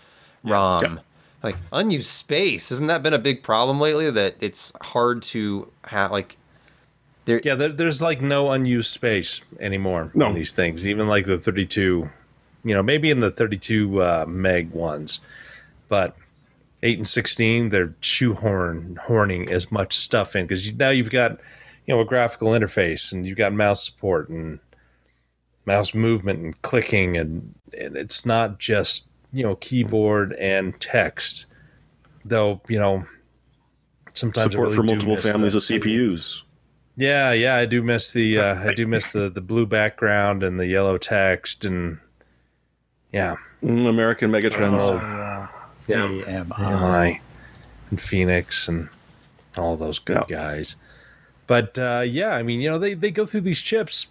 ROM. 0.44 0.84
Yeah. 0.84 0.98
Like 1.42 1.56
unused 1.72 2.10
space, 2.12 2.70
hasn't 2.70 2.88
that 2.90 3.02
been 3.02 3.14
a 3.14 3.20
big 3.20 3.42
problem 3.42 3.80
lately? 3.80 4.12
That 4.12 4.36
it's 4.40 4.72
hard 4.82 5.22
to 5.24 5.72
have 5.86 6.12
like 6.12 6.38
there. 7.28 7.40
Yeah, 7.44 7.54
there, 7.54 7.70
there's 7.70 8.02
like 8.02 8.22
no 8.22 8.52
unused 8.52 8.92
space 8.92 9.42
anymore 9.60 10.12
No. 10.16 10.26
on 10.26 10.34
these 10.34 10.52
things. 10.54 10.88
Even 10.88 11.08
like 11.08 11.26
the 11.26 11.38
32, 11.38 12.10
you 12.64 12.74
know, 12.74 12.82
maybe 12.82 13.12
in 13.12 13.20
the 13.20 13.30
32 13.30 14.02
uh, 14.02 14.26
meg 14.28 14.72
ones, 14.72 15.20
but 15.88 16.16
eight 16.82 16.98
and 16.98 17.08
16, 17.08 17.70
they're 17.70 17.94
shoehorn 18.02 18.98
horning 19.04 19.50
as 19.50 19.72
much 19.72 19.94
stuff 19.94 20.36
in 20.36 20.46
because 20.46 20.68
you, 20.68 20.76
now 20.76 20.90
you've 20.90 21.12
got, 21.12 21.40
you 21.86 21.94
know, 21.94 22.02
a 22.02 22.06
graphical 22.06 22.50
interface 22.50 23.14
and 23.14 23.26
you've 23.28 23.38
got 23.38 23.54
mouse 23.54 23.86
support 23.86 24.30
and 24.30 24.60
mouse 25.66 25.94
movement 25.94 26.40
and 26.40 26.62
clicking 26.64 27.16
and, 27.18 27.54
and 27.78 27.96
it's 27.96 28.26
not 28.26 28.58
just 28.60 29.12
you 29.34 29.44
know 29.44 29.56
keyboard 29.58 30.34
and 30.34 30.80
text, 30.80 31.48
though 32.26 32.62
you 32.70 32.80
know. 32.80 33.06
Sometimes 34.14 34.54
Support 34.54 34.70
really 34.70 34.76
for 34.78 34.84
multiple 34.84 35.18
families 35.18 35.54
that. 35.54 35.70
of 35.72 35.82
CPUs. 35.84 36.42
Yeah, 37.00 37.32
yeah, 37.32 37.56
I 37.56 37.68
do 37.68 37.84
miss 37.84 38.12
the 38.12 38.40
uh, 38.40 38.70
I 38.70 38.74
do 38.74 38.88
miss 38.88 39.12
the 39.12 39.30
the 39.30 39.42
blue 39.42 39.68
background 39.68 40.42
and 40.44 40.60
the 40.60 40.66
yellow 40.66 40.98
text 40.98 41.64
and 41.64 42.00
yeah, 43.14 43.36
Mm, 43.64 43.88
American 43.88 44.32
Megatrends. 44.32 45.50
yeah, 45.88 46.44
AMI 46.58 47.22
and 47.92 48.02
Phoenix 48.02 48.68
and 48.68 48.90
all 49.58 49.78
those 49.78 50.00
good 50.00 50.24
Yeah. 50.30 50.38
guys. 50.38 50.76
But 51.46 51.78
uh, 51.80 52.04
yeah, 52.06 52.32
I 52.36 52.42
mean, 52.44 52.62
you 52.62 52.70
know, 52.72 52.80
they 52.80 52.96
they 52.96 53.12
go 53.12 53.26
through 53.28 53.42
these 53.42 53.62
chips 53.62 54.08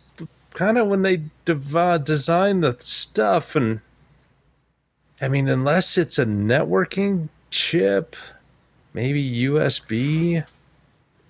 kind 0.55 0.79
of 0.79 0.87
when 0.87 1.03
they 1.03 1.19
dev- 1.45 1.77
uh, 1.77 1.99
design 1.99 2.61
the 2.61 2.73
stuff 2.79 3.57
and 3.57 3.81
I 5.21 5.29
mean, 5.29 5.49
unless 5.49 5.99
it's 5.99 6.19
a 6.19 6.25
networking 6.27 7.31
chip, 7.51 8.15
maybe 8.95 9.23
USB. 9.45 10.45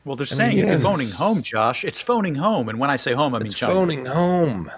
Well, 0.07 0.15
they're 0.17 0.23
I 0.25 0.35
saying 0.35 0.57
mean, 0.57 0.65
it's 0.65 0.73
yes. 0.75 0.83
phoning 0.83 1.09
home, 1.19 1.43
Josh. 1.43 1.85
It's 1.85 2.01
phoning 2.01 2.37
home, 2.37 2.69
and 2.69 2.79
when 2.79 2.91
I 2.91 2.97
say 2.97 3.13
home, 3.13 3.35
I 3.35 3.39
mean 3.41 3.47
It's 3.47 3.57
China. 3.57 3.75
phoning 3.75 4.07
home. 4.07 4.71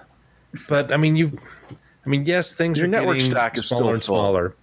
But 0.68 0.90
I 0.90 0.96
mean, 0.96 1.14
you. 1.16 1.38
I 1.70 2.08
mean, 2.08 2.24
yes, 2.24 2.54
things 2.54 2.78
Your 2.78 2.86
are 2.86 2.90
network 2.90 3.16
getting 3.18 3.30
stack 3.30 3.58
is 3.58 3.66
smaller 3.68 3.82
still 3.82 3.88
and 3.94 4.02
full. 4.02 4.16
smaller, 4.16 4.54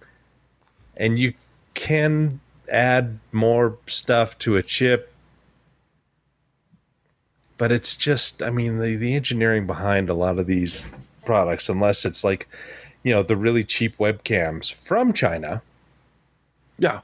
and 0.96 1.18
you 1.20 1.34
can 1.74 2.40
add 2.68 3.20
more 3.30 3.78
stuff 3.86 4.36
to 4.38 4.56
a 4.56 4.62
chip. 4.62 5.12
But 7.58 7.70
it's 7.72 7.96
just, 7.96 8.42
I 8.42 8.50
mean, 8.50 8.78
the, 8.80 8.96
the 8.96 9.14
engineering 9.14 9.66
behind 9.66 10.10
a 10.10 10.14
lot 10.14 10.38
of 10.38 10.46
these 10.46 10.88
products, 11.24 11.68
unless 11.70 12.04
it's 12.04 12.22
like, 12.24 12.48
you 13.02 13.14
know, 13.14 13.22
the 13.22 13.36
really 13.36 13.64
cheap 13.64 13.96
webcams 13.98 14.70
from 14.74 15.12
China, 15.14 15.62
Yeah. 16.78 17.00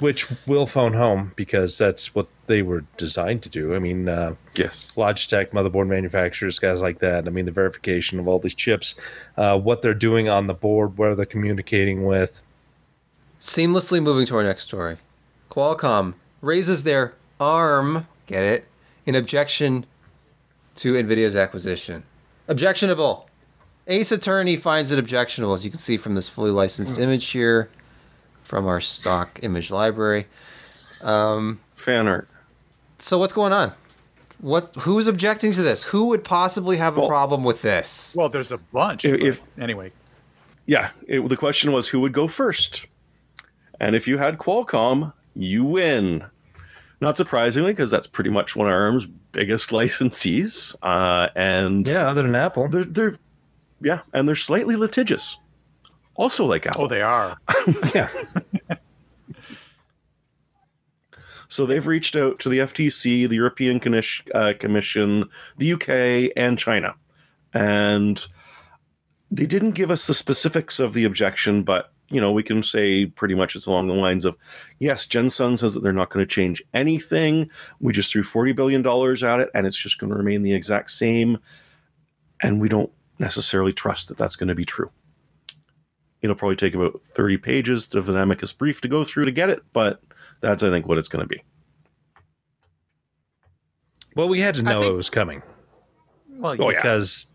Which 0.00 0.26
will 0.46 0.66
phone 0.66 0.94
home 0.94 1.32
because 1.36 1.78
that's 1.78 2.14
what 2.14 2.26
they 2.46 2.62
were 2.62 2.84
designed 2.96 3.42
to 3.42 3.48
do. 3.48 3.74
I 3.74 3.78
mean, 3.78 4.08
uh, 4.08 4.34
Yes. 4.54 4.92
Logitech, 4.96 5.50
motherboard 5.50 5.86
manufacturers, 5.86 6.58
guys 6.58 6.80
like 6.80 6.98
that. 6.98 7.26
I 7.26 7.30
mean, 7.30 7.46
the 7.46 7.52
verification 7.52 8.18
of 8.18 8.28
all 8.28 8.38
these 8.38 8.54
chips, 8.54 8.94
uh, 9.36 9.58
what 9.58 9.82
they're 9.82 9.94
doing 9.94 10.28
on 10.28 10.46
the 10.46 10.54
board, 10.54 10.98
where 10.98 11.14
they're 11.14 11.24
communicating 11.24 12.04
with. 12.04 12.42
Seamlessly 13.40 14.02
moving 14.02 14.26
to 14.26 14.36
our 14.36 14.42
next 14.42 14.64
story. 14.64 14.98
Qualcomm 15.50 16.14
raises 16.40 16.84
their 16.84 17.14
arm, 17.40 18.06
get 18.26 18.42
it, 18.44 18.66
in 19.06 19.14
objection 19.14 19.86
to 20.76 20.94
NVIDIA's 20.94 21.36
acquisition. 21.36 22.02
Objectionable. 22.48 23.28
Ace 23.86 24.12
Attorney 24.12 24.56
finds 24.56 24.90
it 24.90 24.98
objectionable, 24.98 25.54
as 25.54 25.64
you 25.64 25.70
can 25.70 25.80
see 25.80 25.96
from 25.96 26.14
this 26.14 26.28
fully 26.28 26.50
licensed 26.50 26.98
image 26.98 27.30
here 27.30 27.68
from 28.52 28.66
our 28.66 28.82
stock 28.82 29.38
image 29.42 29.70
library. 29.70 30.26
Fan 31.00 31.58
art. 32.06 32.28
So 32.98 33.16
what's 33.16 33.32
going 33.32 33.54
on? 33.54 33.72
What? 34.42 34.74
Who's 34.80 35.06
objecting 35.06 35.52
to 35.52 35.62
this? 35.62 35.84
Who 35.84 36.08
would 36.08 36.22
possibly 36.22 36.76
have 36.76 36.98
a 36.98 37.06
problem 37.06 37.44
with 37.44 37.62
this? 37.62 38.14
Well, 38.14 38.28
there's 38.28 38.52
a 38.52 38.58
bunch. 38.58 39.06
If- 39.06 39.22
if- 39.22 39.42
anyway, 39.58 39.90
Yeah, 40.66 40.90
it, 41.06 41.26
the 41.30 41.36
question 41.36 41.72
was 41.72 41.88
who 41.88 42.00
would 42.00 42.12
go 42.12 42.28
first. 42.28 42.86
And 43.80 43.96
if 43.96 44.06
you 44.06 44.18
had 44.18 44.36
Qualcomm, 44.36 45.14
you 45.34 45.64
win. 45.64 46.22
Not 47.00 47.16
surprisingly, 47.16 47.72
because 47.72 47.90
that's 47.90 48.06
pretty 48.06 48.28
much 48.30 48.54
one 48.54 48.68
of 48.68 48.74
ARM's 48.74 49.06
biggest 49.06 49.70
licensees. 49.78 50.74
Uh, 50.82 51.28
and 51.34 51.86
Yeah, 51.86 52.06
other 52.10 52.22
than 52.22 52.34
Apple. 52.34 52.68
they're, 52.68 52.84
they're, 52.84 53.14
yeah, 53.80 54.00
and 54.12 54.28
they're 54.28 54.36
slightly 54.36 54.76
litigious. 54.76 55.38
Also 56.14 56.44
like 56.44 56.66
Apple. 56.66 56.84
oh, 56.84 56.88
they 56.88 57.02
are. 57.02 57.36
yeah. 57.94 58.08
So 61.52 61.66
they've 61.66 61.86
reached 61.86 62.16
out 62.16 62.38
to 62.38 62.48
the 62.48 62.60
FTC, 62.60 63.28
the 63.28 63.36
European 63.36 63.76
uh, 64.34 64.54
Commission, 64.58 65.28
the 65.58 65.72
UK, 65.74 66.32
and 66.34 66.58
China. 66.58 66.94
And 67.52 68.24
they 69.30 69.44
didn't 69.44 69.72
give 69.72 69.90
us 69.90 70.06
the 70.06 70.14
specifics 70.14 70.80
of 70.80 70.94
the 70.94 71.04
objection, 71.04 71.62
but 71.62 71.92
you 72.08 72.22
know, 72.22 72.32
we 72.32 72.42
can 72.42 72.62
say 72.62 73.04
pretty 73.04 73.34
much 73.34 73.54
it's 73.54 73.66
along 73.66 73.88
the 73.88 73.94
lines 73.94 74.24
of 74.24 74.36
yes, 74.78 75.06
Jensen 75.06 75.58
says 75.58 75.74
that 75.74 75.82
they're 75.82 75.92
not 75.92 76.08
going 76.08 76.24
to 76.24 76.34
change 76.34 76.62
anything. 76.72 77.50
We 77.80 77.92
just 77.92 78.12
threw 78.12 78.22
$40 78.22 78.56
billion 78.56 78.86
at 78.86 79.40
it 79.40 79.50
and 79.54 79.66
it's 79.66 79.76
just 79.76 79.98
going 79.98 80.10
to 80.10 80.16
remain 80.16 80.40
the 80.40 80.54
exact 80.54 80.90
same. 80.90 81.38
And 82.40 82.62
we 82.62 82.70
don't 82.70 82.90
necessarily 83.18 83.74
trust 83.74 84.08
that 84.08 84.16
that's 84.16 84.36
going 84.36 84.48
to 84.48 84.54
be 84.54 84.64
true. 84.64 84.90
It'll 86.22 86.36
probably 86.36 86.56
take 86.56 86.74
about 86.74 87.02
30 87.02 87.36
pages 87.38 87.94
of 87.94 88.08
an 88.08 88.16
amicus 88.16 88.52
brief 88.52 88.80
to 88.82 88.88
go 88.88 89.04
through 89.04 89.24
to 89.26 89.32
get 89.32 89.50
it, 89.50 89.60
but 89.72 90.00
that's, 90.40 90.62
I 90.62 90.70
think, 90.70 90.86
what 90.86 90.96
it's 90.98 91.08
going 91.08 91.24
to 91.24 91.28
be. 91.28 91.42
Well, 94.14 94.28
we 94.28 94.40
had 94.40 94.54
to 94.56 94.62
know 94.62 94.82
think- 94.82 94.92
it 94.92 94.96
was 94.96 95.10
coming 95.10 95.42
Well, 96.28 96.56
Oh, 96.60 96.70
yeah. 96.70 96.76
because 96.76 97.26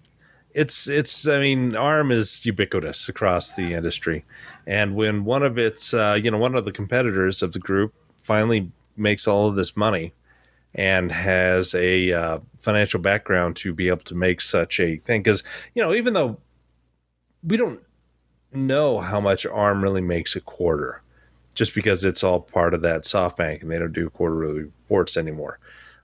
it's 0.54 0.88
it's. 0.90 1.28
I 1.28 1.40
mean, 1.40 1.76
ARM 1.76 2.12
is 2.12 2.46
ubiquitous 2.46 3.08
across 3.10 3.52
the 3.54 3.74
industry, 3.74 4.26
and 4.66 4.96
when 4.96 5.24
one 5.24 5.44
of 5.44 5.58
its, 5.58 5.94
uh, 5.94 6.18
you 6.22 6.32
know, 6.32 6.38
one 6.40 6.56
of 6.56 6.66
the 6.66 6.72
competitors 6.72 7.42
of 7.44 7.54
the 7.54 7.60
group 7.60 7.94
finally 8.24 8.72
makes 8.96 9.28
all 9.28 9.48
of 9.48 9.56
this 9.56 9.78
money 9.78 10.14
and 10.74 11.12
has 11.12 11.76
a 11.76 12.12
uh, 12.12 12.40
financial 12.60 13.00
background 13.00 13.56
to 13.58 13.74
be 13.74 13.88
able 13.88 14.00
to 14.06 14.16
make 14.16 14.42
such 14.42 14.80
a 14.80 14.98
thing, 14.98 15.22
because 15.22 15.44
you 15.76 15.82
know, 15.84 15.94
even 15.94 16.14
though 16.14 16.40
we 17.44 17.56
don't 17.56 17.82
know 18.54 19.00
how 19.00 19.20
much 19.20 19.46
ARM 19.46 19.84
really 19.84 20.02
makes 20.02 20.36
a 20.36 20.42
quarter, 20.42 21.02
just 21.54 21.76
because 21.76 22.06
it's 22.06 22.24
all 22.24 22.40
part 22.40 22.74
of 22.74 22.82
that 22.82 23.04
SoftBank 23.04 23.62
and 23.62 23.72
they 23.72 23.80
don't 23.80 23.94
do 23.94 24.10
quarterly 24.10 24.64
reports 24.64 25.18
anymore. 25.18 25.60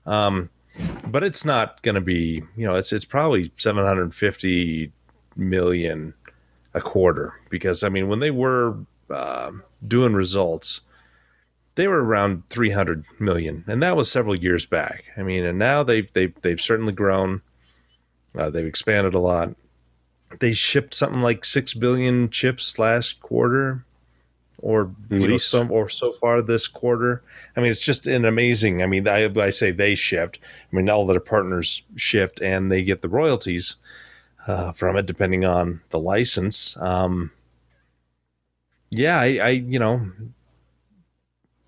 Um, 0.06 0.50
but 1.06 1.22
it's 1.22 1.44
not 1.44 1.82
going 1.82 1.94
to 1.94 2.00
be, 2.00 2.42
you 2.56 2.66
know, 2.66 2.74
it's 2.74 2.92
it's 2.92 3.04
probably 3.04 3.52
750 3.56 4.92
million 5.36 6.14
a 6.72 6.80
quarter 6.80 7.34
because 7.48 7.84
I 7.84 7.88
mean, 7.88 8.08
when 8.08 8.20
they 8.20 8.30
were 8.30 8.76
um 9.10 9.62
doing 9.86 10.14
results, 10.14 10.80
they 11.76 11.88
were 11.88 12.02
around 12.02 12.48
300 12.50 13.04
million, 13.18 13.64
and 13.66 13.82
that 13.82 13.96
was 13.96 14.10
several 14.10 14.34
years 14.34 14.64
back. 14.66 15.04
I 15.16 15.22
mean, 15.22 15.44
and 15.44 15.58
now 15.58 15.82
they've 15.82 16.12
they've 16.12 16.34
they've 16.42 16.60
certainly 16.60 16.92
grown. 16.92 17.42
Uh, 18.36 18.50
they've 18.50 18.66
expanded 18.66 19.14
a 19.14 19.20
lot. 19.20 19.54
They 20.40 20.52
shipped 20.52 20.94
something 20.94 21.22
like 21.22 21.44
six 21.44 21.74
billion 21.74 22.30
chips 22.30 22.78
last 22.78 23.20
quarter, 23.20 23.84
or 24.58 24.94
At 25.10 25.20
least. 25.20 25.48
some 25.50 25.70
or 25.70 25.88
so 25.88 26.12
far 26.12 26.42
this 26.42 26.66
quarter. 26.66 27.22
I 27.56 27.60
mean, 27.60 27.70
it's 27.70 27.84
just 27.84 28.06
an 28.06 28.24
amazing. 28.24 28.82
I 28.82 28.86
mean, 28.86 29.06
I, 29.06 29.30
I 29.38 29.50
say 29.50 29.70
they 29.70 29.94
shipped. 29.94 30.38
I 30.72 30.76
mean, 30.76 30.88
all 30.88 31.06
their 31.06 31.20
partners 31.20 31.82
shipped, 31.96 32.40
and 32.40 32.70
they 32.70 32.82
get 32.82 33.02
the 33.02 33.08
royalties 33.08 33.76
uh, 34.46 34.72
from 34.72 34.96
it, 34.96 35.06
depending 35.06 35.44
on 35.44 35.82
the 35.90 35.98
license. 35.98 36.76
Um, 36.80 37.30
yeah, 38.90 39.18
I, 39.18 39.38
I, 39.42 39.48
you 39.50 39.78
know, 39.78 40.10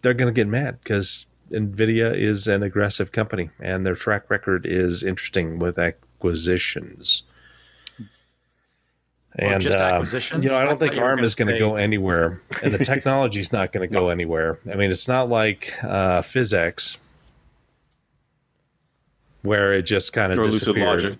they're 0.02 0.14
going 0.14 0.32
to 0.32 0.38
get 0.38 0.48
mad 0.48 0.78
because 0.82 1.26
Nvidia 1.50 2.14
is 2.14 2.46
an 2.46 2.62
aggressive 2.62 3.12
company, 3.12 3.50
and 3.60 3.84
their 3.84 3.94
track 3.94 4.30
record 4.30 4.66
is 4.66 5.02
interesting 5.02 5.58
with 5.58 5.78
acquisitions. 5.78 7.22
Or 9.38 9.44
And 9.52 9.66
acquisitions? 9.66 10.42
you 10.44 10.50
know, 10.50 10.56
I 10.56 10.64
don't 10.64 10.78
think 10.78 10.96
ARM 10.96 11.22
is 11.22 11.34
going 11.34 11.52
to 11.52 11.58
go 11.58 11.76
anywhere, 11.76 12.40
and 12.62 12.72
the 12.72 12.84
technology 12.84 13.40
is 13.40 13.52
not 13.52 13.70
going 13.72 13.86
to 13.86 13.92
go 13.92 14.08
anywhere. 14.08 14.58
I 14.70 14.76
mean, 14.76 14.90
it's 14.90 15.08
not 15.08 15.28
like 15.28 15.74
uh, 15.82 16.22
PhysX, 16.22 16.96
where 19.42 19.72
it 19.74 19.82
just 19.82 20.12
kind 20.12 20.32
of 20.32 20.38
Or 20.38 20.46
disappeared, 20.46 20.86
Logic. 20.86 21.18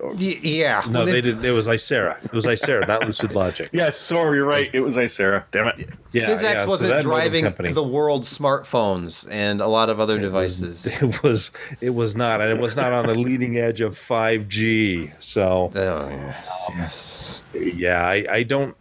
Or 0.00 0.12
Y- 0.14 0.38
yeah. 0.42 0.82
no, 0.88 1.00
when 1.04 1.12
they 1.12 1.20
didn't. 1.20 1.44
It 1.44 1.50
was 1.52 1.68
Icera. 1.68 2.22
It 2.24 2.32
was 2.32 2.46
Icera, 2.46 2.86
not 2.88 3.04
Lucid 3.04 3.34
Logic. 3.34 3.68
Yes, 3.72 3.96
sorry, 3.98 4.36
you're 4.38 4.46
right. 4.46 4.68
It 4.72 4.80
was 4.80 4.96
Icera. 4.96 5.44
Damn 5.52 5.68
it. 5.68 5.88
Yeah, 6.12 6.30
PhysX 6.30 6.42
yeah, 6.42 6.66
wasn't 6.66 6.90
that 6.90 7.04
modem 7.04 7.10
driving 7.10 7.44
company- 7.44 7.72
the 7.72 7.82
world's 7.82 8.36
smartphones 8.38 9.26
and 9.30 9.60
a 9.60 9.66
lot 9.66 9.88
of 9.90 10.00
other 10.00 10.18
devices. 10.18 10.86
It 11.02 11.22
was. 11.22 11.50
It 11.80 11.90
was 11.90 12.14
not, 12.16 12.40
and 12.40 12.50
it 12.50 12.58
was 12.60 12.76
not 12.76 12.92
on 12.92 13.06
the 13.06 13.14
leading 13.14 13.58
edge 13.58 13.80
of 13.80 13.96
five 13.96 14.48
G. 14.48 15.10
So 15.18 15.70
Oh 15.74 16.08
yes, 16.08 16.70
yes. 16.76 17.42
yeah, 17.54 18.02
I, 18.06 18.26
I 18.30 18.42
don't. 18.42 18.76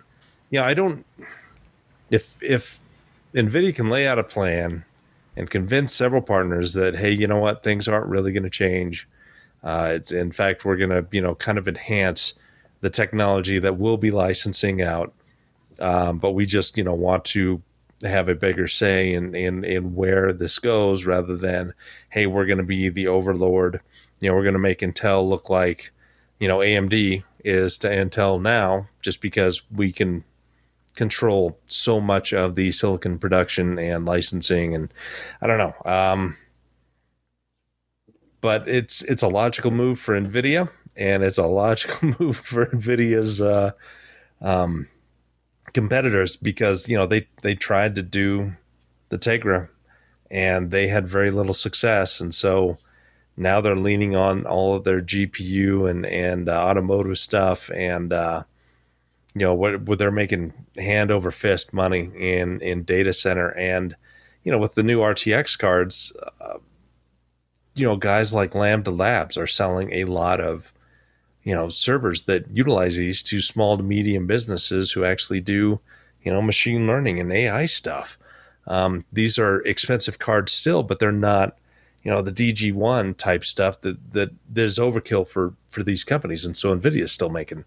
Yeah, 0.49 0.65
I 0.65 0.73
don't. 0.73 1.05
If 2.11 2.37
if 2.41 2.79
Nvidia 3.33 3.73
can 3.75 3.89
lay 3.89 4.07
out 4.07 4.19
a 4.19 4.23
plan 4.23 4.85
and 5.35 5.49
convince 5.49 5.93
several 5.93 6.21
partners 6.21 6.73
that 6.73 6.95
hey, 6.95 7.11
you 7.11 7.25
know 7.27 7.39
what, 7.39 7.63
things 7.63 7.87
aren't 7.87 8.07
really 8.07 8.31
going 8.31 8.43
to 8.43 8.49
change. 8.51 9.07
Uh, 9.63 9.93
it's 9.95 10.11
in 10.11 10.31
fact 10.31 10.65
we're 10.65 10.77
going 10.77 10.89
to 10.89 11.05
you 11.11 11.21
know 11.21 11.35
kind 11.35 11.57
of 11.57 11.67
enhance 11.67 12.33
the 12.81 12.89
technology 12.89 13.59
that 13.59 13.77
we'll 13.77 13.97
be 13.97 14.11
licensing 14.11 14.81
out, 14.81 15.13
um, 15.79 16.19
but 16.19 16.31
we 16.31 16.45
just 16.45 16.77
you 16.77 16.83
know 16.83 16.93
want 16.93 17.23
to 17.23 17.61
have 18.01 18.27
a 18.27 18.35
bigger 18.35 18.67
say 18.67 19.13
in 19.13 19.33
in 19.33 19.63
in 19.63 19.95
where 19.95 20.33
this 20.33 20.59
goes 20.59 21.05
rather 21.05 21.37
than 21.37 21.73
hey 22.09 22.27
we're 22.27 22.45
going 22.45 22.57
to 22.57 22.63
be 22.63 22.89
the 22.89 23.07
overlord. 23.07 23.79
You 24.19 24.29
know 24.29 24.35
we're 24.35 24.43
going 24.43 24.53
to 24.53 24.59
make 24.59 24.79
Intel 24.79 25.27
look 25.27 25.49
like 25.49 25.91
you 26.39 26.47
know 26.47 26.57
AMD 26.57 27.23
is 27.45 27.77
to 27.79 27.89
Intel 27.89 28.41
now 28.41 28.87
just 29.01 29.21
because 29.21 29.61
we 29.71 29.91
can 29.91 30.23
control 30.95 31.57
so 31.67 31.99
much 31.99 32.33
of 32.33 32.55
the 32.55 32.71
silicon 32.71 33.17
production 33.17 33.79
and 33.79 34.05
licensing 34.05 34.75
and 34.75 34.93
I 35.41 35.47
don't 35.47 35.57
know 35.57 35.91
um 35.91 36.37
but 38.43 38.67
it's 38.69 39.01
it's 39.05 39.23
a 39.23 39.27
logical 39.27 39.71
move 39.71 39.97
for 39.97 40.19
Nvidia 40.19 40.69
and 40.95 41.23
it's 41.23 41.39
a 41.39 41.47
logical 41.47 42.13
move 42.19 42.37
for 42.37 42.67
Nvidia's 42.67 43.41
uh 43.41 43.71
um 44.41 44.87
competitors 45.73 46.35
because 46.35 46.87
you 46.87 46.95
know 46.95 47.07
they 47.07 47.27
they 47.41 47.55
tried 47.55 47.95
to 47.95 48.03
do 48.03 48.53
the 49.09 49.17
Tegra 49.17 49.69
and 50.33 50.71
they 50.71 50.87
had 50.87 51.07
very 51.07 51.29
little 51.29 51.53
success. 51.53 52.19
And 52.19 52.33
so 52.33 52.79
now 53.37 53.61
they're 53.61 53.75
leaning 53.75 54.15
on 54.15 54.45
all 54.45 54.75
of 54.75 54.83
their 54.83 55.01
GPU 55.01 55.89
and 55.89 56.05
and 56.05 56.49
uh, 56.49 56.65
automotive 56.65 57.19
stuff, 57.19 57.69
and 57.73 58.11
uh, 58.11 58.43
you 59.35 59.41
know 59.41 59.53
what, 59.53 59.83
what 59.83 59.99
they're 59.99 60.11
making 60.11 60.53
hand 60.77 61.11
over 61.11 61.31
fist 61.31 61.73
money 61.73 62.11
in 62.17 62.59
in 62.61 62.83
data 62.83 63.13
center, 63.13 63.49
and 63.51 63.95
you 64.43 64.51
know 64.51 64.57
with 64.57 64.75
the 64.75 64.83
new 64.83 64.99
RTX 64.99 65.57
cards, 65.57 66.13
uh, 66.41 66.57
you 67.75 67.85
know 67.85 67.95
guys 67.95 68.33
like 68.33 68.55
Lambda 68.55 68.91
Labs 68.91 69.37
are 69.37 69.47
selling 69.47 69.91
a 69.91 70.05
lot 70.05 70.39
of 70.39 70.73
you 71.43 71.53
know 71.53 71.69
servers 71.69 72.23
that 72.23 72.49
utilize 72.49 72.97
these 72.97 73.23
to 73.23 73.41
small 73.41 73.77
to 73.77 73.83
medium 73.83 74.27
businesses 74.27 74.91
who 74.91 75.03
actually 75.03 75.41
do 75.41 75.79
you 76.23 76.31
know 76.31 76.41
machine 76.41 76.87
learning 76.87 77.19
and 77.19 77.31
AI 77.31 77.65
stuff. 77.65 78.17
Um, 78.65 79.03
these 79.11 79.37
are 79.37 79.59
expensive 79.61 80.19
cards 80.19 80.53
still, 80.53 80.83
but 80.83 80.99
they're 80.99 81.11
not 81.11 81.57
you 82.03 82.11
know 82.11 82.21
the 82.21 82.31
DG1 82.31 83.17
type 83.17 83.43
stuff 83.43 83.81
that 83.81 84.13
that 84.13 84.31
there's 84.49 84.79
overkill 84.79 85.27
for 85.27 85.53
for 85.69 85.83
these 85.83 86.03
companies, 86.03 86.45
and 86.45 86.55
so 86.55 86.75
Nvidia 86.75 87.03
is 87.03 87.11
still 87.11 87.29
making 87.29 87.65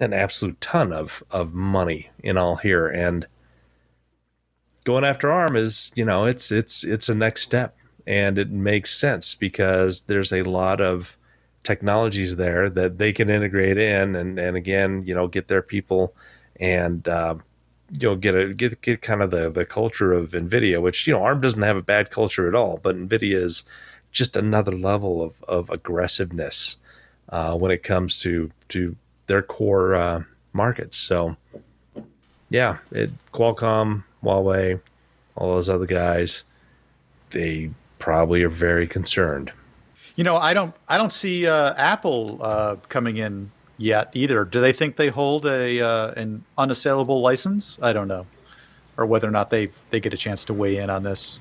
an 0.00 0.12
absolute 0.12 0.60
ton 0.60 0.92
of 0.92 1.22
of 1.30 1.54
money 1.54 2.10
in 2.22 2.36
all 2.36 2.56
here, 2.56 2.88
and 2.88 3.26
going 4.84 5.04
after 5.04 5.30
ARM 5.30 5.56
is 5.56 5.92
you 5.94 6.04
know 6.04 6.24
it's 6.24 6.50
it's 6.50 6.84
it's 6.84 7.08
a 7.08 7.14
next 7.14 7.42
step, 7.42 7.76
and 8.06 8.38
it 8.38 8.50
makes 8.50 8.94
sense 8.94 9.34
because 9.34 10.02
there's 10.02 10.32
a 10.32 10.42
lot 10.42 10.80
of 10.80 11.16
technologies 11.62 12.36
there 12.36 12.68
that 12.68 12.98
they 12.98 13.12
can 13.12 13.30
integrate 13.30 13.78
in, 13.78 14.14
and 14.14 14.38
and 14.38 14.56
again 14.56 15.02
you 15.04 15.14
know 15.14 15.28
get 15.28 15.48
their 15.48 15.62
people 15.62 16.14
and. 16.60 17.06
Uh, 17.08 17.36
you 18.00 18.08
know, 18.08 18.16
get 18.16 18.34
a 18.34 18.52
get 18.52 18.80
get 18.80 19.02
kind 19.02 19.22
of 19.22 19.30
the 19.30 19.50
the 19.50 19.64
culture 19.64 20.12
of 20.12 20.30
Nvidia, 20.30 20.80
which 20.80 21.06
you 21.06 21.12
know 21.12 21.22
ARM 21.22 21.40
doesn't 21.40 21.62
have 21.62 21.76
a 21.76 21.82
bad 21.82 22.10
culture 22.10 22.48
at 22.48 22.54
all, 22.54 22.80
but 22.82 22.96
Nvidia 22.96 23.36
is 23.36 23.62
just 24.10 24.36
another 24.36 24.72
level 24.72 25.22
of 25.22 25.42
of 25.44 25.70
aggressiveness 25.70 26.78
uh, 27.28 27.56
when 27.56 27.70
it 27.70 27.82
comes 27.82 28.16
to 28.22 28.50
to 28.68 28.96
their 29.26 29.42
core 29.42 29.94
uh, 29.94 30.22
markets. 30.52 30.96
So, 30.96 31.36
yeah, 32.50 32.78
it 32.90 33.10
Qualcomm, 33.32 34.04
Huawei, 34.22 34.80
all 35.36 35.54
those 35.54 35.68
other 35.68 35.86
guys, 35.86 36.44
they 37.30 37.70
probably 38.04 38.42
are 38.42 38.50
very 38.50 38.86
concerned. 38.86 39.50
You 40.14 40.24
know, 40.24 40.36
I 40.36 40.52
don't 40.52 40.74
I 40.88 40.98
don't 40.98 41.12
see 41.12 41.46
uh, 41.46 41.72
Apple 41.74 42.38
uh, 42.42 42.76
coming 42.90 43.16
in 43.16 43.50
yet 43.78 44.10
either. 44.12 44.44
Do 44.44 44.60
they 44.60 44.74
think 44.74 44.96
they 44.96 45.08
hold 45.08 45.46
a 45.46 45.80
uh, 45.80 46.12
an 46.12 46.44
unassailable 46.58 47.22
license? 47.22 47.78
I 47.80 47.94
don't 47.94 48.06
know, 48.06 48.26
or 48.98 49.06
whether 49.06 49.26
or 49.26 49.30
not 49.30 49.48
they 49.48 49.70
they 49.90 50.00
get 50.00 50.12
a 50.12 50.18
chance 50.18 50.44
to 50.44 50.54
weigh 50.54 50.76
in 50.76 50.90
on 50.90 51.02
this. 51.02 51.40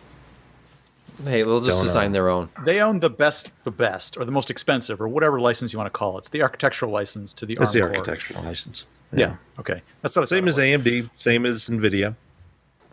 Hey, 1.26 1.44
they'll 1.44 1.60
just 1.60 1.70
Don't 1.70 1.80
know. 1.80 1.84
design 1.84 2.12
their 2.14 2.30
own. 2.30 2.50
They 2.64 2.82
own 2.82 3.00
the 3.02 3.10
best, 3.10 3.52
the 3.66 3.72
best, 3.72 4.18
or 4.18 4.24
the 4.26 4.32
most 4.32 4.50
expensive, 4.50 5.00
or 5.02 5.08
whatever 5.08 5.40
license 5.42 5.74
you 5.74 5.78
want 5.78 5.94
to 5.94 5.98
call 5.98 6.16
it. 6.16 6.20
It's 6.20 6.30
the 6.30 6.42
architectural 6.42 6.92
license 6.92 7.34
to 7.36 7.46
the. 7.46 7.56
That's 7.56 7.74
the 7.74 7.82
ARM 7.82 7.90
core. 7.92 7.98
architectural 8.00 8.42
license. 8.44 8.86
Yeah. 9.12 9.36
Okay. 9.60 9.82
That's 10.02 10.16
what 10.16 10.22
I 10.24 10.26
Same 10.26 10.48
as 10.48 10.58
was. 10.58 10.66
AMD, 10.66 11.10
same 11.18 11.46
as 11.46 11.70
Nvidia. 11.70 12.16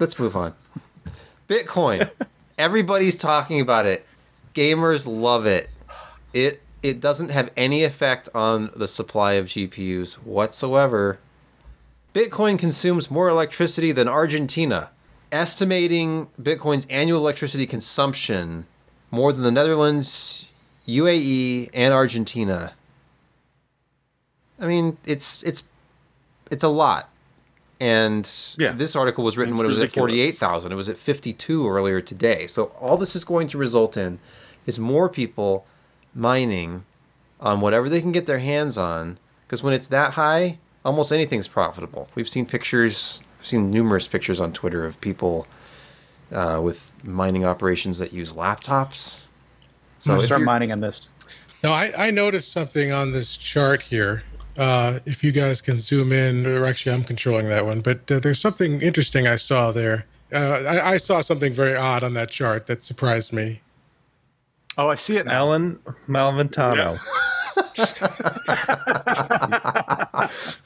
Let's 0.01 0.19
move 0.19 0.35
on. 0.37 0.55
Bitcoin. 1.49 2.11
Everybody's 2.61 3.17
talking 3.17 3.59
about 3.59 3.87
it. 3.87 4.07
Gamers 4.55 5.07
love 5.09 5.47
it. 5.47 5.71
It 6.35 6.61
it 6.83 7.01
doesn't 7.01 7.31
have 7.31 7.51
any 7.57 7.85
effect 7.85 8.29
on 8.35 8.71
the 8.77 8.87
supply 8.87 9.33
of 9.33 9.47
GPUs 9.47 10.17
whatsoever. 10.17 11.19
Bitcoin 12.15 12.59
consumes 12.59 13.11
more 13.11 13.31
electricity 13.31 13.93
than 13.93 14.09
Argentina, 14.09 14.91
estimating 15.33 16.29
Bitcoin's 16.39 16.87
annual 16.91 17.21
electricity 17.21 17.65
consumption 17.65 18.67
more 19.11 19.33
than 19.33 19.43
the 19.43 19.51
Netherlands, 19.51 20.47
UAE, 20.87 21.71
and 21.73 21.95
Argentina. 21.95 22.75
I 24.59 24.67
mean, 24.67 24.99
it's 25.07 25.43
it's 25.45 25.63
it's 26.51 26.63
a 26.63 26.69
lot. 26.69 27.10
And 27.81 28.31
Yeah. 28.59 28.73
this 28.73 28.95
article 28.95 29.25
was 29.25 29.39
written 29.39 29.55
It's 29.55 29.59
when 29.59 29.67
it 29.67 29.71
was 29.71 29.79
at 29.79 29.91
48,000. 29.93 30.71
It 30.71 30.75
was 30.75 30.89
at 30.91 30.99
52 30.99 31.69
earlier 31.69 32.01
today. 32.03 32.47
So 32.47 32.65
all 32.79 32.99
this 32.99 33.17
is 33.17 33.25
going 33.25 33.49
to 33.49 33.59
result 33.59 33.97
in 33.97 34.19
is 34.67 34.79
more 34.79 35.09
people 35.09 35.67
mining 36.15 36.85
on 37.41 37.61
whatever 37.63 37.89
they 37.89 38.01
can 38.03 38.13
get 38.13 38.27
their 38.27 38.41
hands 38.41 38.77
on 38.77 39.19
because 39.47 39.63
when 39.63 39.73
it's 39.73 39.87
that 39.89 40.13
high, 40.13 40.59
almost 40.85 41.11
anything's 41.11 41.49
profitable. 41.49 42.09
We've 42.15 42.29
seen 42.29 42.45
pictures, 42.45 43.21
I've 43.41 43.47
seen 43.47 43.71
numerous 43.71 44.07
pictures 44.07 44.41
on 44.41 44.53
Twitter 44.53 44.85
of 44.85 45.01
people 45.01 45.47
uh, 46.31 46.61
with 46.63 46.93
mining 47.03 47.45
operations 47.45 47.99
that 47.99 48.13
use 48.13 48.35
laptops. 48.35 49.27
So 50.01 50.17
if 50.19 50.27
Start 50.27 50.43
mining 50.43 50.71
on 50.71 50.81
this. 50.81 51.09
No, 51.63 51.73
I, 51.73 51.93
I 51.97 52.11
noticed 52.11 52.53
something 52.53 52.93
on 52.93 53.13
this 53.13 53.37
chart 53.37 53.83
here. 53.83 54.23
Uh, 54.61 54.99
if 55.07 55.25
you 55.25 55.33
guys 55.33 55.63
can 55.63 55.81
zoom 55.81 56.13
in, 56.13 56.47
or 56.47 56.67
actually, 56.67 56.93
I'm 56.95 57.03
controlling 57.03 57.49
that 57.49 57.65
one, 57.65 57.81
but 57.81 58.11
uh, 58.11 58.21
there's 58.21 58.39
something 58.39 58.81
interesting 58.83 59.27
I 59.27 59.37
saw 59.37 59.73
there. 59.73 60.05
Uh, 60.33 60.63
I, 60.69 60.93
I 60.93 60.97
saw 60.99 61.23
something 61.23 61.53
very 61.53 61.75
odd 61.75 62.05
on 62.05 62.13
that 62.15 62.29
chart 62.31 62.67
that 62.67 62.83
surprised 62.83 63.33
me. 63.33 63.63
Oh, 64.77 64.89
I 64.89 64.95
see 64.97 65.17
it 65.17 65.25
now. 65.27 65.33
Alan 65.47 65.79
Malventano. 66.07 66.99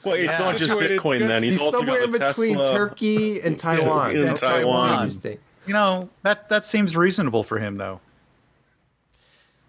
Well, 0.03 0.13
it's 0.15 0.37
not 0.39 0.55
just 0.57 0.69
Situated 0.69 0.99
Bitcoin. 0.99 1.19
good- 1.19 1.29
Then 1.29 1.43
he's, 1.43 1.53
He's 1.53 1.61
also 1.61 1.79
somewhere 1.79 2.03
in 2.03 2.11
got 2.11 2.19
the 2.19 2.27
between 2.27 2.57
Tesla. 2.57 2.75
Turkey 2.77 3.41
and 3.41 3.57
Taiwan. 3.67 4.15
in 4.15 4.25
That's 4.25 4.41
Taiwan. 4.41 4.93
interesting. 4.93 5.39
You 5.65 5.73
know 5.73 6.09
that 6.21 6.49
that 6.49 6.63
seems 6.65 6.95
reasonable 6.95 7.43
for 7.43 7.57
him, 7.59 7.77
though. 7.77 7.99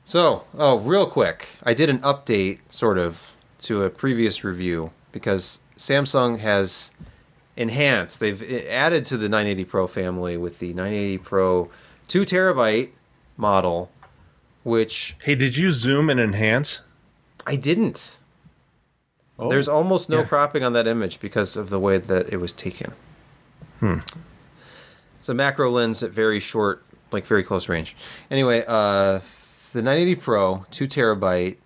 So, 0.04 0.44
oh, 0.56 0.78
real 0.78 1.06
quick, 1.06 1.48
I 1.64 1.72
did 1.74 1.88
an 1.88 1.98
update, 2.00 2.58
sort 2.68 2.98
of, 2.98 3.32
to 3.60 3.82
a 3.84 3.90
previous 3.90 4.44
review 4.44 4.90
because 5.12 5.58
Samsung 5.78 6.38
has 6.40 6.90
enhanced. 7.56 8.20
They've 8.20 8.42
added 8.68 9.04
to 9.06 9.16
the 9.16 9.28
980 9.28 9.64
Pro 9.64 9.86
family 9.86 10.36
with 10.36 10.58
the 10.58 10.72
980 10.74 11.18
Pro 11.18 11.70
two 12.08 12.22
terabyte 12.22 12.90
model, 13.36 13.90
which 14.62 15.16
Hey, 15.22 15.34
did 15.34 15.56
you 15.56 15.70
zoom 15.70 16.08
and 16.10 16.20
enhance? 16.20 16.82
I 17.46 17.56
didn't. 17.56 18.18
Oh. 19.38 19.48
There's 19.48 19.68
almost 19.68 20.08
no 20.08 20.20
Yeah. 20.20 20.24
cropping 20.26 20.64
on 20.64 20.72
that 20.72 20.86
image 20.86 21.20
because 21.20 21.56
of 21.56 21.68
the 21.70 21.78
way 21.78 21.98
that 21.98 22.32
it 22.32 22.38
was 22.38 22.52
taken. 22.52 22.92
Hmm. 23.80 23.98
It's 25.20 25.28
a 25.28 25.34
macro 25.34 25.70
lens 25.70 26.02
at 26.02 26.10
very 26.10 26.40
short, 26.40 26.82
like 27.12 27.26
very 27.26 27.42
close 27.42 27.68
range. 27.68 27.96
Anyway, 28.30 28.64
uh, 28.66 29.20
the 29.72 29.82
980 29.82 30.14
Pro, 30.16 30.66
two 30.70 30.86
terabyte. 30.86 31.56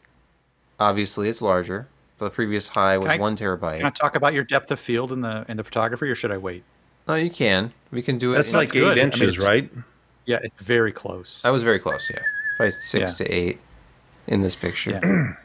Obviously, 0.81 1.29
it's 1.29 1.41
larger. 1.43 1.87
The 2.19 2.31
previous 2.31 2.69
high 2.69 2.99
was 2.99 3.07
Can 3.07 3.13
I- 3.15 3.19
one 3.21 3.37
Can 3.37 3.47
I 3.47 3.57
terabyte. 3.57 3.95
talk 3.95 4.17
about 4.17 4.35
your 4.35 4.45
depth 4.45 4.71
of 4.71 4.81
field 4.81 5.13
in 5.13 5.21
the 5.21 5.45
in 5.49 5.57
the 5.57 5.65
photography, 5.65 6.09
or 6.11 6.15
should 6.15 6.33
I 6.33 6.37
wait? 6.39 6.65
No, 7.07 7.15
you 7.15 7.31
can. 7.31 7.73
We 7.91 8.03
can 8.03 8.19
do 8.19 8.33
it. 8.33 8.37
That's 8.37 8.51
in- 8.53 8.59
like 8.59 8.73
good. 8.73 8.85
I 8.89 8.91
eight 8.93 8.97
mean, 8.97 9.05
inches, 9.23 9.47
right? 9.47 9.71
Yeah, 10.27 10.39
it's 10.43 10.61
very 10.63 10.93
close. 10.93 11.43
I 11.45 11.51
was 11.51 11.63
very 11.63 11.79
close. 11.79 12.09
Yeah, 12.13 12.21
probably 12.57 12.73
six 12.73 13.19
Yeah. 13.21 13.27
to 13.27 13.33
eight 13.33 13.61
in 14.27 14.43
this 14.43 14.55
picture. 14.57 15.01
Yeah. 15.03 15.33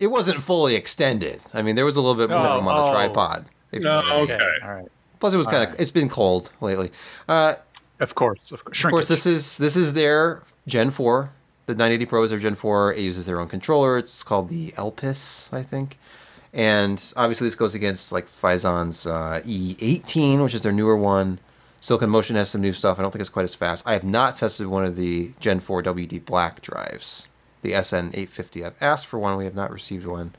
It 0.00 0.08
wasn't 0.08 0.40
fully 0.40 0.76
extended. 0.76 1.40
I 1.52 1.62
mean, 1.62 1.74
there 1.74 1.84
was 1.84 1.96
a 1.96 2.00
little 2.00 2.14
bit 2.14 2.30
more 2.30 2.38
Oh, 2.38 2.42
of 2.42 2.56
them 2.58 2.68
on 2.68 2.76
the 2.84 2.90
oh. 2.90 2.94
tripod. 2.94 3.46
if 3.72 3.82
No, 3.82 4.00
know. 4.02 4.20
okay. 4.22 4.38
All 4.62 4.74
right. 4.74 4.88
Plus, 5.18 5.34
it 5.34 5.36
was 5.38 5.46
kind 5.48 5.56
of. 5.64 5.70
Alright. 5.70 5.80
It's 5.80 5.90
been 5.90 6.08
cold 6.08 6.52
lately. 6.60 6.92
Uh, 7.28 7.54
Of 7.98 8.14
course. 8.14 8.52
Of 8.52 8.64
course. 8.64 8.84
of 8.84 8.90
course, 8.90 9.08
this 9.08 9.26
is 9.26 9.58
this 9.58 9.76
is 9.76 9.94
their 9.94 10.44
Gen 10.68 10.92
Four. 10.92 11.30
The 11.68 11.74
980 11.74 12.06
Pro 12.06 12.22
is 12.22 12.30
their 12.30 12.38
Gen 12.38 12.54
4. 12.54 12.94
It 12.94 13.00
uses 13.00 13.26
their 13.26 13.38
own 13.38 13.46
controller. 13.46 13.98
It's 13.98 14.22
called 14.22 14.48
the 14.48 14.70
Elpis, 14.78 15.52
I 15.52 15.62
think. 15.62 15.98
And 16.50 17.12
obviously, 17.14 17.46
this 17.46 17.56
goes 17.56 17.74
against 17.74 18.10
like 18.10 18.26
Phison's 18.26 19.06
uh, 19.06 19.42
E18, 19.44 20.42
which 20.42 20.54
is 20.54 20.62
their 20.62 20.72
newer 20.72 20.96
one. 20.96 21.40
Silicon 21.82 22.08
Motion 22.08 22.36
has 22.36 22.48
some 22.48 22.62
new 22.62 22.72
stuff. 22.72 22.98
I 22.98 23.02
don't 23.02 23.10
think 23.10 23.20
it's 23.20 23.28
quite 23.28 23.44
as 23.44 23.54
fast. 23.54 23.86
I 23.86 23.92
have 23.92 24.02
not 24.02 24.34
tested 24.34 24.68
one 24.68 24.86
of 24.86 24.96
the 24.96 25.32
Gen 25.40 25.60
4 25.60 25.82
WD 25.82 26.24
Black 26.24 26.62
drives, 26.62 27.28
the 27.60 27.72
SN850. 27.72 28.64
I've 28.64 28.74
asked 28.80 29.06
for 29.06 29.18
one. 29.18 29.36
We 29.36 29.44
have 29.44 29.54
not 29.54 29.70
received 29.70 30.06
one. 30.06 30.34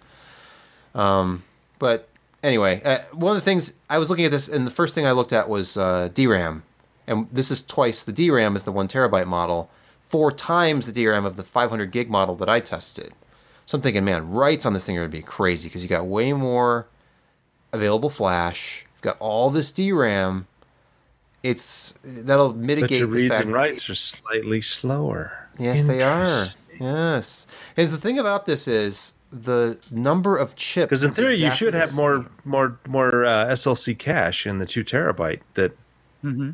Um, 0.95 1.43
but 1.77 2.09
anyway, 2.41 2.81
uh, 2.83 3.01
one 3.13 3.33
of 3.33 3.37
the 3.37 3.45
things 3.45 3.73
I 3.87 3.99
was 3.99 4.09
looking 4.09 4.25
at 4.25 4.31
this, 4.31 4.47
and 4.47 4.65
the 4.65 4.71
first 4.71 4.95
thing 4.95 5.05
I 5.05 5.11
looked 5.11 5.31
at 5.31 5.47
was 5.47 5.77
uh, 5.77 6.09
DRAM, 6.11 6.63
and 7.05 7.27
this 7.31 7.51
is 7.51 7.61
twice 7.61 8.01
the 8.01 8.13
DRAM 8.13 8.55
is 8.55 8.63
the 8.63 8.71
one 8.71 8.87
terabyte 8.87 9.27
model, 9.27 9.69
four 10.09 10.31
times 10.31 10.91
the 10.91 10.91
DRAM 11.03 11.23
of 11.25 11.37
the 11.37 11.43
500 11.43 11.91
gig 11.91 12.09
model 12.09 12.35
that 12.35 12.49
I 12.49 12.59
tested. 12.59 13.13
So 13.65 13.77
I'm 13.77 13.81
thinking, 13.81 14.03
man, 14.03 14.29
writes 14.29 14.65
on 14.65 14.73
this 14.73 14.85
thing 14.85 14.97
are 14.97 15.01
gonna 15.01 15.09
be 15.09 15.21
crazy 15.21 15.69
because 15.69 15.83
you 15.83 15.87
got 15.87 16.05
way 16.05 16.33
more 16.33 16.87
available 17.71 18.09
flash, 18.09 18.85
you've 18.95 19.03
got 19.03 19.17
all 19.19 19.49
this 19.51 19.71
DRAM. 19.71 20.47
It's 21.43 21.93
that'll 22.03 22.49
But 22.49 22.57
mitigate 22.57 22.97
your 22.97 23.07
the 23.07 23.13
reads 23.13 23.33
fact 23.35 23.45
and 23.45 23.53
writes 23.53 23.89
are 23.89 23.95
slightly 23.95 24.59
slower. 24.61 25.47
Yes, 25.57 25.83
they 25.85 26.01
are. 26.01 26.45
Yes. 26.79 27.45
And 27.77 27.87
the 27.89 27.97
thing 27.97 28.17
about 28.19 28.45
this 28.45 28.67
is 28.67 29.13
the 29.31 29.77
number 29.91 30.35
of 30.35 30.55
chips. 30.55 30.89
Because 30.89 31.03
in 31.03 31.11
is 31.11 31.15
theory, 31.15 31.35
you 31.35 31.51
should 31.51 31.73
the 31.73 31.79
have 31.79 31.95
more 31.95 32.25
more 32.43 32.79
more 32.87 33.23
uh, 33.25 33.45
SLC 33.47 33.97
cache 33.97 34.45
in 34.47 34.59
the 34.59 34.65
two 34.65 34.83
terabyte. 34.83 35.41
That 35.53 35.77
Mm-hmm. 36.23 36.51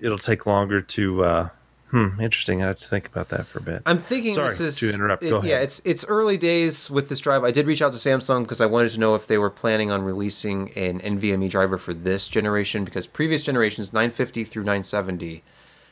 it'll 0.00 0.18
take 0.18 0.46
longer 0.46 0.80
to. 0.80 1.24
Uh, 1.24 1.48
hmm, 1.92 2.20
interesting. 2.20 2.60
I 2.62 2.66
have 2.68 2.78
to 2.80 2.88
think 2.88 3.06
about 3.06 3.28
that 3.28 3.46
for 3.46 3.58
a 3.60 3.62
bit. 3.62 3.82
I'm 3.86 3.98
thinking 3.98 4.34
Sorry 4.34 4.48
this 4.48 4.60
is 4.60 4.76
to 4.80 4.92
interrupt. 4.92 5.22
it- 5.22 5.30
Go 5.30 5.42
Yeah, 5.42 5.52
ahead. 5.54 5.62
it's 5.62 5.80
it's 5.84 6.04
early 6.06 6.36
days 6.36 6.90
with 6.90 7.08
this 7.08 7.20
drive. 7.20 7.44
I 7.44 7.52
did 7.52 7.66
reach 7.68 7.80
out 7.80 7.92
to 7.92 7.98
Samsung 7.98 8.42
because 8.42 8.60
I 8.60 8.66
wanted 8.66 8.90
to 8.92 8.98
know 8.98 9.14
if 9.14 9.28
they 9.28 9.38
were 9.38 9.50
planning 9.50 9.90
on 9.92 10.02
releasing 10.02 10.72
an 10.72 10.98
NVMe 11.00 11.48
driver 11.48 11.78
for 11.78 11.94
this 11.94 12.28
generation 12.28 12.84
because 12.84 13.06
previous 13.06 13.44
generations 13.44 13.92
950 13.92 14.42
through 14.42 14.64
970 14.64 15.44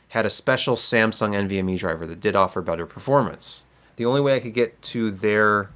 had 0.09 0.25
a 0.25 0.29
special 0.29 0.75
Samsung 0.75 1.33
NVMe 1.33 1.77
driver 1.79 2.05
that 2.05 2.19
did 2.19 2.35
offer 2.35 2.61
better 2.61 2.85
performance. 2.85 3.63
The 3.95 4.05
only 4.05 4.19
way 4.19 4.35
I 4.35 4.39
could 4.41 4.53
get 4.53 4.81
to 4.83 5.09
their 5.11 5.69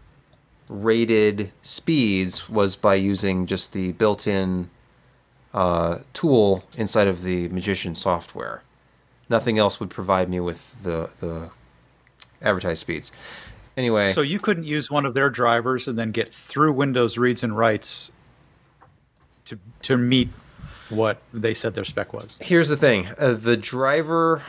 rated 0.68 1.52
speeds 1.62 2.50
was 2.50 2.76
by 2.76 2.96
using 2.96 3.46
just 3.46 3.72
the 3.72 3.92
built-in 3.94 4.70
uh, 5.54 6.00
tool 6.14 6.66
inside 6.76 7.08
of 7.08 7.22
the 7.24 7.48
Magician 7.50 7.96
software. 7.96 8.64
Nothing 9.30 9.58
else 9.58 9.80
would 9.80 9.90
provide 9.90 10.30
me 10.30 10.40
with 10.40 10.84
the 10.84 11.10
the 11.20 11.50
advertised 12.42 12.82
speeds. 12.82 13.12
Anyway, 13.78 14.08
So 14.08 14.22
you 14.22 14.40
couldn't 14.40 14.64
use 14.64 14.90
one 14.90 15.06
of 15.06 15.14
their 15.14 15.30
drivers 15.30 15.88
and 15.88 16.00
then 16.00 16.12
get 16.12 16.34
through 16.34 16.74
Windows 16.74 17.18
reads 17.18 17.44
and 17.44 17.58
writes 17.58 18.12
to 19.46 19.60
to 19.84 19.98
meet 19.98 20.30
what 20.90 21.22
they 21.34 21.54
said 21.54 21.74
their 21.74 21.84
spec 21.84 22.14
was. 22.14 22.38
here's 22.42 22.70
the 22.70 22.78
thing: 22.78 23.10
uh, 23.18 23.34
the 23.34 23.58
driver 23.58 24.44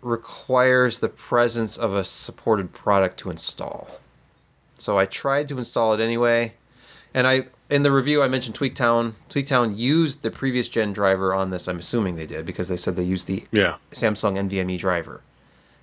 requires 0.00 0.98
the 0.98 1.08
presence 1.08 1.76
of 1.76 1.94
a 1.94 2.04
supported 2.04 2.72
product 2.72 3.18
to 3.20 3.30
install. 3.30 4.00
So 4.78 4.98
I 4.98 5.06
tried 5.06 5.48
to 5.48 5.58
install 5.58 5.94
it 5.94 6.00
anyway, 6.00 6.54
and 7.14 7.26
I 7.26 7.46
in 7.70 7.82
the 7.82 7.90
review 7.92 8.22
I 8.22 8.28
mentioned 8.28 8.56
Tweaktown. 8.56 9.14
Tweaktown 9.30 9.76
used 9.78 10.22
the 10.22 10.30
previous 10.30 10.68
gen 10.68 10.92
driver 10.92 11.34
on 11.34 11.50
this. 11.50 11.66
I'm 11.68 11.78
assuming 11.78 12.16
they 12.16 12.26
did 12.26 12.44
because 12.46 12.68
they 12.68 12.76
said 12.76 12.96
they 12.96 13.02
used 13.02 13.26
the 13.26 13.44
Yeah. 13.50 13.76
Samsung 13.92 14.36
NVMe 14.38 14.78
driver, 14.78 15.22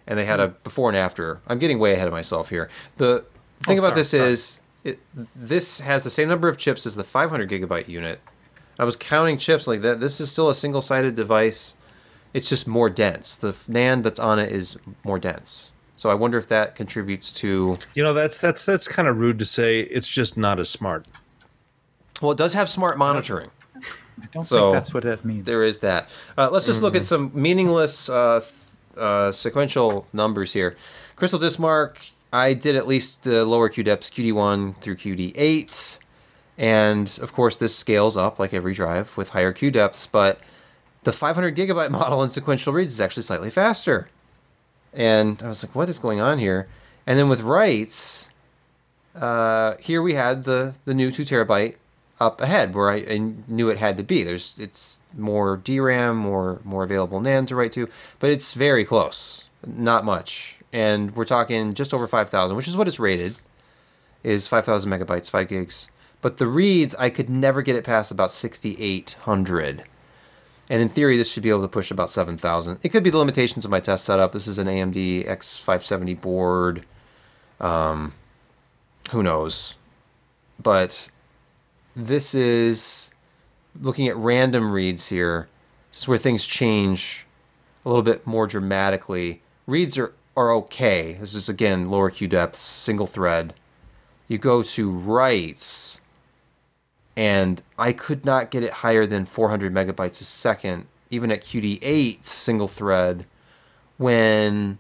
and 0.08 0.18
they 0.18 0.26
had 0.26 0.40
a 0.40 0.50
before 0.50 0.90
and 0.90 0.98
after. 0.98 1.40
I'm 1.48 1.60
getting 1.60 1.80
way 1.80 1.94
ahead 1.94 2.08
of 2.08 2.14
myself 2.14 2.50
here. 2.50 2.70
The 2.98 3.24
thing 3.64 3.80
Oh, 3.80 3.84
about 3.84 3.90
sorry, 3.90 3.96
this 3.96 4.10
sorry. 4.12 4.30
is 4.32 4.60
it, 4.84 5.00
this 5.36 5.80
has 5.82 6.04
the 6.04 6.10
same 6.10 6.28
number 6.28 6.48
of 6.48 6.58
chips 6.58 6.86
as 6.86 6.96
the 6.96 7.04
500 7.04 7.50
gigabyte 7.50 7.88
unit. 7.88 8.20
I 8.80 8.84
was 8.84 8.96
counting 8.96 9.38
chips 9.38 9.68
like 9.68 9.82
that. 9.82 10.00
This 10.00 10.20
is 10.20 10.32
still 10.32 10.50
a 10.50 10.56
single-sided 10.56 11.16
device. 11.16 11.76
It's 12.34 12.50
just 12.50 12.66
more 12.66 12.90
dense. 12.90 13.36
The 13.36 13.52
NAND 13.70 14.02
that's 14.04 14.18
on 14.20 14.40
it 14.40 14.52
is 14.52 14.78
more 15.04 15.20
dense. 15.20 15.72
So 15.96 16.10
I 16.10 16.16
wonder 16.16 16.40
if 16.40 16.48
that 16.48 16.74
contributes 16.76 17.32
to. 17.34 17.78
You 17.94 18.02
know, 18.04 18.14
that's 18.16 18.40
that's 18.40 18.66
that's 18.66 18.88
kind 18.88 19.08
of 19.08 19.18
rude 19.18 19.38
to 19.40 19.46
say. 19.46 19.82
It's 19.82 20.08
just 20.08 20.36
not 20.38 20.60
as 20.60 20.68
smart. 20.70 21.06
Well, 22.22 22.32
it 22.32 22.38
does 22.38 22.54
have 22.54 22.70
smart 22.70 22.98
monitoring. 22.98 23.50
I 24.22 24.26
don't 24.32 24.46
So, 24.46 24.68
think 24.72 24.74
that's 24.76 24.94
what 24.94 25.04
that 25.04 25.26
means. 25.26 25.46
There 25.46 25.64
is 25.64 25.80
that. 25.80 26.08
Uh, 26.38 26.50
let's 26.52 26.68
just 26.68 26.84
look 26.84 26.96
at 26.96 27.04
some 27.06 27.32
meaningless 27.34 28.08
uh, 28.10 28.46
uh, 28.96 29.32
sequential 29.32 30.06
numbers 30.14 30.54
here. 30.54 30.76
Crystal 31.16 31.40
Disk 31.40 31.58
Mark, 31.58 32.00
I 32.32 32.54
did 32.54 32.76
at 32.76 32.88
least 32.88 33.24
the 33.24 33.44
lower 33.46 33.68
Q 33.70 33.84
depths, 33.84 34.10
QD1 34.10 34.78
through 34.78 34.96
QD8. 34.98 35.98
And 36.58 37.18
of 37.22 37.34
course, 37.34 37.56
this 37.56 37.76
scales 37.76 38.16
up 38.16 38.38
like 38.38 38.54
every 38.54 38.74
drive 38.74 39.16
with 39.18 39.30
higher 39.30 39.52
Q 39.52 39.72
depths, 39.72 40.06
but 40.06 40.40
the 41.04 41.12
500 41.12 41.56
gigabyte 41.56 41.90
model 42.00 42.22
in 42.22 42.30
sequential 42.30 42.74
reads 42.74 42.94
is 42.94 43.02
actually 43.02 43.24
slightly 43.24 43.50
faster. 43.50 44.10
And 44.94 45.42
I 45.42 45.48
was 45.48 45.64
like, 45.64 45.74
what 45.74 45.90
is 45.90 45.98
going 45.98 46.20
on 46.22 46.38
here? 46.38 46.68
And 47.08 47.18
then 47.18 47.30
with 47.30 47.42
writes, 47.42 48.30
uh, 49.16 49.76
here 49.80 50.02
we 50.02 50.14
had 50.14 50.44
the, 50.44 50.76
the 50.86 50.94
new 50.94 51.12
2 51.12 51.24
terabyte 51.24 51.76
up 52.22 52.40
ahead 52.40 52.76
where 52.76 52.90
I, 52.92 52.98
I 53.10 53.18
knew 53.48 53.70
it 53.70 53.80
had 53.80 53.98
to 53.98 54.04
be. 54.04 54.24
There's 54.24 54.58
it's 54.60 55.02
more 55.18 55.58
DRAM, 55.58 56.16
more 56.16 56.62
more 56.64 56.84
available 56.84 57.20
NAND 57.20 57.48
to 57.48 57.56
write 57.56 57.72
to, 57.74 57.90
but 58.20 58.30
it's 58.30 58.54
very 58.54 58.86
close, 58.86 59.46
not 59.66 60.06
much. 60.06 60.58
And 60.72 61.14
we're 61.16 61.26
talking 61.26 61.74
just 61.74 61.94
over 61.94 62.08
5,000, 62.08 62.56
which 62.56 62.68
is 62.68 62.78
what 62.78 62.88
it's 62.88 63.00
rated, 63.00 63.36
is 64.24 64.48
5,000 64.48 64.90
megabytes, 64.90 65.30
5 65.30 65.50
gigs. 65.50 65.90
But 66.22 66.38
the 66.38 66.48
reads, 66.48 66.96
I 66.96 67.10
could 67.10 67.30
never 67.30 67.62
get 67.62 67.76
it 67.76 67.84
past 67.84 68.10
about 68.10 68.32
6,800. 68.32 69.84
And 70.70 70.82
in 70.82 70.88
theory, 70.88 71.18
this 71.18 71.30
should 71.30 71.44
be 71.44 71.50
able 71.50 71.64
to 71.64 71.68
push 71.68 71.92
about 71.92 72.10
7,000. 72.10 72.80
It 72.84 72.90
could 72.90 73.04
be 73.04 73.10
the 73.10 73.18
limitations 73.18 73.66
of 73.66 73.72
my 73.72 73.82
test 73.82 74.06
setup. 74.06 74.32
This 74.32 74.48
is 74.48 74.58
an 74.58 74.68
AMD 74.68 75.28
X570 75.28 76.22
board. 76.22 76.86
Um, 77.60 78.14
who 79.12 79.22
knows? 79.24 79.76
But 80.62 81.10
this 81.96 82.34
is 82.34 83.12
looking 83.80 84.08
at 84.08 84.16
random 84.16 84.72
reads 84.72 85.08
here. 85.08 85.48
This 85.92 86.02
is 86.02 86.08
where 86.08 86.18
things 86.18 86.46
change 86.46 87.26
a 87.86 87.90
little 87.90 88.04
bit 88.04 88.26
more 88.26 88.48
dramatically. 88.48 89.42
Reads 89.68 89.98
are, 89.98 90.14
are 90.36 90.52
okay. 90.54 91.14
This 91.20 91.36
is 91.36 91.50
again 91.50 91.90
lower 91.90 92.10
Q 92.10 92.28
depths, 92.28 92.62
single 92.62 93.08
thread. 93.08 93.54
You 94.28 94.38
go 94.38 94.64
to 94.64 94.90
writes, 94.90 96.00
and 97.18 97.62
I 97.78 97.92
could 97.92 98.26
not 98.26 98.52
get 98.52 98.64
it 98.64 98.72
higher 98.72 99.06
than 99.06 99.26
400 99.26 99.74
megabytes 99.74 100.22
a 100.22 100.26
second, 100.26 100.88
even 101.10 101.32
at 101.32 101.44
QD8 101.44 102.24
single 102.24 102.70
thread, 102.70 103.26
when 103.98 104.78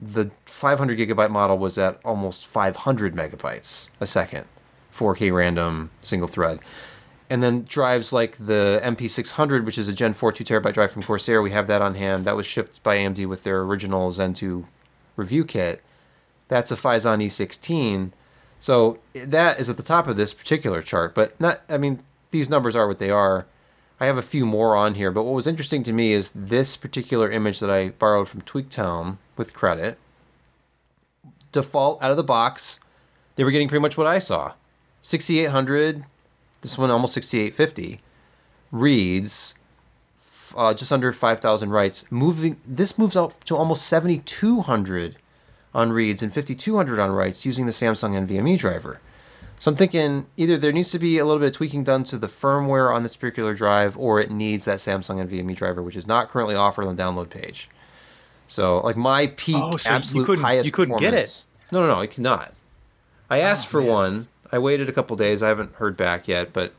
the 0.00 0.30
500 0.44 0.98
gigabyte 0.98 1.30
model 1.30 1.58
was 1.58 1.78
at 1.78 1.98
almost 2.04 2.46
500 2.46 3.14
megabytes 3.14 3.88
a 4.00 4.06
second, 4.06 4.44
4K 4.94 5.32
random 5.32 5.90
single 6.00 6.28
thread. 6.28 6.60
And 7.28 7.42
then 7.42 7.64
drives 7.64 8.12
like 8.12 8.36
the 8.44 8.80
MP600, 8.82 9.64
which 9.64 9.78
is 9.78 9.86
a 9.86 9.92
Gen 9.92 10.14
4 10.14 10.32
2 10.32 10.44
terabyte 10.44 10.74
drive 10.74 10.90
from 10.90 11.02
Corsair, 11.02 11.40
we 11.40 11.52
have 11.52 11.68
that 11.68 11.80
on 11.80 11.94
hand. 11.94 12.24
That 12.24 12.36
was 12.36 12.46
shipped 12.46 12.82
by 12.82 12.96
AMD 12.96 13.26
with 13.28 13.44
their 13.44 13.60
original 13.60 14.10
Zen 14.10 14.34
2 14.34 14.66
review 15.16 15.44
kit. 15.44 15.82
That's 16.48 16.72
a 16.72 16.76
Phison 16.76 17.20
E16. 17.20 18.10
So 18.58 18.98
that 19.14 19.60
is 19.60 19.70
at 19.70 19.76
the 19.76 19.82
top 19.82 20.08
of 20.08 20.16
this 20.16 20.34
particular 20.34 20.82
chart, 20.82 21.14
but 21.14 21.40
not, 21.40 21.62
I 21.68 21.78
mean, 21.78 22.02
these 22.32 22.50
numbers 22.50 22.74
are 22.74 22.88
what 22.88 22.98
they 22.98 23.10
are. 23.10 23.46
I 24.00 24.06
have 24.06 24.18
a 24.18 24.22
few 24.22 24.44
more 24.44 24.76
on 24.76 24.94
here, 24.94 25.10
but 25.10 25.22
what 25.22 25.34
was 25.34 25.46
interesting 25.46 25.82
to 25.84 25.92
me 25.92 26.12
is 26.12 26.32
this 26.34 26.76
particular 26.76 27.30
image 27.30 27.60
that 27.60 27.70
I 27.70 27.90
borrowed 27.90 28.28
from 28.28 28.42
Tweaktown 28.42 29.18
with 29.36 29.54
credit. 29.54 29.98
Default 31.52 32.02
out 32.02 32.10
of 32.10 32.16
the 32.16 32.24
box, 32.24 32.80
they 33.36 33.44
were 33.44 33.50
getting 33.50 33.68
pretty 33.68 33.82
much 33.82 33.96
what 33.96 34.06
I 34.06 34.18
saw 34.18 34.54
6800, 35.02 36.04
this 36.62 36.76
one 36.78 36.90
almost 36.90 37.14
6850, 37.14 38.00
reads 38.70 39.54
uh, 40.56 40.74
just 40.74 40.92
under 40.92 41.12
5,000 41.12 41.70
writes. 41.70 42.04
Moving, 42.10 42.56
this 42.66 42.98
moves 42.98 43.16
up 43.16 43.44
to 43.44 43.56
almost 43.56 43.86
7,200 43.86 45.16
on 45.74 45.92
reads 45.92 46.22
and 46.22 46.34
5,200 46.34 46.98
on 46.98 47.10
writes 47.12 47.46
using 47.46 47.66
the 47.66 47.72
Samsung 47.72 48.26
NVMe 48.26 48.58
driver. 48.58 49.00
So 49.60 49.70
I'm 49.70 49.76
thinking 49.76 50.26
either 50.36 50.56
there 50.56 50.72
needs 50.72 50.90
to 50.92 50.98
be 50.98 51.18
a 51.18 51.24
little 51.24 51.38
bit 51.38 51.48
of 51.48 51.52
tweaking 51.54 51.84
done 51.84 52.02
to 52.04 52.16
the 52.18 52.26
firmware 52.28 52.94
on 52.94 53.02
this 53.02 53.14
particular 53.14 53.54
drive, 53.54 53.96
or 53.98 54.18
it 54.20 54.30
needs 54.30 54.64
that 54.64 54.78
Samsung 54.78 55.24
NVMe 55.28 55.54
driver, 55.54 55.82
which 55.82 55.96
is 55.96 56.06
not 56.06 56.28
currently 56.28 56.54
offered 56.56 56.86
on 56.86 56.96
the 56.96 57.02
download 57.02 57.28
page. 57.30 57.68
So 58.46 58.80
like 58.80 58.96
my 58.96 59.28
peak 59.28 59.56
Oh, 59.58 59.76
so 59.76 59.90
you 59.90 59.96
absolute 59.96 60.26
couldn't- 60.26 60.44
highest 60.44 60.66
you 60.66 60.72
couldn't 60.72 60.96
get 60.98 61.14
it? 61.14 61.44
No, 61.70 61.82
no, 61.82 61.86
no, 61.94 62.00
I 62.00 62.06
cannot. 62.08 62.54
I 63.28 63.38
asked 63.38 63.68
for 63.68 63.80
one. 63.80 64.26
I 64.52 64.58
waited 64.58 64.88
a 64.88 64.92
couple 64.92 65.16
days. 65.16 65.42
I 65.42 65.48
haven't 65.48 65.74
heard 65.76 65.96
back 65.96 66.28
yet, 66.28 66.52
but 66.52 66.74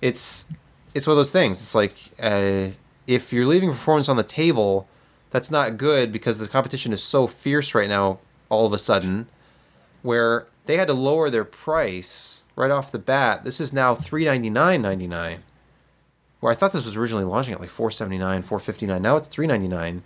it's 0.00 0.46
it's 0.94 1.06
one 1.06 1.12
of 1.12 1.18
those 1.18 1.30
things. 1.30 1.62
It's 1.62 1.74
like 1.74 1.96
uh, 2.20 2.68
if 3.06 3.32
you're 3.32 3.46
leaving 3.46 3.70
performance 3.70 4.08
on 4.08 4.16
the 4.16 4.22
table, 4.22 4.88
that's 5.30 5.50
not 5.50 5.76
good 5.76 6.12
because 6.12 6.38
the 6.38 6.48
competition 6.48 6.92
is 6.92 7.02
so 7.02 7.26
fierce 7.26 7.74
right 7.74 7.88
now. 7.88 8.18
All 8.50 8.64
of 8.64 8.72
a 8.72 8.78
sudden, 8.78 9.26
where 10.02 10.46
they 10.64 10.78
had 10.78 10.88
to 10.88 10.94
lower 10.94 11.28
their 11.28 11.44
price 11.44 12.44
right 12.56 12.70
off 12.70 12.90
the 12.90 12.98
bat. 12.98 13.44
This 13.44 13.60
is 13.60 13.72
now 13.72 13.94
three 13.94 14.24
ninety 14.24 14.48
nine 14.48 14.80
ninety 14.80 15.06
nine. 15.06 15.42
Where 16.40 16.52
I 16.52 16.54
thought 16.54 16.72
this 16.72 16.86
was 16.86 16.96
originally 16.96 17.24
launching 17.24 17.52
at 17.52 17.60
like 17.60 17.68
four 17.68 17.90
seventy 17.90 18.16
nine, 18.16 18.42
four 18.42 18.58
fifty 18.58 18.86
nine. 18.86 19.02
Now 19.02 19.16
it's 19.16 19.28
three 19.28 19.46
ninety 19.46 19.68
nine, 19.68 20.02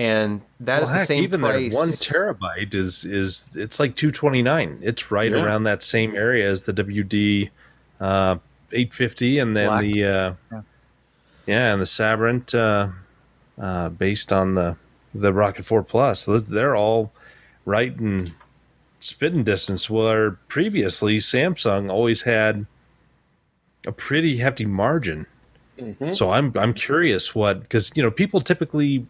and 0.00 0.40
that 0.60 0.82
is 0.82 0.86
Well, 0.88 0.92
the 0.94 0.98
heck, 1.00 1.06
same 1.08 1.22
even 1.24 1.40
price. 1.40 1.70
their 1.72 1.78
one 1.78 1.88
terabyte 1.90 2.74
is 2.74 3.04
is 3.04 3.50
it's 3.54 3.78
like 3.78 3.96
two 3.96 4.10
twenty 4.10 4.42
nine. 4.42 4.78
It's 4.82 5.10
right 5.10 5.30
Yeah. 5.30 5.42
around 5.44 5.64
that 5.64 5.82
same 5.82 6.14
area 6.14 6.50
as 6.50 6.62
the 6.62 6.72
WD 6.72 7.50
uh, 8.00 8.36
eight 8.72 8.94
fifty, 8.94 9.38
and 9.38 9.54
then 9.56 9.68
Black. 9.68 9.82
the 9.82 10.04
uh, 10.04 10.32
Yeah. 10.52 10.62
yeah. 11.46 11.72
and 11.72 11.82
the 11.82 11.86
Sabrent 11.86 12.54
uh, 12.54 12.88
uh, 13.60 13.88
based 13.90 14.32
on 14.32 14.54
the 14.54 14.76
the 15.14 15.32
Rocket 15.32 15.64
Four 15.64 15.82
Plus. 15.82 16.24
They're 16.24 16.76
all 16.76 17.12
right 17.66 17.94
in 17.98 18.28
spitting 19.00 19.44
distance. 19.44 19.90
Where 19.90 20.32
previously 20.48 21.18
Samsung 21.18 21.90
always 21.90 22.22
had 22.22 22.66
a 23.86 23.92
pretty 23.92 24.38
hefty 24.38 24.64
margin. 24.66 25.26
So 26.12 26.30
I'm 26.32 26.52
I'm 26.56 26.74
curious 26.74 27.34
what 27.34 27.60
because 27.62 27.90
you 27.94 28.02
know 28.02 28.10
people 28.10 28.40
typically 28.42 29.06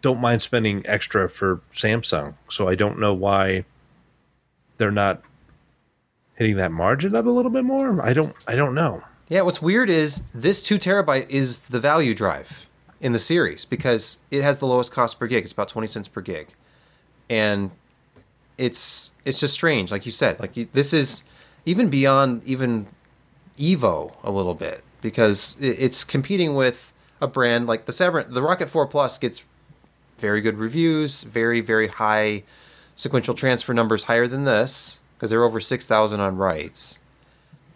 don't 0.00 0.20
mind 0.20 0.42
spending 0.42 0.82
extra 0.86 1.28
for 1.28 1.60
Samsung. 1.72 2.34
So 2.48 2.68
I 2.68 2.74
don't 2.74 2.98
know 2.98 3.14
why 3.14 3.64
they're 4.78 4.90
not 4.90 5.22
hitting 6.34 6.56
that 6.56 6.72
margin 6.72 7.14
up 7.14 7.26
a 7.26 7.30
little 7.30 7.50
bit 7.50 7.64
more. 7.64 8.04
I 8.04 8.12
don't 8.12 8.34
I 8.46 8.54
don't 8.54 8.74
know. 8.74 9.04
Yeah, 9.28 9.42
what's 9.42 9.62
weird 9.62 9.88
is 9.88 10.24
this 10.34 10.62
two 10.62 10.78
terabyte 10.78 11.28
is 11.28 11.60
the 11.60 11.80
value 11.80 12.14
drive 12.14 12.66
in 13.00 13.12
the 13.12 13.18
series 13.18 13.64
because 13.64 14.18
it 14.30 14.42
has 14.42 14.58
the 14.58 14.66
lowest 14.66 14.92
cost 14.92 15.18
per 15.18 15.26
gig. 15.26 15.44
It's 15.44 15.52
about 15.52 15.68
twenty 15.68 15.86
cents 15.88 16.08
per 16.08 16.20
gig, 16.20 16.48
and 17.30 17.70
it's 18.58 19.12
it's 19.24 19.38
just 19.38 19.54
strange, 19.54 19.92
like 19.92 20.04
you 20.06 20.12
said. 20.12 20.40
Like 20.40 20.54
this 20.72 20.92
is 20.92 21.22
even 21.64 21.88
beyond 21.88 22.42
even 22.44 22.86
Evo 23.58 24.14
a 24.22 24.30
little 24.30 24.54
bit 24.54 24.82
because 25.00 25.56
it, 25.60 25.76
it's 25.78 26.04
competing 26.04 26.54
with 26.54 26.92
a 27.20 27.26
brand 27.26 27.66
like 27.66 27.86
the 27.86 27.92
Sabrent. 27.92 28.32
The 28.32 28.42
Rocket 28.42 28.68
Four 28.68 28.86
Plus 28.86 29.18
gets 29.18 29.44
very 30.22 30.40
good 30.40 30.56
reviews, 30.56 31.24
very 31.24 31.60
very 31.60 31.88
high 31.88 32.44
sequential 32.96 33.34
transfer 33.34 33.74
numbers, 33.74 34.04
higher 34.04 34.26
than 34.26 34.44
this 34.44 35.00
because 35.16 35.28
they're 35.28 35.44
over 35.44 35.60
six 35.60 35.86
thousand 35.86 36.20
on 36.20 36.38
writes. 36.38 36.98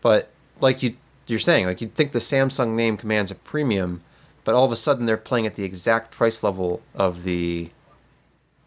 But 0.01 0.30
like 0.61 0.82
you 0.82 0.97
you're 1.26 1.38
saying, 1.38 1.66
like 1.66 1.80
you'd 1.80 1.94
think 1.94 2.12
the 2.12 2.20
Samsung 2.20 2.74
name 2.74 2.97
commands 2.97 3.30
a 3.30 3.34
premium, 3.34 4.03
but 4.44 4.55
all 4.55 4.64
of 4.64 4.72
a 4.72 4.76
sudden 4.76 5.07
they're 5.07 5.16
playing 5.16 5.47
at 5.47 5.57
the 5.57 5.64
exact 5.64 6.12
price 6.12 6.42
level 6.42 6.80
of 6.94 7.24
the 7.24 7.70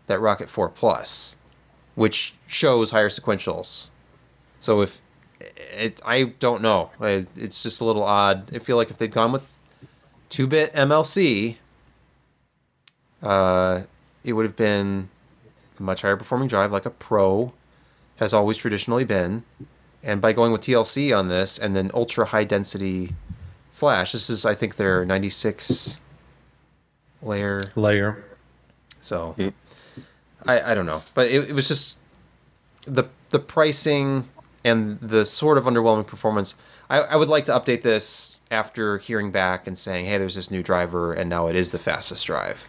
that 0.08 0.20
Rocket 0.20 0.50
4 0.50 0.70
Plus, 0.70 1.36
which 1.96 2.34
shows 2.48 2.92
higher 2.92 3.10
sequentials. 3.10 3.88
So 4.60 4.82
if 4.82 5.00
it, 5.40 6.02
I 6.06 6.24
don't 6.24 6.62
know, 6.62 6.92
it's 7.00 7.64
just 7.64 7.80
a 7.80 7.86
little 7.86 8.04
odd. 8.04 8.54
I 8.54 8.60
feel 8.60 8.76
like 8.76 8.90
if 8.90 8.98
they'd 8.98 9.12
gone 9.12 9.32
with 9.32 9.54
two-bit 10.30 10.74
MLC, 10.74 11.58
uh, 13.22 13.82
it 14.24 14.34
would 14.34 14.46
have 14.46 14.56
been 14.56 15.10
a 15.80 15.84
much 15.84 16.02
higher 16.02 16.18
performing 16.18 16.48
drive, 16.48 16.72
like 16.72 16.86
a 16.86 16.90
Pro 16.90 17.54
has 18.18 18.34
always 18.34 18.58
traditionally 18.58 19.06
been. 19.06 19.44
And 20.04 20.22
by 20.22 20.34
going 20.34 20.52
with 20.52 20.62
TLC 20.62 21.18
on 21.18 21.28
this 21.28 21.58
and 21.58 21.76
then 21.76 21.92
ultra 21.94 22.26
high 22.26 22.46
density 22.46 23.16
flash, 23.72 24.14
this 24.14 24.30
is 24.30 24.46
I 24.46 24.56
think 24.56 24.76
their 24.76 25.06
96 25.06 26.00
layer. 27.22 27.60
Layer. 27.76 28.24
So 29.02 29.36
I, 30.46 30.72
I 30.72 30.74
don't 30.74 30.86
know, 30.86 31.02
but 31.14 31.28
it, 31.28 31.50
it 31.50 31.54
was 31.54 31.68
just 31.68 31.98
the 32.86 33.06
the 33.30 33.40
pricing 33.40 34.28
and 34.64 35.00
the 35.00 35.26
sort 35.26 35.58
of 35.58 35.66
underwhelming 35.66 36.08
performance. 36.08 36.56
I, 36.90 37.00
I 37.00 37.16
would 37.16 37.30
like 37.30 37.46
to 37.46 37.52
update 37.54 37.82
this 37.82 38.38
after 38.52 38.98
hearing 38.98 39.32
back 39.32 39.68
and 39.68 39.78
saying, 39.78 40.06
"Hey, 40.06 40.18
there's 40.18 40.36
this 40.36 40.52
new 40.52 40.64
driver, 40.64 41.14
and 41.14 41.30
now 41.30 41.48
it 41.48 41.56
is 41.56 41.72
the 41.72 41.80
fastest 41.80 42.26
drive," 42.26 42.68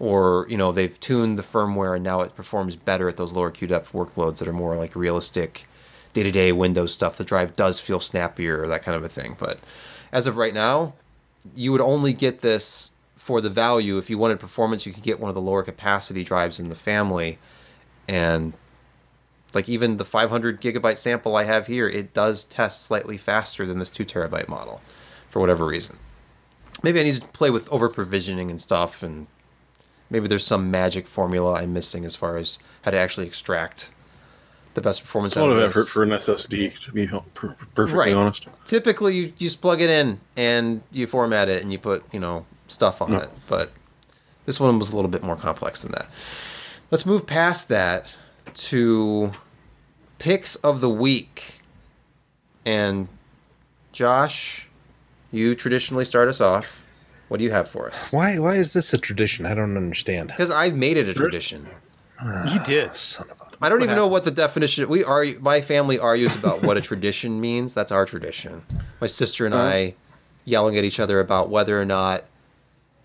or 0.00 0.46
you 0.48 0.56
know 0.56 0.72
they've 0.72 0.98
tuned 1.00 1.38
the 1.38 1.42
firmware 1.42 1.94
and 1.94 2.04
now 2.04 2.20
it 2.20 2.34
performs 2.34 2.76
better 2.76 3.08
at 3.08 3.16
those 3.16 3.32
lower 3.32 3.50
queue 3.50 3.68
depth 3.68 3.92
workloads 3.92 4.38
that 4.38 4.48
are 4.48 4.52
more 4.52 4.76
like 4.76 4.94
realistic 4.94 5.66
day-to-day 6.12 6.52
Windows 6.52 6.92
stuff. 6.92 7.16
The 7.16 7.24
drive 7.24 7.54
does 7.54 7.80
feel 7.80 8.00
snappier, 8.00 8.66
that 8.66 8.82
kind 8.82 8.96
of 8.96 9.04
a 9.04 9.08
thing. 9.08 9.36
But 9.38 9.58
as 10.12 10.26
of 10.26 10.36
right 10.36 10.54
now, 10.54 10.94
you 11.54 11.72
would 11.72 11.80
only 11.80 12.12
get 12.12 12.40
this 12.40 12.90
for 13.16 13.40
the 13.40 13.50
value. 13.50 13.98
If 13.98 14.08
you 14.10 14.18
wanted 14.18 14.40
performance, 14.40 14.86
you 14.86 14.92
could 14.92 15.02
get 15.02 15.20
one 15.20 15.28
of 15.28 15.34
the 15.34 15.40
lower 15.40 15.62
capacity 15.62 16.24
drives 16.24 16.58
in 16.58 16.68
the 16.70 16.74
family, 16.74 17.38
and 18.08 18.54
like 19.54 19.68
even 19.68 19.96
the 19.96 20.04
500 20.04 20.60
gigabyte 20.60 20.98
sample 20.98 21.36
I 21.36 21.44
have 21.44 21.66
here, 21.66 21.88
it 21.88 22.14
does 22.14 22.44
test 22.44 22.82
slightly 22.82 23.16
faster 23.16 23.66
than 23.66 23.78
this 23.78 23.90
two 23.90 24.04
terabyte 24.04 24.48
model, 24.48 24.80
for 25.30 25.40
whatever 25.40 25.66
reason. 25.66 25.98
Maybe 26.82 27.00
I 27.00 27.02
need 27.02 27.16
to 27.16 27.28
play 27.28 27.50
with 27.50 27.70
over 27.70 27.88
provisioning 27.88 28.50
and 28.50 28.60
stuff, 28.60 29.02
and 29.02 29.26
maybe 30.10 30.28
there's 30.28 30.46
some 30.46 30.70
magic 30.70 31.06
formula 31.06 31.54
I'm 31.54 31.72
missing 31.72 32.04
as 32.04 32.16
far 32.16 32.36
as 32.36 32.58
how 32.82 32.90
to 32.90 32.98
actually 32.98 33.26
extract 33.26 33.92
the 34.74 34.80
best 34.80 35.00
performance. 35.02 35.32
It's 35.34 35.38
a 35.38 35.42
lot 35.42 35.50
out 35.52 35.56
of 35.58 35.62
of 35.64 35.70
effort 35.70 35.88
for 35.88 36.02
an 36.02 36.10
SSD, 36.10 36.78
to 36.84 36.92
be 36.92 37.06
perfectly 37.34 37.94
Right. 37.98 38.12
honest. 38.14 38.46
Typically, 38.64 39.14
you 39.16 39.32
just 39.38 39.60
plug 39.60 39.80
it 39.80 39.90
in 39.90 40.20
and 40.36 40.82
you 40.92 41.06
format 41.06 41.48
it 41.48 41.62
and 41.62 41.72
you 41.72 41.78
put 41.78 42.04
you 42.12 42.20
know 42.20 42.46
stuff 42.68 43.02
on 43.02 43.10
No. 43.12 43.18
it. 43.18 43.30
But 43.48 43.70
this 44.46 44.60
one 44.60 44.78
was 44.78 44.92
a 44.92 44.96
little 44.96 45.10
bit 45.10 45.22
more 45.22 45.36
complex 45.36 45.82
than 45.82 45.92
that. 45.92 46.08
Let's 46.90 47.04
move 47.04 47.26
past 47.26 47.68
that 47.68 48.14
to 48.54 49.32
picks 50.18 50.54
of 50.56 50.80
the 50.80 50.88
week. 50.88 51.60
And 52.64 53.08
Josh, 53.92 54.68
you 55.32 55.54
traditionally 55.54 56.04
start 56.04 56.28
us 56.28 56.40
off. 56.40 56.80
What 57.28 57.38
do 57.38 57.44
you 57.44 57.50
have 57.50 57.68
for 57.68 57.88
us? 57.90 58.12
Why 58.12 58.38
why 58.38 58.54
is 58.56 58.72
this 58.72 58.92
a 58.92 58.98
tradition? 58.98 59.46
I 59.46 59.54
don't 59.54 59.76
understand. 59.76 60.28
Because 60.28 60.50
I've 60.50 60.74
made 60.74 60.96
it 60.96 61.08
a 61.08 61.14
tradition. 61.14 61.68
You 62.50 62.58
did. 62.64 62.96
Son 62.96 63.30
of 63.30 63.40
a 63.40 63.48
I 63.60 63.68
don't 63.68 63.80
what 63.80 63.84
even 63.84 63.96
know 63.96 64.06
what 64.06 64.24
the 64.24 64.30
definition. 64.30 64.88
We 64.88 65.04
are 65.04 65.24
my 65.40 65.60
family 65.60 65.98
argues 65.98 66.36
about 66.36 66.62
what 66.62 66.76
a 66.76 66.80
tradition 66.90 67.40
means. 67.40 67.74
That's 67.74 67.92
our 67.92 68.06
tradition. 68.06 68.62
My 69.00 69.06
sister 69.06 69.46
and 69.46 69.54
uh-huh. 69.54 69.64
I 69.64 69.94
yelling 70.44 70.76
at 70.76 70.84
each 70.84 71.00
other 71.00 71.20
about 71.20 71.50
whether 71.50 71.80
or 71.80 71.84
not 71.84 72.24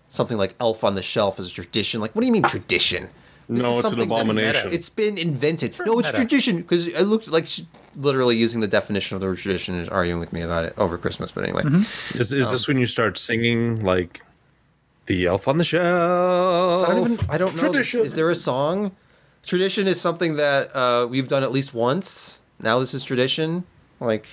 something 0.08 0.38
like 0.38 0.54
Elf 0.60 0.84
on 0.84 0.94
the 0.94 1.02
Shelf 1.02 1.38
is 1.40 1.50
a 1.50 1.52
tradition. 1.52 2.00
Like, 2.00 2.14
what 2.14 2.20
do 2.20 2.26
you 2.26 2.32
mean 2.32 2.44
tradition? 2.44 3.10
This 3.48 3.62
No, 3.62 3.78
is 3.78 3.84
it's 3.84 3.92
an 3.92 4.00
abomination. 4.00 4.72
It's 4.72 4.88
been 4.88 5.18
invented. 5.18 5.74
No, 5.84 5.98
it's 5.98 6.08
meta. 6.08 6.16
tradition 6.16 6.56
because 6.58 6.94
I 6.94 7.00
looked 7.00 7.28
like 7.28 7.46
she, 7.46 7.66
literally 7.94 8.36
using 8.36 8.60
the 8.60 8.68
definition 8.68 9.14
of 9.16 9.20
the 9.20 9.26
word 9.26 9.38
tradition 9.38 9.74
and 9.78 9.88
arguing 9.90 10.18
with 10.20 10.32
me 10.32 10.40
about 10.40 10.64
it 10.64 10.72
over 10.78 10.96
Christmas. 10.98 11.30
But 11.32 11.44
anyway, 11.44 11.62
Is 12.14 12.32
is 12.32 12.50
this 12.50 12.66
when 12.66 12.78
you 12.78 12.86
start 12.86 13.18
singing 13.18 13.84
like 13.84 14.22
the 15.06 15.26
elf 15.26 15.46
on 15.46 15.58
the 15.58 15.64
shelf? 15.64 16.88
I 16.88 16.94
don't 16.94 17.12
even. 17.12 17.30
I 17.30 17.38
don't 17.38 17.48
know. 17.48 17.52
This, 17.52 17.60
Tradition. 17.60 18.00
is 18.00 18.14
there 18.14 18.30
a 18.30 18.36
song? 18.36 18.92
Tradition 19.44 19.86
is 19.86 20.00
something 20.00 20.36
that 20.36 20.74
uh, 20.74 21.06
we've 21.08 21.28
done 21.28 21.42
at 21.42 21.52
least 21.52 21.74
once. 21.74 22.40
Now 22.60 22.78
this 22.78 22.94
is 22.94 23.04
tradition. 23.04 23.64
Like, 24.00 24.26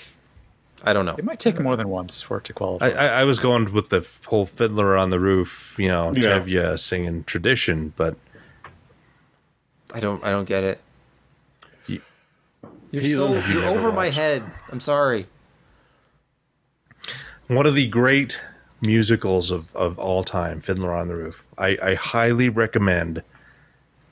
I 0.84 0.94
don't 0.94 1.06
know. 1.06 1.16
It 1.18 1.26
might 1.26 1.40
take 1.40 1.60
more 1.60 1.76
than 1.76 1.90
once 1.90 2.22
for 2.22 2.38
it 2.38 2.46
to 2.46 2.54
qualify. 2.54 2.88
I, 2.88 2.92
I, 2.92 3.08
I 3.22 3.24
was 3.26 3.40
going 3.40 3.74
with 3.74 3.90
the 3.90 4.08
whole 4.28 4.46
Fiddler 4.46 4.96
on 4.98 5.10
the 5.10 5.20
Roof, 5.20 5.76
you 5.78 5.90
know, 5.90 6.14
Yeah. 6.16 6.40
Tevye 6.40 6.80
singing 6.80 7.26
tradition, 7.26 7.94
but 7.98 8.16
I 9.94 10.00
don't. 10.00 10.24
I 10.24 10.30
don't 10.32 10.46
get 10.46 10.64
it. 10.64 10.82
You- 11.88 12.02
You're, 12.92 13.02
He's 13.02 13.16
so, 13.18 13.32
you're 13.34 13.42
you 13.48 13.62
never 13.62 13.68
over 13.80 13.92
my 13.92 14.10
head. 14.10 14.44
I'm 14.72 14.80
sorry. 14.80 15.28
one 17.48 17.66
of 17.66 17.74
the 17.76 17.88
great 17.88 18.40
musicals 18.82 19.52
of, 19.52 19.76
of 19.76 20.00
all 20.00 20.24
time, 20.24 20.60
Fiddler 20.62 20.94
on 20.94 21.08
the 21.08 21.16
Roof. 21.16 21.44
I, 21.58 21.78
I 21.82 21.94
highly 21.96 22.50
recommend 22.50 23.24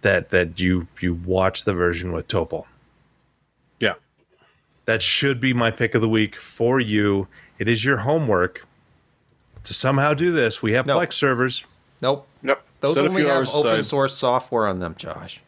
that 0.02 0.30
that 0.30 0.60
you 0.60 0.88
you 1.02 1.14
watch 1.14 1.64
the 1.66 1.74
version 1.74 2.12
with 2.12 2.28
Topol. 2.28 2.66
Yeah. 3.80 3.96
That 4.86 5.02
should 5.02 5.40
be 5.40 5.54
my 5.54 5.72
pick 5.72 5.94
of 5.96 6.02
the 6.02 6.10
week 6.10 6.36
for 6.36 6.80
you. 6.80 7.28
It 7.58 7.68
is 7.68 7.84
your 7.84 7.98
homework 7.98 8.66
to 9.64 9.74
somehow 9.74 10.14
do 10.14 10.32
this. 10.32 10.62
We 10.62 10.72
have 10.74 10.86
No. 10.86 10.98
Plex 10.98 11.14
servers. 11.14 11.66
Nope. 12.02 12.28
Nope. 12.42 12.62
Those 12.80 12.94
Set 12.94 13.06
a 13.06 13.10
only 13.10 13.26
have 13.26 13.50
open 13.50 13.72
aside. 13.72 13.86
source 13.86 14.16
software 14.16 14.68
on 14.68 14.80
them, 14.80 14.96
Josh. 14.98 15.42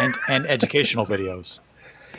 And 0.00 0.14
and 0.28 0.46
educational 0.46 1.06
videos. 1.06 1.60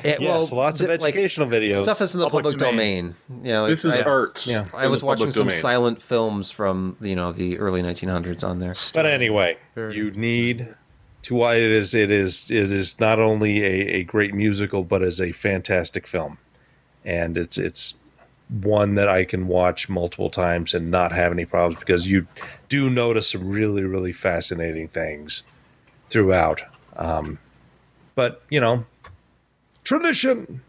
Eh, 0.04 0.16
Yes, 0.20 0.54
lots 0.54 0.80
of 0.80 0.88
th- 0.88 1.02
like, 1.02 1.14
educational 1.14 1.48
videos. 1.50 1.84
Stuff 1.84 2.00
that's 2.00 2.14
in 2.14 2.22
the 2.22 2.26
Public 2.30 2.46
public, 2.54 2.60
domain. 2.60 3.16
domain. 3.28 3.44
Yeah, 3.46 3.60
like, 3.62 3.70
This 3.72 3.84
is 3.84 3.98
I, 3.98 4.04
arts. 4.04 4.48
Yeah. 4.48 4.66
I 4.74 4.88
was 4.88 5.04
watching 5.04 5.30
some 5.30 5.48
domain. 5.48 5.60
silent 5.60 6.02
films 6.02 6.52
from 6.52 6.96
you 7.02 7.16
know 7.16 7.34
the 7.34 7.58
early 7.60 7.82
1900s 7.84 8.44
on 8.48 8.60
there. 8.60 8.72
But 8.94 9.06
anyway, 9.06 9.58
you 9.76 10.12
need 10.12 10.74
to 11.24 11.36
why 11.36 11.56
it 11.56 11.64
is 11.64 11.94
it 11.94 12.12
is 12.12 12.50
it 12.50 12.72
is 12.72 12.98
not 13.00 13.20
only 13.20 13.62
a, 13.64 13.96
a 13.98 14.04
great 14.04 14.34
musical 14.34 14.86
but 14.86 15.02
is 15.02 15.20
a 15.20 15.34
fantastic 15.34 16.08
film. 16.08 16.38
And 17.04 17.38
it's 17.38 17.58
it's 17.58 17.96
one 18.62 18.96
that 18.96 19.10
I 19.10 19.26
can 19.26 19.48
watch 19.48 19.90
multiple 19.90 20.30
times 20.30 20.74
and 20.74 20.90
not 20.90 21.12
have 21.12 21.32
any 21.34 21.46
problems 21.46 21.78
because 21.80 22.10
you 22.10 22.26
do 22.70 22.90
notice 22.90 23.30
some 23.32 23.48
really, 23.50 23.84
really 23.84 24.14
fascinating 24.14 24.88
things 24.88 25.44
throughout. 26.08 26.62
Um, 26.96 27.38
but 28.20 28.42
you 28.50 28.60
know, 28.60 28.86
tradition. 29.86 30.60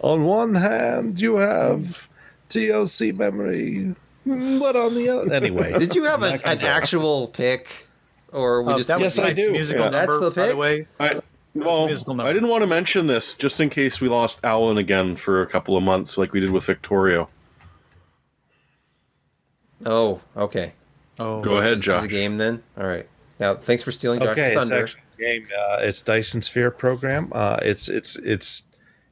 On 0.00 0.24
one 0.24 0.56
hand, 0.56 1.20
you 1.20 1.36
have 1.36 2.08
TLC 2.48 3.16
memory, 3.16 3.94
but 4.26 4.74
on 4.74 4.94
the 4.96 5.08
other, 5.08 5.32
anyway. 5.32 5.78
Did 5.78 5.94
you 5.94 6.04
have 6.04 6.22
an, 6.24 6.40
an 6.44 6.60
actual 6.60 7.28
pick, 7.28 7.86
or 8.32 8.62
we 8.64 8.72
Uh, 8.72 8.76
just 8.78 8.88
that 8.88 8.98
was 8.98 9.16
Yes, 9.16 9.24
I 9.24 9.32
do. 9.32 9.52
musical 9.52 9.84
Yeah. 9.84 9.90
number, 9.90 10.06
That's 10.06 10.20
the 10.20 10.30
pick. 10.32 10.36
by 10.42 10.48
the 10.48 10.56
way. 10.56 10.86
I, 10.98 11.20
well, 11.54 11.86
musical 11.86 12.14
number. 12.14 12.28
I 12.28 12.32
didn't 12.34 12.48
want 12.48 12.62
to 12.62 12.66
mention 12.66 13.06
this 13.06 13.34
just 13.34 13.60
in 13.60 13.70
case 13.70 14.00
we 14.00 14.08
lost 14.08 14.40
Alan 14.44 14.76
again 14.76 15.14
for 15.16 15.40
a 15.40 15.46
couple 15.46 15.76
of 15.76 15.82
months, 15.84 16.18
like 16.18 16.32
we 16.32 16.40
did 16.40 16.50
with 16.50 16.64
Victorio. 16.64 17.28
Oh, 19.84 20.20
okay. 20.36 20.72
Oh, 21.18 21.40
Go 21.42 21.58
ahead, 21.58 21.78
This 21.78 21.84
Josh. 21.84 21.98
is 22.00 22.04
a 22.04 22.08
game 22.08 22.36
then. 22.38 22.62
All 22.76 22.86
right. 22.86 23.06
Now, 23.38 23.54
thanks 23.54 23.82
for 23.82 23.92
stealing 23.92 24.20
Josh's 24.20 24.32
Okay, 24.32 24.48
it's 24.48 24.68
thunder. 24.68 24.82
actually 24.82 25.02
game. 25.18 25.46
Uh, 25.56 25.78
it's 25.80 26.02
Dyson 26.02 26.42
Sphere 26.42 26.70
program. 26.70 27.30
Uh, 27.34 27.58
it's 27.62 27.88
it's 27.88 28.16
it's 28.20 28.68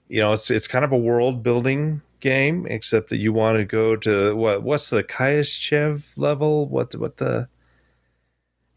you 0.09 0.21
know 0.21 0.33
it's 0.33 0.51
it's 0.51 0.67
kind 0.67 0.85
of 0.85 0.93
a 0.93 0.99
world 0.99 1.43
building 1.43 2.03
game, 2.21 2.67
except 2.69 3.11
that 3.11 3.19
you 3.19 3.33
want 3.33 3.59
to 3.59 3.65
go 3.65 3.97
to 3.97 4.35
what 4.37 4.63
what's 4.63 4.91
the 4.91 5.05
Kayashev 5.05 6.17
level? 6.17 6.69
What 6.69 6.95
what 6.95 7.19
the 7.19 7.49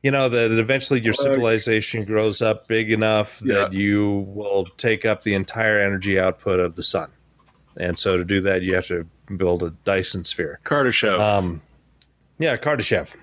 you 0.03 0.11
know 0.11 0.29
that 0.29 0.49
that 0.49 0.59
eventually 0.59 0.99
your 1.01 1.13
civilization 1.13 2.03
grows 2.03 2.41
up 2.41 2.67
big 2.67 2.91
enough 2.91 3.39
that 3.39 3.73
you 3.73 4.25
will 4.29 4.65
take 4.77 5.05
up 5.05 5.23
the 5.23 5.33
entire 5.33 5.77
energy 5.77 6.19
output 6.19 6.59
of 6.59 6.75
the 6.75 6.83
sun, 6.83 7.09
and 7.77 7.97
so 7.97 8.17
to 8.17 8.25
do 8.25 8.41
that 8.41 8.61
you 8.63 8.75
have 8.75 8.87
to 8.87 9.07
build 9.37 9.63
a 9.63 9.71
Dyson 9.85 10.23
Sphere. 10.23 10.59
Kardashev. 10.63 11.19
Um, 11.19 11.61
yeah, 12.39 12.55
Kardashev. 12.57 13.15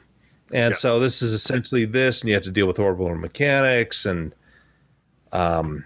And 0.54 0.70
Yeah. 0.72 0.76
so 0.76 0.98
this 1.00 1.20
is 1.20 1.32
essentially 1.34 1.84
this, 1.84 2.22
and 2.22 2.28
you 2.28 2.34
have 2.34 2.44
to 2.44 2.50
deal 2.50 2.66
with 2.66 2.78
orbital 2.78 3.14
mechanics, 3.16 4.06
and 4.06 4.34
um, 5.32 5.84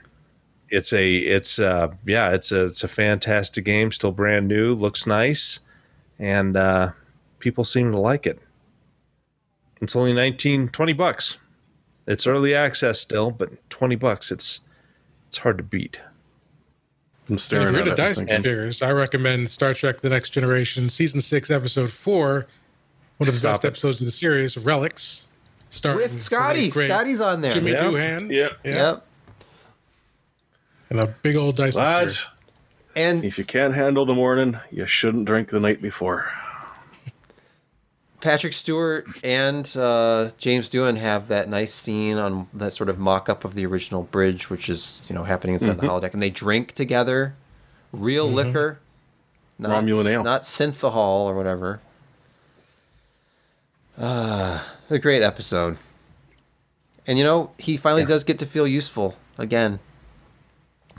it's 0.68 0.92
a 0.92 1.16
it's 1.16 1.58
uh 1.58 1.88
yeah 2.06 2.32
it's 2.34 2.52
a 2.52 2.66
it's 2.66 2.84
a 2.84 2.88
fantastic 2.88 3.64
game, 3.64 3.90
still 3.90 4.12
brand 4.12 4.46
new, 4.46 4.74
looks 4.74 5.06
nice, 5.06 5.60
and 6.18 6.56
uh, 6.56 6.90
people 7.40 7.64
seem 7.64 7.90
to 7.92 7.98
like 7.98 8.26
it. 8.26 8.38
It's 9.80 9.96
only 9.96 10.12
19, 10.12 10.68
20 10.68 10.92
bucks. 10.92 11.38
It's 12.06 12.26
early 12.26 12.54
access 12.54 13.00
still, 13.00 13.30
but 13.30 13.50
twenty 13.70 13.96
bucks. 13.96 14.30
It's 14.30 14.60
it's 15.28 15.38
hard 15.38 15.56
to 15.58 15.64
beat. 15.64 16.00
been 17.26 17.36
And 17.36 17.40
if 17.40 17.50
you're 17.52 17.68
at 17.68 17.74
into 17.80 17.92
it. 17.92 17.96
Dyson 17.96 18.26
thinking, 18.26 18.42
Spheres, 18.44 18.82
I 18.82 18.92
recommend 18.92 19.48
Star 19.48 19.74
Trek 19.74 20.00
The 20.00 20.08
Next 20.08 20.30
Generation, 20.30 20.88
Season 20.88 21.20
6, 21.20 21.50
Episode 21.50 21.90
4, 21.90 22.46
one 23.18 23.28
of 23.28 23.34
the 23.34 23.38
Stop 23.38 23.52
best 23.56 23.64
it. 23.64 23.68
episodes 23.68 24.00
of 24.00 24.06
the 24.06 24.10
series, 24.12 24.56
Relics. 24.56 25.28
Starring 25.70 25.98
With 25.98 26.22
Scotty. 26.22 26.70
Scotty's 26.70 27.20
on 27.20 27.42
there. 27.42 27.50
Jimmy 27.50 27.72
Yeah. 27.72 27.82
Doohan. 27.84 28.30
Yeah. 28.30 28.36
Yep. 28.40 28.58
Yep. 28.64 29.06
And 30.90 31.00
a 31.00 31.06
big 31.22 31.36
old 31.36 31.56
dice. 31.56 31.76
Lads, 31.76 32.26
And 32.96 33.22
if 33.24 33.36
you 33.38 33.44
can't 33.44 33.74
handle 33.74 34.06
the 34.06 34.14
morning, 34.14 34.58
you 34.70 34.86
shouldn't 34.86 35.26
drink 35.26 35.48
the 35.50 35.60
night 35.60 35.82
before. 35.82 36.32
Patrick 38.20 38.52
Stewart 38.52 39.06
and 39.22 39.64
uh, 39.76 40.30
James 40.38 40.68
Doohan 40.68 40.96
have 40.98 41.28
that 41.28 41.48
nice 41.48 41.72
scene 41.72 42.16
on 42.16 42.48
that 42.52 42.74
sort 42.74 42.88
of 42.88 42.98
mock-up 42.98 43.44
of 43.44 43.54
the 43.54 43.64
original 43.64 44.02
bridge, 44.04 44.50
which 44.50 44.68
is 44.68 45.02
you 45.08 45.14
know 45.14 45.22
happening 45.24 45.54
inside 45.54 45.76
Mm-hmm. 45.76 45.86
the 45.86 45.92
holodeck, 45.92 46.14
and 46.14 46.22
they 46.22 46.30
drink 46.30 46.72
together, 46.72 47.36
real 47.92 48.26
liquor, 48.26 48.80
not, 49.58 49.84
Romulan 49.84 50.06
ale. 50.06 50.24
not 50.24 50.42
synthehol 50.42 51.26
or 51.26 51.34
whatever. 51.36 51.80
Ah, 54.00 54.74
a 54.90 54.98
great 54.98 55.22
episode. 55.22 55.76
And 57.06 57.18
you 57.18 57.24
know 57.24 57.50
he 57.58 57.76
finally 57.76 58.04
does 58.04 58.22
get 58.24 58.38
to 58.40 58.46
feel 58.46 58.66
useful 58.66 59.16
again. 59.38 59.78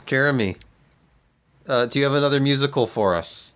Jeremy, 0.06 0.56
uh, 1.68 1.86
do 1.86 1.98
you 1.98 2.04
have 2.04 2.14
another 2.14 2.40
musical 2.40 2.86
for 2.86 3.14
us? 3.14 3.52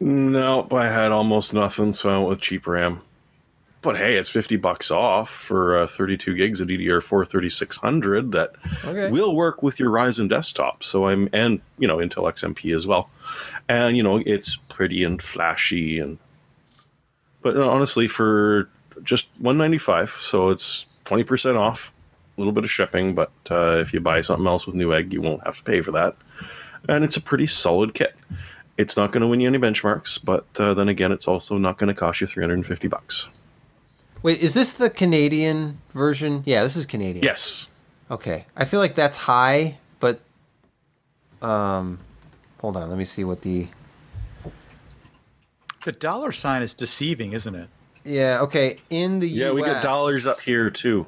Nope, 0.00 0.72
I 0.72 0.88
had 0.88 1.12
almost 1.12 1.52
nothing, 1.54 1.92
so 1.92 2.10
I 2.10 2.16
went 2.18 2.28
with 2.30 2.40
cheap 2.40 2.66
RAM. 2.66 3.00
But 3.82 3.98
hey, 3.98 4.16
it's 4.16 4.30
50 4.30 4.56
bucks 4.56 4.90
off 4.90 5.28
for 5.28 5.78
uh, 5.80 5.86
32 5.86 6.34
gigs 6.34 6.60
of 6.62 6.68
DDR4 6.68 7.28
3600 7.28 8.32
that 8.32 8.54
Okay. 8.82 9.10
will 9.10 9.36
work 9.36 9.62
with 9.62 9.78
your 9.78 9.90
Ryzen 9.90 10.26
desktop. 10.28 10.82
So 10.82 11.06
I'm, 11.06 11.28
and, 11.34 11.60
you 11.78 11.86
know, 11.86 11.98
Intel 11.98 12.24
XMP 12.32 12.74
as 12.74 12.86
well. 12.86 13.10
And, 13.68 13.94
you 13.94 14.02
know, 14.02 14.22
it's 14.24 14.56
pretty 14.56 15.04
and 15.04 15.20
flashy. 15.20 15.98
and 15.98 16.18
But 17.44 17.56
uh, 17.56 17.68
honestly, 17.68 18.08
for 18.08 18.68
just 19.02 19.30
195 19.38 20.10
so 20.10 20.48
it's 20.48 20.86
20% 21.04 21.56
off, 21.56 21.92
a 22.36 22.40
little 22.40 22.52
bit 22.52 22.64
of 22.64 22.70
shipping. 22.70 23.14
But 23.14 23.30
uh, 23.50 23.76
if 23.80 23.92
you 23.92 24.00
buy 24.00 24.22
something 24.22 24.46
else 24.46 24.66
with 24.66 24.74
Newegg, 24.74 25.12
you 25.12 25.20
won't 25.20 25.44
have 25.44 25.58
to 25.58 25.62
pay 25.62 25.80
for 25.82 25.92
that. 25.92 26.16
And 26.88 27.04
it's 27.04 27.16
a 27.16 27.20
pretty 27.20 27.46
solid 27.46 27.94
kit. 27.94 28.16
It's 28.76 28.96
not 28.96 29.12
going 29.12 29.20
to 29.20 29.28
win 29.28 29.40
you 29.40 29.46
any 29.46 29.58
benchmarks, 29.58 30.18
but 30.22 30.46
uh, 30.58 30.74
then 30.74 30.88
again, 30.88 31.12
it's 31.12 31.28
also 31.28 31.58
not 31.58 31.78
going 31.78 31.88
to 31.88 31.94
cost 31.94 32.20
you 32.20 32.26
350 32.26 32.88
bucks. 32.88 33.28
Wait, 34.22 34.40
is 34.40 34.54
this 34.54 34.72
the 34.72 34.88
Canadian 34.88 35.78
version? 35.92 36.42
Yeah, 36.46 36.62
this 36.64 36.76
is 36.76 36.86
Canadian. 36.86 37.22
Yes. 37.22 37.68
Okay. 38.10 38.46
I 38.56 38.64
feel 38.64 38.80
like 38.80 38.94
that's 38.94 39.16
high, 39.18 39.76
but 40.00 40.20
um 41.42 41.98
hold 42.60 42.78
on, 42.78 42.88
let 42.88 42.96
me 42.96 43.04
see 43.04 43.22
what 43.22 43.42
the 43.42 43.68
The 45.84 45.92
dollar 45.92 46.32
sign 46.32 46.62
is 46.62 46.74
deceiving, 46.74 47.32
isn't 47.32 47.54
it? 47.54 47.68
Yeah, 48.04 48.40
okay. 48.40 48.76
In 48.90 49.20
the 49.20 49.28
Yeah, 49.28 49.48
US, 49.48 49.54
we 49.54 49.62
got 49.62 49.82
dollars 49.82 50.26
up 50.26 50.40
here 50.40 50.70
too. 50.70 51.06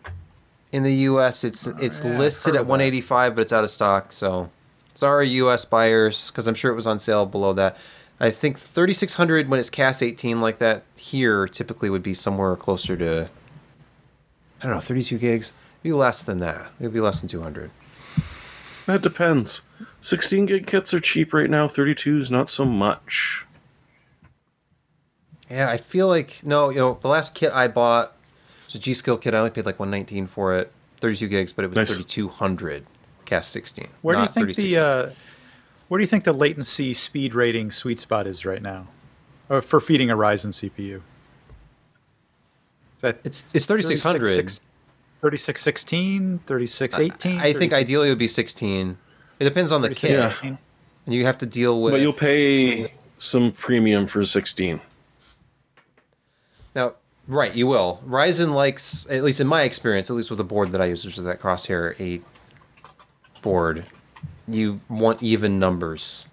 In 0.72 0.82
the 0.82 0.94
US, 1.10 1.44
it's 1.44 1.66
it's 1.66 2.04
oh, 2.04 2.10
yeah, 2.10 2.18
listed 2.18 2.54
at 2.54 2.60
of 2.60 2.66
that. 2.66 2.70
185, 2.70 3.34
but 3.34 3.40
it's 3.42 3.52
out 3.52 3.64
of 3.64 3.70
stock, 3.70 4.12
so 4.12 4.50
sorry 4.94 5.28
US 5.28 5.64
buyers 5.64 6.30
cuz 6.30 6.46
I'm 6.46 6.54
sure 6.54 6.70
it 6.70 6.74
was 6.74 6.86
on 6.86 6.98
sale 6.98 7.26
below 7.26 7.52
that. 7.54 7.76
I 8.18 8.30
think 8.30 8.58
3600 8.58 9.48
when 9.48 9.60
it's 9.60 9.70
CAS 9.70 10.00
18 10.02 10.40
like 10.40 10.58
that 10.58 10.84
here 10.96 11.46
typically 11.46 11.90
would 11.90 12.02
be 12.02 12.14
somewhere 12.14 12.56
closer 12.56 12.96
to 12.96 13.28
I 14.60 14.66
don't 14.66 14.74
know, 14.74 14.80
32 14.80 15.18
gigs. 15.18 15.52
It'd 15.74 15.82
be 15.82 15.92
less 15.92 16.22
than 16.22 16.40
that. 16.40 16.70
It'd 16.80 16.92
be 16.94 17.00
less 17.00 17.20
than 17.20 17.28
200. 17.28 17.70
That 18.86 19.02
depends. 19.02 19.62
16 20.00 20.46
gig 20.46 20.66
kits 20.66 20.94
are 20.94 21.00
cheap 21.00 21.32
right 21.32 21.50
now. 21.50 21.66
32s 21.66 22.30
not 22.30 22.48
so 22.48 22.64
much. 22.64 23.45
Yeah, 25.50 25.70
I 25.70 25.76
feel 25.76 26.08
like 26.08 26.40
no, 26.44 26.70
you 26.70 26.78
know, 26.78 26.98
the 27.00 27.08
last 27.08 27.34
kit 27.34 27.52
I 27.52 27.68
bought 27.68 28.12
was 28.66 28.74
a 28.74 28.78
G 28.78 28.94
Skill 28.94 29.16
kit. 29.16 29.34
I 29.34 29.38
only 29.38 29.50
paid 29.50 29.66
like 29.66 29.78
119 29.78 30.26
for 30.26 30.54
it, 30.56 30.72
32 31.00 31.28
gigs, 31.28 31.52
but 31.52 31.64
it 31.64 31.68
was 31.68 31.76
Nice. 31.76 31.94
3200 31.94 32.84
CAS 33.24 33.46
16. 33.48 33.88
Where 34.02 34.16
do 34.16 34.22
you 34.22 34.28
think 34.28 34.56
the 34.56 34.76
uh, 34.78 35.10
where 35.88 35.98
do 35.98 36.02
you 36.02 36.08
think 36.08 36.24
the 36.24 36.32
latency 36.32 36.92
speed 36.94 37.34
rating 37.34 37.70
sweet 37.70 38.00
spot 38.00 38.26
is 38.26 38.44
right 38.44 38.62
now, 38.62 38.88
or 39.48 39.62
for 39.62 39.78
feeding 39.80 40.10
a 40.10 40.16
Ryzen 40.16 40.48
CPU? 40.52 40.96
Is 42.96 43.02
that 43.02 43.18
It's 43.24 43.44
it's 43.54 43.66
3600. 43.66 44.24
3616, 45.20 46.40
3618? 46.46 47.40
I 47.40 47.52
think 47.52 47.72
ideally 47.72 48.08
it 48.08 48.10
would 48.10 48.18
be 48.18 48.28
16. 48.28 48.98
It 49.38 49.44
depends 49.44 49.72
on 49.72 49.82
the 49.82 49.88
kit, 49.88 49.98
3616? 49.98 50.58
and 51.06 51.14
you 51.14 51.24
have 51.24 51.38
to 51.38 51.46
deal 51.46 51.80
with. 51.82 51.92
But 51.92 52.00
you'll 52.00 52.12
pay 52.12 52.92
some 53.18 53.52
premium 53.52 54.06
for 54.06 54.24
16. 54.24 54.80
Now, 57.28 57.36
right, 57.36 57.54
you 57.54 57.66
will. 57.66 58.00
Ryzen 58.06 58.52
likes, 58.52 59.06
at 59.10 59.22
least 59.24 59.40
in 59.40 59.46
my 59.46 59.62
experience, 59.62 60.10
at 60.10 60.16
least 60.16 60.30
with 60.30 60.38
the 60.38 60.44
board 60.44 60.72
that 60.72 60.80
I 60.80 60.86
use, 60.86 61.04
which 61.04 61.18
is 61.18 61.24
that 61.24 61.40
Crosshair 61.40 61.94
8 61.98 62.22
board, 63.42 63.84
you 64.48 64.80
want 64.88 65.22
even 65.22 65.58
numbers. 65.58 66.28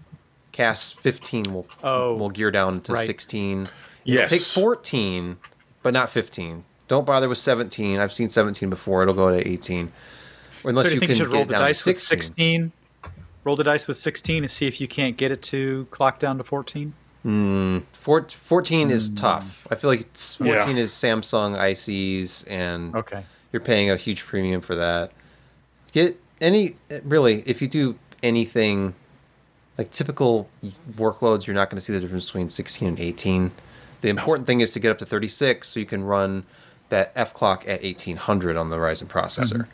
CAS 0.52 0.92
15 0.92 1.54
will 1.54 1.68
Oh, 1.84 2.16
will 2.16 2.30
gear 2.30 2.52
down 2.52 2.80
to 2.82 2.94
right. 2.94 3.06
16. 3.08 3.68
Yes. 4.04 4.30
Take 4.30 4.42
14, 4.42 5.38
but 5.82 5.94
not 5.94 6.10
15. 6.10 6.64
Don't 6.88 7.06
bother 7.06 7.28
with 7.28 7.38
17. 7.40 8.00
I've 8.00 8.14
seen 8.14 8.30
17 8.30 8.70
before. 8.70 9.02
It'll 9.02 9.16
go 9.16 9.32
to 9.32 9.48
18. 9.48 9.92
Unless 10.66 10.86
So 10.86 10.90
you 10.90 10.94
you 10.96 11.00
think 11.00 11.10
can 11.10 11.10
you 11.10 11.16
should 11.16 11.32
get 11.32 11.36
roll 11.38 11.46
the 11.46 11.52
down 11.54 11.62
to 11.62 11.66
dice 11.68 11.86
with 11.86 11.98
16. 11.98 12.72
16? 12.72 12.72
Roll 13.44 13.56
the 13.56 13.64
dice 13.64 13.88
with 13.88 13.98
16 13.98 14.44
and 14.44 14.52
see 14.52 14.68
if 14.68 14.80
you 14.80 14.88
can't 14.88 15.18
get 15.18 15.32
it 15.32 15.42
to 15.44 15.88
clock 15.92 16.20
down 16.20 16.38
to 16.38 16.44
14? 16.44 16.94
Four, 17.24 18.26
14 18.30 18.92
is 18.92 19.08
Hmm. 19.10 19.16
tough. 19.16 19.68
I 19.72 19.76
feel 19.76 19.90
like 19.90 20.02
it's, 20.02 20.36
14 20.36 20.76
Yeah. 20.76 20.84
is 20.84 20.92
Samsung 20.92 21.58
ICs, 21.58 22.44
and 22.48 22.94
Okay. 22.96 23.24
you're 23.52 23.62
paying 23.62 23.90
a 23.90 23.96
huge 23.96 24.26
premium 24.26 24.60
for 24.62 24.76
that. 24.76 25.12
Get 25.94 26.20
any 26.42 26.76
really 27.06 27.44
if 27.46 27.62
you 27.62 27.68
do 27.68 27.98
anything 28.22 28.94
like 29.78 29.92
typical 29.92 30.50
workloads, 30.98 31.46
you're 31.48 31.54
not 31.56 31.70
going 31.70 31.78
to 31.78 31.82
see 31.82 31.94
the 31.94 32.00
difference 32.00 32.26
between 32.28 32.50
16 32.50 32.88
and 32.90 33.00
18. 33.00 33.52
The 34.02 34.10
important 34.10 34.46
thing 34.46 34.60
is 34.60 34.70
to 34.72 34.80
get 34.80 34.92
up 34.92 34.98
to 35.00 35.06
36 35.06 35.70
so 35.70 35.80
you 35.80 35.86
can 35.86 36.04
run 36.04 36.44
that 36.90 37.12
F 37.16 37.34
clock 37.34 37.64
at 37.68 37.82
1800 37.84 38.58
on 38.58 38.70
the 38.70 38.76
Ryzen 38.78 39.08
processor. 39.08 39.68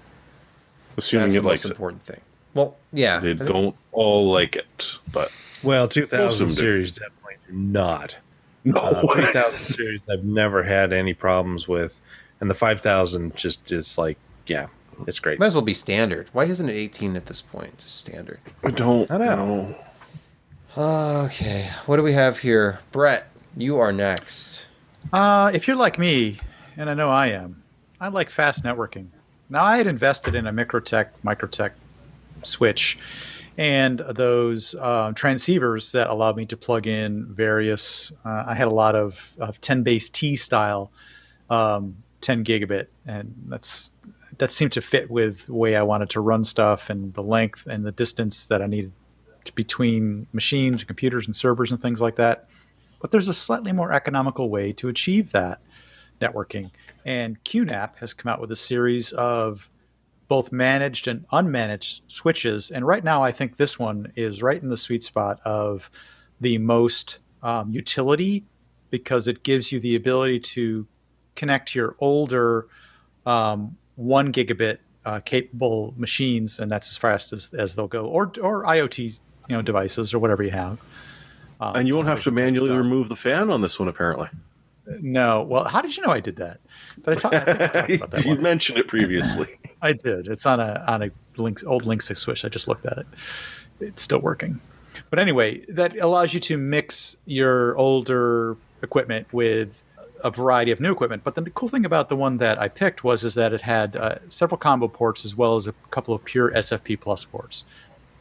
Assuming 0.97 1.27
That's 1.29 1.37
it 1.37 1.41
the 1.41 1.47
likes 1.47 1.63
most 1.63 1.71
important 1.71 2.03
thing. 2.05 2.21
Well, 2.59 2.77
yeah, 2.93 3.19
They 3.19 3.33
don't 3.33 3.75
all 3.91 4.31
like 4.31 4.55
it, 4.55 4.97
but 5.11 5.31
Well, 5.63 5.87
2000 5.87 6.39
them 6.39 6.47
do. 6.47 6.53
series 6.53 6.91
definitely 6.91 7.35
do 7.47 7.53
not. 7.53 8.17
no. 8.63 8.79
Uh, 8.79 9.13
3000 9.13 9.51
series 9.51 10.01
I've 10.11 10.23
never 10.23 10.63
had 10.63 10.91
any 10.93 11.13
problems 11.13 11.67
with, 11.67 11.99
and 12.39 12.49
the 12.49 12.53
5000 12.55 13.35
just 13.35 13.71
is 13.71 13.97
like, 13.97 14.17
yeah, 14.47 14.67
it's 15.07 15.19
great. 15.19 15.39
might 15.39 15.45
as 15.47 15.55
well 15.55 15.61
be 15.61 15.73
standard. 15.73 16.27
Why 16.33 16.45
isn't 16.45 16.67
it 16.69 16.73
18 16.73 17.15
at 17.15 17.27
this 17.27 17.41
point? 17.41 17.77
Just 17.79 17.97
standard. 17.99 18.39
I 18.65 18.71
don't 18.71 19.09
I 19.09 19.17
know. 19.17 19.75
know. 20.75 21.23
Okay, 21.25 21.69
what 21.85 21.97
do 21.97 22.03
we 22.03 22.13
have 22.13 22.39
here? 22.39 22.79
Brett, 22.91 23.29
you 23.57 23.77
are 23.79 23.91
next. 23.91 24.67
Uh, 25.11 25.51
if 25.53 25.67
you're 25.67 25.75
like 25.77 25.97
me, 25.97 26.37
and 26.77 26.89
I 26.89 26.93
know 26.93 27.09
I 27.09 27.27
am, 27.27 27.63
I 27.99 28.07
like 28.09 28.29
fast 28.29 28.63
networking. 28.63 29.07
Now, 29.49 29.63
I 29.63 29.77
had 29.77 29.87
invested 29.87 30.35
in 30.35 30.45
a 30.45 30.53
MikroTik, 30.53 31.07
MikroTik 31.25 31.71
switch 32.43 32.97
and 33.59 33.99
those 33.99 34.73
um, 34.75 35.13
transceivers 35.15 35.91
that 35.91 36.09
allowed 36.09 36.37
me 36.37 36.45
to 36.45 36.55
plug 36.55 36.87
in 36.87 37.25
various. 37.25 38.13
Uh, 38.23 38.45
I 38.47 38.53
had 38.53 38.69
a 38.69 38.73
lot 38.73 38.95
of, 38.95 39.35
of 39.37 39.59
10 39.59 39.83
base 39.83 40.09
T 40.09 40.37
style, 40.37 40.93
um, 41.49 41.97
10 42.21 42.45
gigabit, 42.45 42.87
and 43.05 43.35
that's 43.47 43.91
that 44.37 44.53
seemed 44.53 44.71
to 44.71 44.81
fit 44.81 45.11
with 45.11 45.47
the 45.47 45.53
way 45.53 45.75
I 45.75 45.81
wanted 45.81 46.09
to 46.11 46.21
run 46.21 46.45
stuff 46.45 46.89
and 46.89 47.13
the 47.13 47.21
length 47.21 47.67
and 47.67 47.85
the 47.85 47.91
distance 47.91 48.45
that 48.45 48.61
I 48.61 48.67
needed 48.67 48.93
between 49.55 50.27
machines 50.31 50.79
and 50.79 50.87
computers 50.87 51.25
and 51.25 51.35
servers 51.35 51.71
and 51.71 51.81
things 51.81 51.99
like 51.99 52.15
that. 52.15 52.47
But 53.01 53.11
there's 53.11 53.27
a 53.27 53.33
slightly 53.33 53.73
more 53.73 53.91
economical 53.91 54.49
way 54.49 54.71
to 54.73 54.87
achieve 54.87 55.33
that 55.33 55.59
networking. 56.21 56.71
And 57.05 57.43
QNAP 57.43 57.97
has 57.97 58.13
come 58.13 58.31
out 58.31 58.39
with 58.39 58.53
a 58.53 58.55
series 58.55 59.11
of 59.11 59.69
both 60.29 60.51
managed 60.53 61.07
and 61.09 61.27
unmanaged 61.29 62.01
switches. 62.07 62.71
And 62.71 62.87
right 62.87 63.03
now, 63.03 63.21
I 63.21 63.31
think 63.33 63.57
this 63.57 63.77
one 63.77 64.13
is 64.15 64.41
right 64.41 64.61
in 64.61 64.69
the 64.69 64.77
sweet 64.77 65.03
spot 65.03 65.41
of 65.43 65.91
the 66.39 66.57
most 66.59 67.19
um, 67.43 67.71
utility 67.73 68.45
because 68.91 69.27
it 69.27 69.43
gives 69.43 69.71
you 69.73 69.79
the 69.81 69.95
ability 69.95 70.39
to 70.39 70.87
connect 71.35 71.75
your 71.75 71.95
older 71.99 72.67
um, 73.25 73.75
one 73.95 74.31
gigabit 74.31 74.77
uh, 75.05 75.19
capable 75.19 75.93
machines, 75.97 76.59
and 76.59 76.71
that's 76.71 76.89
as 76.89 76.97
fast 76.97 77.33
as, 77.33 77.53
as 77.53 77.75
they'll 77.75 77.87
go, 77.87 78.05
or 78.05 78.31
or 78.41 78.63
IoT 78.63 79.19
you 79.49 79.55
know 79.55 79.61
devices 79.61 80.13
or 80.13 80.19
whatever 80.19 80.43
you 80.43 80.51
have. 80.51 80.77
Um, 81.61 81.75
And 81.75 81.87
you 81.87 81.95
won't 81.95 82.07
have 82.07 82.21
to 82.23 82.31
manually 82.31 82.69
stuff. 82.69 82.77
remove 82.77 83.09
the 83.09 83.15
fan 83.15 83.49
on 83.49 83.61
this 83.61 83.79
one, 83.79 83.89
apparently. 83.89 84.29
No, 85.01 85.43
well, 85.43 85.65
how 85.65 85.81
did 85.81 85.95
you 85.95 86.03
know 86.03 86.11
I 86.11 86.19
did 86.19 86.37
that? 86.37 86.59
But 87.03 87.17
I, 87.17 87.19
talk, 87.19 87.33
I, 87.33 87.37
I 87.37 87.67
talked 87.67 87.89
about 87.91 88.11
that 88.11 88.21
you 88.25 88.31
one. 88.31 88.41
mentioned 88.41 88.79
it 88.79 88.87
previously. 88.87 89.57
I 89.81 89.93
did. 89.93 90.27
It's 90.27 90.45
on 90.45 90.59
a 90.59 90.83
on 90.87 91.03
a 91.03 91.11
old 91.37 91.83
Linksys 91.83 92.17
switch. 92.17 92.43
I 92.43 92.49
just 92.49 92.67
looked 92.67 92.85
at 92.85 92.97
it. 92.97 93.07
It's 93.79 94.01
still 94.01 94.19
working. 94.19 94.59
But 95.09 95.19
anyway, 95.19 95.63
that 95.69 95.97
allows 95.99 96.33
you 96.33 96.39
to 96.41 96.57
mix 96.57 97.17
your 97.25 97.77
older 97.77 98.57
equipment 98.81 99.27
with 99.31 99.83
a 100.23 100.31
variety 100.31 100.71
of 100.71 100.79
new 100.79 100.91
equipment. 100.91 101.23
But 101.23 101.35
the 101.35 101.49
cool 101.51 101.69
thing 101.69 101.85
about 101.85 102.09
the 102.09 102.15
one 102.15 102.37
that 102.37 102.59
I 102.59 102.67
picked 102.67 103.03
was 103.03 103.23
is 103.23 103.35
that 103.35 103.53
it 103.53 103.61
had 103.61 103.95
uh, 103.95 104.15
several 104.27 104.57
combo 104.57 104.87
ports 104.87 105.23
as 105.23 105.35
well 105.35 105.55
as 105.55 105.67
a 105.67 105.73
couple 105.91 106.13
of 106.13 106.23
pure 106.25 106.51
SFP 106.51 106.99
plus 106.99 107.23
ports. 107.25 107.65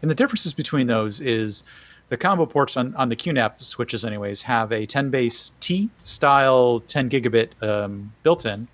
And 0.00 0.10
the 0.10 0.14
differences 0.14 0.54
between 0.54 0.86
those 0.86 1.20
is 1.20 1.64
the 2.08 2.16
combo 2.16 2.46
ports 2.46 2.76
on, 2.76 2.94
on 2.94 3.08
the 3.08 3.16
QNAP 3.16 3.62
switches, 3.62 4.04
anyways, 4.04 4.42
have 4.42 4.72
a 4.72 4.86
10 4.86 5.10
base 5.10 5.52
T 5.60 5.90
style 6.02 6.80
10 6.80 7.10
gigabit 7.10 7.50
um, 7.62 8.12
built 8.22 8.46
in, 8.46 8.68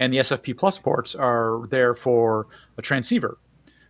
and 0.00 0.12
the 0.12 0.18
SFP 0.18 0.56
plus 0.56 0.78
ports 0.78 1.14
are 1.14 1.66
there 1.68 1.94
for 1.94 2.46
a 2.78 2.82
transceiver, 2.82 3.38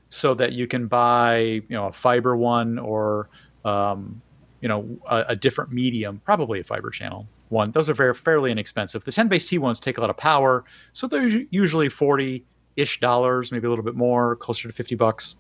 so 0.09 0.35
that 0.35 0.53
you 0.53 0.67
can 0.67 0.87
buy 0.87 1.39
you 1.39 1.65
know 1.71 1.87
a 1.87 1.93
fiber 1.93 2.37
one 2.37 2.79
or 2.79 3.29
um, 3.65 4.21
you 4.61 4.69
know 4.69 4.99
a, 5.09 5.25
a 5.29 5.37
different 5.37 5.73
medium, 5.73 6.21
probably 6.25 6.61
a 6.61 6.65
fiber 6.65 6.91
channel 6.91 7.27
one. 7.51 7.71
Those 7.71 7.89
are 7.89 7.95
very 7.95 8.15
fairly 8.15 8.51
inexpensive. 8.51 9.05
The 9.05 9.13
10 9.13 9.29
base 9.29 9.49
T 9.49 9.59
ones 9.59 9.79
take 9.79 9.99
a 9.99 10.01
lot 10.01 10.11
of 10.11 10.17
power, 10.17 10.65
so 10.93 11.07
they're 11.07 11.29
usually 11.51 11.89
40 11.89 12.45
ish 12.77 12.99
dollars, 13.01 13.53
maybe 13.53 13.67
a 13.67 13.71
little 13.71 13.85
bit 13.85 13.95
more, 13.95 14.37
closer 14.37 14.69
to 14.69 14.75
50 14.75 14.95
bucks. 14.97 15.37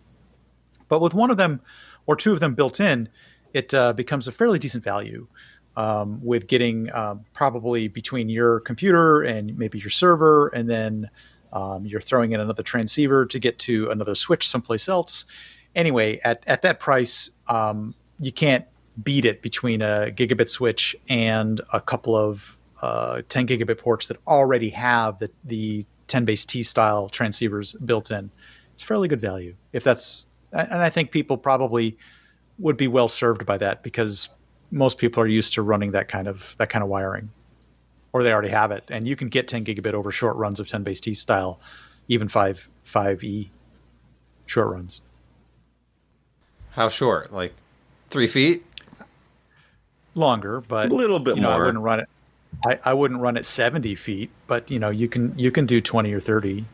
But 0.89 1.01
with 1.01 1.15
one 1.15 1.31
of 1.31 1.39
them 1.39 1.61
or 2.07 2.17
two 2.17 2.33
of 2.33 2.41
them 2.41 2.55
built 2.55 2.81
in, 2.81 3.09
it 3.53 3.73
uh, 3.75 3.93
becomes 3.93 4.29
a 4.29 4.33
fairly 4.33 4.59
decent 4.59 4.85
value. 4.85 5.27
um, 5.77 6.21
with 6.23 6.47
getting 6.47 6.93
um, 6.95 7.25
probably 7.33 7.89
between 7.89 8.29
your 8.29 8.61
computer 8.61 9.23
and 9.23 9.57
maybe 9.57 9.79
your 9.79 9.91
server, 9.91 10.49
and 10.49 10.69
then 10.69 11.09
um, 11.53 11.87
you're 11.87 12.01
throwing 12.01 12.33
in 12.33 12.41
another 12.41 12.63
transceiver 12.63 13.27
to 13.27 13.39
get 13.39 13.59
to 13.61 13.91
another 13.91 14.15
switch 14.15 14.49
someplace 14.49 14.89
else. 14.89 15.25
Anyway, 15.75 16.21
at, 16.25 16.43
at 16.47 16.63
that 16.63 16.81
price, 16.81 17.31
um, 17.49 17.95
you 18.21 18.33
can't 18.33 18.67
beat 19.03 19.25
it 19.25 19.41
between 19.41 19.81
a 19.81 20.11
gigabit 20.15 20.49
switch 20.49 20.95
and 21.09 21.61
a 21.73 21.81
couple 21.81 22.15
of 22.15 22.59
uh, 22.83 23.23
10 23.29 23.47
gigabit 23.47 23.79
ports 23.79 24.09
that 24.09 24.19
already 24.27 24.71
have 24.71 25.19
the, 25.19 25.31
the 25.45 25.87
10 26.09 26.25
base 26.25 26.45
T 26.45 26.63
style 26.63 27.09
transceivers 27.09 27.75
built 27.85 28.11
in. 28.11 28.31
It's 28.75 28.83
fairly 28.83 29.09
good 29.09 29.21
value. 29.21 29.55
If 29.73 29.85
that's, 29.85 30.27
and 30.53 30.83
I 30.83 30.91
think 30.91 31.11
people 31.11 31.39
probably 31.39 31.97
would 32.59 32.77
be 32.77 32.89
well 32.89 33.09
served 33.09 33.47
by 33.47 33.57
that 33.59 33.83
because 33.83 34.29
most 34.71 34.99
people 34.99 35.23
are 35.23 35.27
used 35.27 35.53
to 35.55 35.63
running 35.63 35.93
that 35.93 36.09
kind 36.09 36.27
of 36.29 36.55
that 36.59 36.71
kind 36.71 36.83
of 36.83 36.89
wiring, 36.89 37.31
or 38.13 38.23
they 38.23 38.33
already 38.33 38.49
have 38.49 38.71
it, 38.71 38.85
and 38.89 39.07
you 39.07 39.17
can 39.17 39.29
get 39.29 39.49
10 39.49 39.65
gigabit 39.65 39.93
over 39.93 40.11
short 40.11 40.37
runs 40.37 40.59
of 40.61 40.67
10 40.69 40.83
base 40.83 41.01
T 41.01 41.15
style, 41.15 41.61
even 42.09 42.29
five 42.29 42.69
five 42.83 43.23
E 43.23 43.51
short 44.47 44.69
runs. 44.73 45.03
How 46.71 46.89
short? 46.89 47.33
Like 47.33 47.55
three 48.11 48.27
feet? 48.27 48.65
Longer, 50.15 50.61
but 50.61 50.91
A 50.91 50.95
little 50.95 51.21
bit 51.21 51.37
you 51.37 51.43
know, 51.43 51.51
I 51.51 51.59
wouldn't 51.59 51.83
run 51.83 52.01
it. 52.01 52.09
I, 52.67 52.79
I 52.85 52.95
wouldn't 52.95 53.21
run 53.21 53.39
it 53.39 53.47
70 53.47 53.95
feet, 53.95 54.31
but 54.47 54.71
you 54.71 54.79
know 54.79 54.91
you 54.91 55.09
can 55.09 55.39
you 55.39 55.51
can 55.51 55.65
do 55.67 55.81
20 55.81 56.13
or 56.13 56.21
30. 56.21 56.65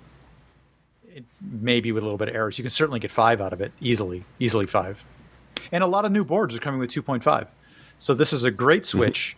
It, 1.15 1.25
maybe 1.41 1.93
with 1.93 2.03
a 2.03 2.07
little 2.07 2.19
bit 2.19 2.29
of 2.29 2.35
errors, 2.35 2.59
you 2.59 2.65
can 2.65 2.71
certainly 2.71 3.01
get 3.01 3.11
five 3.11 3.41
out 3.41 3.53
of 3.53 3.61
it 3.61 3.73
easily, 3.81 4.25
easily 4.39 4.67
five. 4.67 5.05
And 5.73 5.85
a 5.85 5.87
lot 5.87 6.05
of 6.05 6.13
new 6.13 6.25
boards 6.25 6.55
are 6.55 6.59
coming 6.59 6.81
with 6.81 6.91
2.5, 6.91 7.49
so 7.99 8.15
this 8.15 8.33
is 8.33 8.45
a 8.45 8.51
great 8.51 8.85
switch 8.85 9.37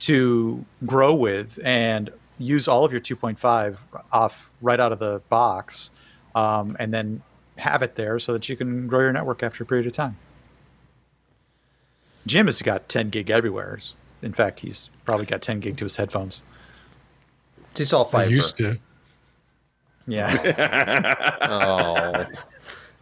to 0.00 0.64
grow 0.84 1.14
with 1.14 1.58
and 1.64 2.10
use 2.38 2.68
all 2.68 2.84
of 2.84 2.92
your 2.92 3.00
2.5 3.00 3.78
off 4.12 4.50
right 4.60 4.78
out 4.80 4.92
of 4.92 4.98
the 4.98 5.20
box, 5.28 5.90
um, 6.34 6.76
and 6.78 6.92
then 6.92 7.22
have 7.56 7.82
it 7.82 7.94
there 7.94 8.18
so 8.18 8.32
that 8.32 8.48
you 8.48 8.56
can 8.56 8.86
grow 8.86 9.00
your 9.00 9.12
network 9.12 9.42
after 9.42 9.62
a 9.62 9.66
period 9.66 9.86
of 9.86 9.92
time. 9.92 10.16
Jim 12.26 12.46
has 12.46 12.60
got 12.62 12.88
10 12.88 13.10
gig 13.10 13.30
everywhere. 13.30 13.78
In 14.22 14.32
fact, 14.32 14.60
he's 14.60 14.90
probably 15.04 15.26
got 15.26 15.42
10 15.42 15.60
gig 15.60 15.76
to 15.76 15.84
his 15.84 15.96
headphones. 15.96 16.42
It's 17.76 17.92
all 17.92 18.06
I 18.06 18.10
fiber. 18.10 18.30
used 18.30 18.56
to. 18.58 18.78
Yeah. 20.06 21.14
Oh. 21.42 22.24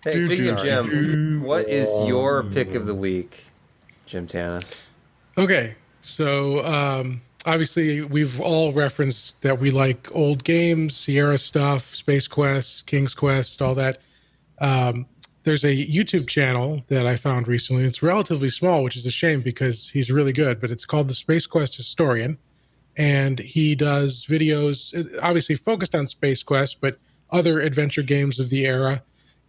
Hey, 0.04 0.14
Doo, 0.14 0.34
speaking 0.34 0.50
of 0.50 0.58
doo, 0.58 0.64
Jim, 0.64 1.42
what 1.42 1.68
is 1.68 1.88
your 2.08 2.42
pick 2.42 2.74
of 2.74 2.86
the 2.86 2.94
week, 2.94 3.44
Jim 4.04 4.26
Tanous? 4.26 4.88
Okay, 5.38 5.76
so 6.00 6.64
um, 6.66 7.20
obviously 7.46 8.02
we've 8.02 8.40
all 8.40 8.72
referenced 8.72 9.40
that 9.42 9.60
we 9.60 9.70
like 9.70 10.12
old 10.12 10.42
games, 10.42 10.96
Sierra 10.96 11.38
stuff, 11.38 11.94
Space 11.94 12.26
Quest, 12.26 12.86
King's 12.86 13.14
Quest, 13.14 13.62
all 13.62 13.76
that. 13.76 13.98
Um, 14.60 15.06
there's 15.44 15.62
a 15.62 15.86
YouTube 15.86 16.26
channel 16.26 16.82
that 16.88 17.06
I 17.06 17.16
found 17.16 17.46
recently. 17.46 17.84
It's 17.84 18.02
relatively 18.02 18.48
small, 18.48 18.82
which 18.82 18.96
is 18.96 19.06
a 19.06 19.10
shame 19.10 19.40
because 19.40 19.88
he's 19.88 20.10
really 20.10 20.32
good. 20.32 20.60
But 20.60 20.72
it's 20.72 20.84
called 20.84 21.08
the 21.08 21.14
Space 21.14 21.46
Quest 21.46 21.76
Historian, 21.76 22.38
and 22.96 23.38
he 23.38 23.76
does 23.76 24.26
videos, 24.26 24.96
uh, 24.98 25.20
obviously 25.22 25.54
focused 25.54 25.94
on 25.94 26.08
Space 26.08 26.42
Quest, 26.42 26.80
but 26.80 26.96
other 27.30 27.60
adventure 27.60 28.02
games 28.02 28.40
of 28.40 28.50
the 28.50 28.66
era. 28.66 29.02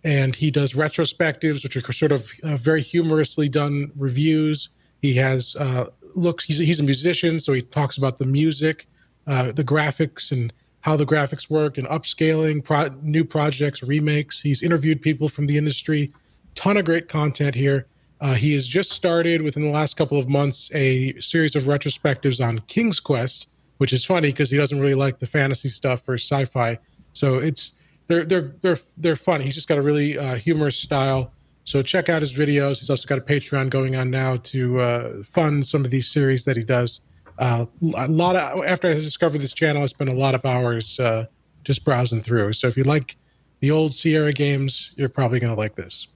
And 0.03 0.35
he 0.35 0.51
does 0.51 0.73
retrospectives, 0.73 1.63
which 1.63 1.77
are 1.77 1.93
sort 1.93 2.11
of 2.11 2.29
uh, 2.43 2.57
very 2.57 2.81
humorously 2.81 3.47
done 3.47 3.91
reviews. 3.95 4.69
He 5.01 5.13
has 5.15 5.55
uh, 5.57 5.85
looks. 6.15 6.45
He's, 6.45 6.57
he's 6.57 6.79
a 6.79 6.83
musician, 6.83 7.39
so 7.39 7.53
he 7.53 7.61
talks 7.61 7.97
about 7.97 8.17
the 8.17 8.25
music, 8.25 8.87
uh, 9.27 9.51
the 9.51 9.63
graphics, 9.63 10.31
and 10.31 10.51
how 10.81 10.97
the 10.97 11.05
graphics 11.05 11.49
work, 11.49 11.77
and 11.77 11.87
upscaling, 11.87 12.63
pro- 12.63 12.93
new 13.01 13.23
projects, 13.23 13.81
remakes. 13.81 14.41
He's 14.41 14.61
interviewed 14.61 15.01
people 15.01 15.29
from 15.29 15.45
the 15.45 15.57
industry. 15.57 16.11
Ton 16.55 16.77
of 16.77 16.85
great 16.85 17.07
content 17.07 17.55
here. 17.55 17.87
Uh, 18.19 18.33
he 18.35 18.53
has 18.53 18.67
just 18.67 18.91
started 18.91 19.41
within 19.41 19.63
the 19.63 19.69
last 19.69 19.97
couple 19.97 20.17
of 20.17 20.29
months 20.29 20.69
a 20.73 21.13
series 21.19 21.55
of 21.55 21.63
retrospectives 21.63 22.45
on 22.45 22.59
King's 22.67 22.99
Quest, 22.99 23.49
which 23.77 23.91
is 23.91 24.05
funny 24.05 24.29
because 24.29 24.49
he 24.49 24.57
doesn't 24.57 24.79
really 24.79 24.95
like 24.95 25.19
the 25.19 25.27
fantasy 25.27 25.67
stuff 25.67 26.07
or 26.07 26.13
sci-fi. 26.13 26.77
So 27.11 27.35
it's 27.35 27.73
they're 28.13 28.25
they're 28.25 28.55
they're 28.61 28.77
they're 28.97 29.15
fun. 29.15 29.41
He's 29.41 29.55
just 29.55 29.67
got 29.67 29.77
a 29.77 29.81
really 29.81 30.17
uh, 30.17 30.35
humorous 30.35 30.77
style. 30.77 31.31
So 31.65 31.81
check 31.81 32.09
out 32.09 32.21
his 32.21 32.33
videos. 32.33 32.79
He's 32.79 32.89
also 32.89 33.07
got 33.07 33.17
a 33.17 33.21
Patreon 33.21 33.69
going 33.69 33.95
on 33.95 34.11
now 34.11 34.35
to 34.37 34.79
uh, 34.79 35.23
fund 35.23 35.65
some 35.65 35.85
of 35.85 35.91
these 35.91 36.09
series 36.09 36.43
that 36.45 36.57
he 36.57 36.63
does. 36.63 37.01
Uh, 37.39 37.65
a 37.97 38.07
lot 38.07 38.35
of 38.35 38.65
after 38.65 38.87
I 38.87 38.93
discovered 38.93 39.39
this 39.39 39.53
channel, 39.53 39.81
I 39.81 39.85
spent 39.87 40.09
a 40.09 40.13
lot 40.13 40.35
of 40.35 40.45
hours 40.45 40.99
uh, 40.99 41.25
just 41.63 41.85
browsing 41.85 42.21
through. 42.21 42.53
So 42.53 42.67
if 42.67 42.77
you 42.77 42.83
like 42.83 43.15
the 43.61 43.71
old 43.71 43.93
Sierra 43.93 44.33
games, 44.33 44.91
you're 44.97 45.09
probably 45.09 45.39
going 45.39 45.53
to 45.53 45.59
like 45.59 45.75
this. 45.75 46.07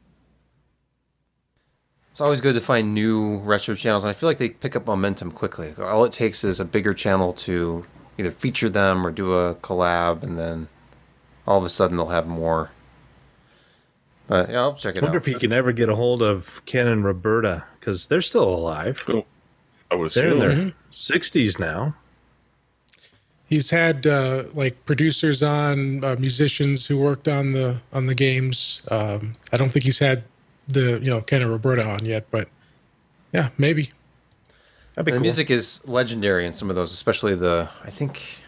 It's 2.12 2.22
always 2.22 2.42
good 2.42 2.56
to 2.56 2.62
find 2.62 2.94
new 2.94 3.38
retro 3.38 3.76
channels, 3.76 4.04
and 4.04 4.10
I 4.10 4.14
feel 4.14 4.28
like 4.28 4.40
they 4.40 4.50
pick 4.50 4.76
up 4.76 4.88
momentum 4.88 5.32
quickly. 5.32 5.74
All 5.78 6.04
it 6.04 6.12
takes 6.12 6.44
is 6.44 6.60
a 6.60 6.66
bigger 6.66 6.94
channel 6.94 7.32
to 7.34 7.86
either 8.18 8.32
feature 8.32 8.70
them 8.70 9.06
or 9.06 9.12
do 9.12 9.34
a 9.34 9.56
collab, 9.56 10.24
and 10.24 10.38
then 10.38 10.68
all 11.48 11.58
of 11.58 11.64
a 11.64 11.70
sudden 11.70 11.98
they'll 11.98 12.08
have 12.08 12.28
more. 12.28 12.70
But 14.28 14.50
yeah, 14.50 14.60
I'll 14.60 14.74
check 14.74 14.96
it 14.96 14.98
I 14.98 15.00
it 15.00 15.04
wonder 15.04 15.18
out. 15.18 15.22
if 15.22 15.26
he 15.26 15.36
can 15.36 15.54
ever 15.54 15.72
get 15.72 15.88
a 15.88 15.96
hold 15.96 16.22
of 16.22 16.62
Ken 16.66 16.86
and 16.88 17.04
Roberta 17.04 17.64
because 17.80 18.08
they're 18.08 18.22
still 18.22 18.44
alive. 18.44 19.04
Oh, 19.08 19.26
I 19.90 19.96
would 19.96 20.12
They're 20.12 20.28
in 20.28 20.42
assume. 20.42 20.64
their 20.66 20.74
60s 20.92 21.60
now. 21.60 21.96
He's 23.48 23.70
had 23.70 24.06
uh, 24.06 24.44
like 24.54 24.86
producers 24.86 25.42
on, 25.42 26.04
uh, 26.04 26.18
musicians 26.20 26.86
who 26.86 27.00
worked 27.00 27.30
on 27.30 27.54
the 27.54 27.80
on 27.94 28.08
the 28.08 28.16
games. 28.16 28.82
Um, 28.92 29.36
I 29.54 29.58
don't 29.58 29.70
think 29.70 29.86
he's 29.86 30.00
had 30.00 30.26
the 30.68 31.00
you 31.02 31.10
know 31.10 31.22
Ken 31.22 31.42
and 31.42 31.50
Roberta 31.50 31.88
on 31.88 32.04
yet, 32.04 32.30
but 32.30 32.50
yeah, 33.34 33.48
maybe. 33.58 33.92
That'd 34.96 35.06
be 35.06 35.12
the 35.12 35.18
cool. 35.20 35.22
music 35.22 35.50
is 35.50 35.80
legendary 35.88 36.46
in 36.46 36.52
some 36.52 36.70
of 36.70 36.76
those, 36.76 36.92
especially 36.92 37.36
the 37.36 37.70
I 37.86 37.90
think 37.90 38.42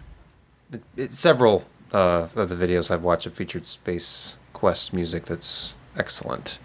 it, 0.74 0.82
it, 0.98 1.14
several 1.14 1.64
uh, 1.92 2.28
of 2.36 2.50
the 2.50 2.56
videos 2.56 2.92
I've 2.92 3.04
watched 3.04 3.26
have 3.26 3.34
featured 3.34 3.66
Space 3.66 4.38
Quest 4.54 4.94
music 4.94 5.26
that's 5.26 5.76
excellent. 5.98 6.60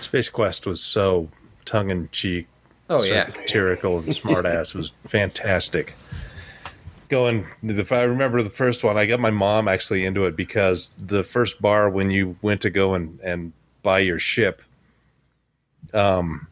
Space 0.00 0.28
Quest 0.28 0.66
was 0.66 0.80
so 0.82 1.28
tongue 1.64 1.90
in 1.90 2.08
cheek, 2.10 2.46
Oh 2.88 2.98
so 2.98 3.12
yeah, 3.12 3.30
satirical 3.30 3.98
and 3.98 4.08
smartass. 4.08 4.74
It 4.74 4.78
was 4.78 4.92
fantastic. 5.06 5.94
Going, 7.08 7.44
if 7.62 7.90
I 7.90 8.02
remember 8.02 8.40
the 8.42 8.50
first 8.50 8.84
one, 8.84 8.96
I 8.96 9.04
got 9.06 9.18
my 9.18 9.30
mom 9.30 9.66
actually 9.66 10.06
into 10.06 10.24
it 10.26 10.36
because 10.36 10.90
the 10.92 11.24
first 11.24 11.60
bar 11.60 11.90
when 11.90 12.10
you 12.12 12.36
went 12.40 12.60
to 12.60 12.70
go 12.70 12.94
and, 12.94 13.18
and 13.20 13.52
buy 13.82 13.98
your 13.98 14.20
ship, 14.20 14.62
um, 15.92 16.46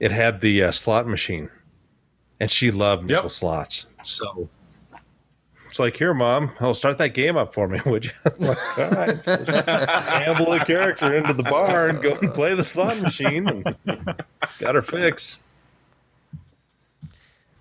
it 0.00 0.10
had 0.10 0.40
the 0.40 0.64
uh, 0.64 0.72
slot 0.72 1.06
machine, 1.06 1.50
and 2.40 2.50
she 2.50 2.70
loved 2.72 3.06
nickel 3.06 3.24
Yep. 3.24 3.30
slots. 3.30 3.86
So 4.02 4.48
it's 5.76 5.80
like, 5.80 5.98
here, 5.98 6.14
mom, 6.14 6.52
oh, 6.62 6.72
start 6.72 6.96
that 6.96 7.10
game 7.10 7.36
up 7.36 7.52
for 7.52 7.68
me, 7.68 7.78
would 7.86 8.06
you? 8.06 8.10
Like, 8.38 8.78
all 8.78 8.90
right. 8.92 9.22
So 9.22 9.36
gamble 9.44 10.50
a 10.54 10.64
character 10.64 11.14
into 11.14 11.34
the 11.34 11.42
bar 11.42 11.88
and 11.88 12.02
go 12.02 12.14
and 12.14 12.32
play 12.32 12.54
the 12.54 12.64
slot 12.64 12.98
machine. 12.98 13.62
Got 14.58 14.74
her 14.74 14.80
fix. 14.80 15.38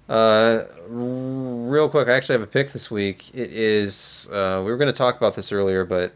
Uh, 0.07 0.63
real 0.88 1.89
quick, 1.89 2.07
I 2.07 2.13
actually 2.13 2.36
have 2.36 2.41
a 2.41 2.47
pick 2.47 2.72
this 2.72 2.89
week. 2.89 3.36
It 3.36 3.51
is 3.51 4.30
uh, 4.32 4.61
we 4.63 4.72
were 4.72 4.78
going 4.78 4.93
to 4.93 4.97
talk 4.97 5.18
about 5.18 5.36
this 5.36 5.51
earlier, 5.51 5.84
but 5.84 6.13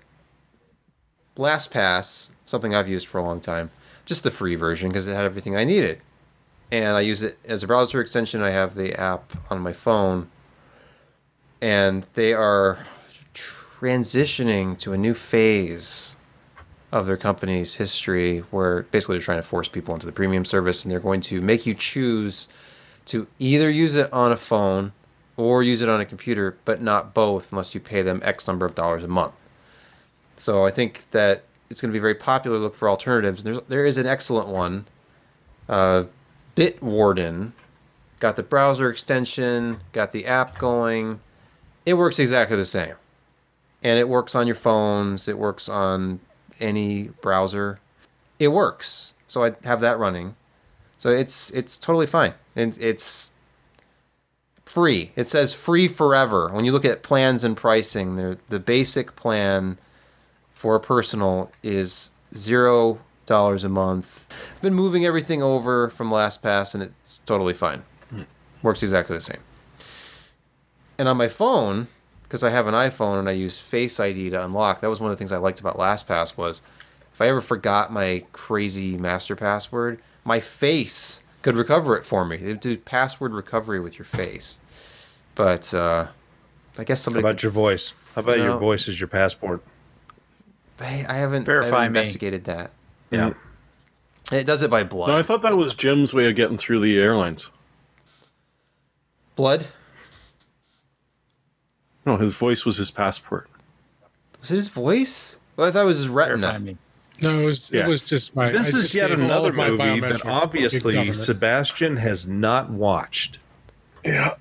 LastPass, 1.35 2.29
something 2.45 2.73
I've 2.73 2.87
used 2.87 3.07
for 3.07 3.17
a 3.17 3.23
long 3.23 3.41
time, 3.41 3.71
just 4.05 4.23
the 4.23 4.31
free 4.31 4.55
version 4.55 4.87
because 4.87 5.05
it 5.05 5.15
had 5.15 5.25
everything 5.25 5.57
I 5.57 5.65
needed, 5.65 5.99
and 6.71 6.95
I 6.95 7.01
use 7.01 7.23
it 7.23 7.37
as 7.43 7.61
a 7.61 7.67
browser 7.67 7.99
extension. 7.99 8.41
I 8.41 8.51
have 8.51 8.75
the 8.75 8.97
app 8.97 9.33
on 9.51 9.59
my 9.59 9.73
phone, 9.73 10.29
and 11.61 12.05
they 12.13 12.33
are 12.33 12.79
transitioning 13.33 14.77
to 14.79 14.93
a 14.93 14.97
new 14.97 15.13
phase 15.13 16.15
of 16.91 17.05
their 17.05 17.17
company's 17.17 17.75
history 17.75 18.39
where 18.51 18.83
basically 18.83 19.15
they're 19.15 19.23
trying 19.23 19.37
to 19.37 19.47
force 19.47 19.67
people 19.67 19.93
into 19.93 20.05
the 20.05 20.11
premium 20.11 20.43
service 20.43 20.83
and 20.83 20.91
they're 20.91 20.99
going 20.99 21.21
to 21.21 21.39
make 21.39 21.65
you 21.65 21.73
choose 21.73 22.47
to 23.05 23.27
either 23.37 23.69
use 23.69 23.95
it 23.95 24.11
on 24.11 24.31
a 24.31 24.37
phone 24.37 24.91
or 25.37 25.63
use 25.63 25.81
it 25.81 25.89
on 25.89 26.01
a 26.01 26.05
computer, 26.05 26.57
but 26.65 26.81
not 26.81 27.13
both 27.13 27.51
unless 27.51 27.73
you 27.73 27.79
pay 27.79 28.01
them 28.01 28.21
X 28.23 28.47
number 28.47 28.65
of 28.65 28.75
dollars 28.75 29.03
a 29.03 29.07
month. 29.07 29.33
So 30.35 30.65
I 30.65 30.71
think 30.71 31.09
that 31.11 31.43
it's 31.69 31.79
going 31.81 31.91
to 31.91 31.93
be 31.93 32.01
very 32.01 32.15
popular 32.15 32.57
to 32.57 32.63
look 32.63 32.75
for 32.75 32.89
alternatives. 32.89 33.43
There's 33.43 33.59
there 33.67 33.85
is 33.85 33.97
an 33.97 34.05
excellent 34.05 34.47
one. 34.47 34.85
Uh, 35.67 36.05
Bitwarden 36.55 37.51
got 38.19 38.35
the 38.35 38.43
browser 38.43 38.89
extension, 38.89 39.79
got 39.93 40.11
the 40.11 40.25
app 40.25 40.57
going. 40.57 41.19
It 41.89 41.97
works 41.97 42.19
exactly 42.19 42.55
the 42.55 42.65
same, 42.65 42.93
and 43.81 43.97
it 43.97 44.07
works 44.07 44.35
on 44.35 44.45
your 44.45 44.55
phones. 44.55 45.27
It 45.27 45.39
works 45.39 45.67
on 45.67 46.19
any 46.59 47.07
browser. 47.19 47.79
It 48.37 48.49
works. 48.49 49.13
So 49.27 49.43
I 49.43 49.55
have 49.63 49.81
that 49.81 49.97
running. 49.97 50.35
So 50.99 51.09
it's 51.09 51.49
it's 51.49 51.79
totally 51.79 52.05
fine, 52.05 52.35
and 52.55 52.77
it's 52.79 53.31
free. 54.65 55.13
It 55.15 55.29
says 55.29 55.55
free 55.55 55.87
forever. 55.87 56.49
When 56.49 56.63
you 56.63 56.71
look 56.71 56.85
at 56.85 57.01
plans 57.01 57.43
and 57.43 57.57
pricing, 57.57 58.17
the 58.17 58.37
the 58.49 58.59
basic 58.59 59.15
plan 59.15 59.79
for 60.53 60.75
a 60.75 60.79
personal 60.79 61.51
is 61.63 62.11
zero 62.37 62.99
dollars 63.25 63.63
a 63.63 63.69
month. 63.69 64.31
I've 64.55 64.61
been 64.61 64.75
moving 64.75 65.07
everything 65.07 65.41
over 65.41 65.89
from 65.89 66.11
LastPass, 66.11 66.75
and 66.75 66.83
it's 66.83 67.17
totally 67.25 67.55
fine. 67.55 67.81
Hmm. 68.11 68.23
Works 68.61 68.83
exactly 68.83 69.15
the 69.15 69.21
same. 69.21 69.41
And 70.99 71.07
on 71.07 71.17
my 71.17 71.29
phone, 71.29 71.87
because 72.23 72.43
I 72.43 72.49
have 72.51 72.67
an 72.67 72.75
iPhone 72.75 73.17
and 73.19 73.27
I 73.27 73.31
use 73.31 73.57
Face 73.57 73.99
ID 73.99 74.29
to 74.31 74.43
unlock, 74.45 74.81
that 74.81 74.89
was 74.89 74.99
one 74.99 75.09
of 75.09 75.17
the 75.17 75.19
things 75.19 75.31
I 75.31 75.37
liked 75.37 75.59
about 75.59 75.77
LastPass 75.77 76.37
was 76.37 76.61
if 77.13 77.21
I 77.21 77.27
ever 77.29 77.41
forgot 77.41 77.91
my 77.91 78.25
crazy 78.33 78.97
master 78.97 79.35
password, 79.35 79.99
my 80.25 80.39
face 80.41 81.21
could 81.41 81.55
recover 81.55 81.95
it 81.97 82.05
for 82.05 82.25
me. 82.25 82.37
They 82.37 82.53
do 82.53 82.77
password 82.77 83.31
recovery 83.33 83.79
with 83.79 83.97
your 83.97 84.05
face. 84.05 84.59
But 85.35 85.73
uh, 85.73 86.07
I 86.77 86.83
guess 86.83 87.01
How 87.01 87.05
somebody 87.11 87.21
about 87.25 87.41
your 87.43 87.51
voice? 87.53 87.93
How 88.13 88.19
about 88.21 88.37
your 88.37 88.47
No. 88.49 88.57
voice 88.59 88.89
as 88.89 88.99
your 88.99 89.07
passport? 89.07 89.63
I, 90.81 91.05
I 91.07 91.13
haven't, 91.15 91.47
I 91.47 91.53
haven't 91.65 91.79
me. 91.79 91.85
investigated 91.87 92.43
that. 92.43 92.71
Yeah. 93.09 93.33
It 94.31 94.45
does 94.45 94.61
it 94.63 94.69
by 94.69 94.83
blood. 94.83 95.07
No, 95.07 95.17
I 95.17 95.23
thought 95.23 95.41
that 95.41 95.57
was 95.57 95.73
Jim's 95.75 96.13
way 96.13 96.27
of 96.29 96.35
getting 96.35 96.57
through 96.57 96.81
the 96.81 96.99
airlines. 96.99 97.49
blood? 99.35 99.67
No, 102.09 102.17
his 102.17 102.35
voice 102.35 102.65
was 102.65 102.77
his 102.77 102.89
passport. 102.89 103.47
Was 104.39 104.49
his 104.49 104.67
voice? 104.67 105.37
Well, 105.55 105.67
I 105.67 105.71
thought 105.71 105.83
it 105.83 105.85
was 105.85 105.99
his 105.99 106.09
retina. 106.09 106.37
Verify 106.39 106.57
me. 106.57 106.77
No, 107.21 107.39
it 107.39 107.45
was 107.45 107.71
Yeah. 107.71 107.85
it 107.85 107.87
was 107.87 108.01
just 108.01 108.35
my. 108.35 108.49
This 108.49 108.73
I 108.73 108.79
is 108.79 108.95
yet 108.95 109.11
another 109.11 109.49
of 109.49 109.55
movie 109.55 109.99
that 109.99 110.25
obviously. 110.25 111.13
Sebastian 111.13 111.97
has 111.97 112.27
not 112.27 112.71
watched. 112.71 113.37
Yeah. 114.03 114.33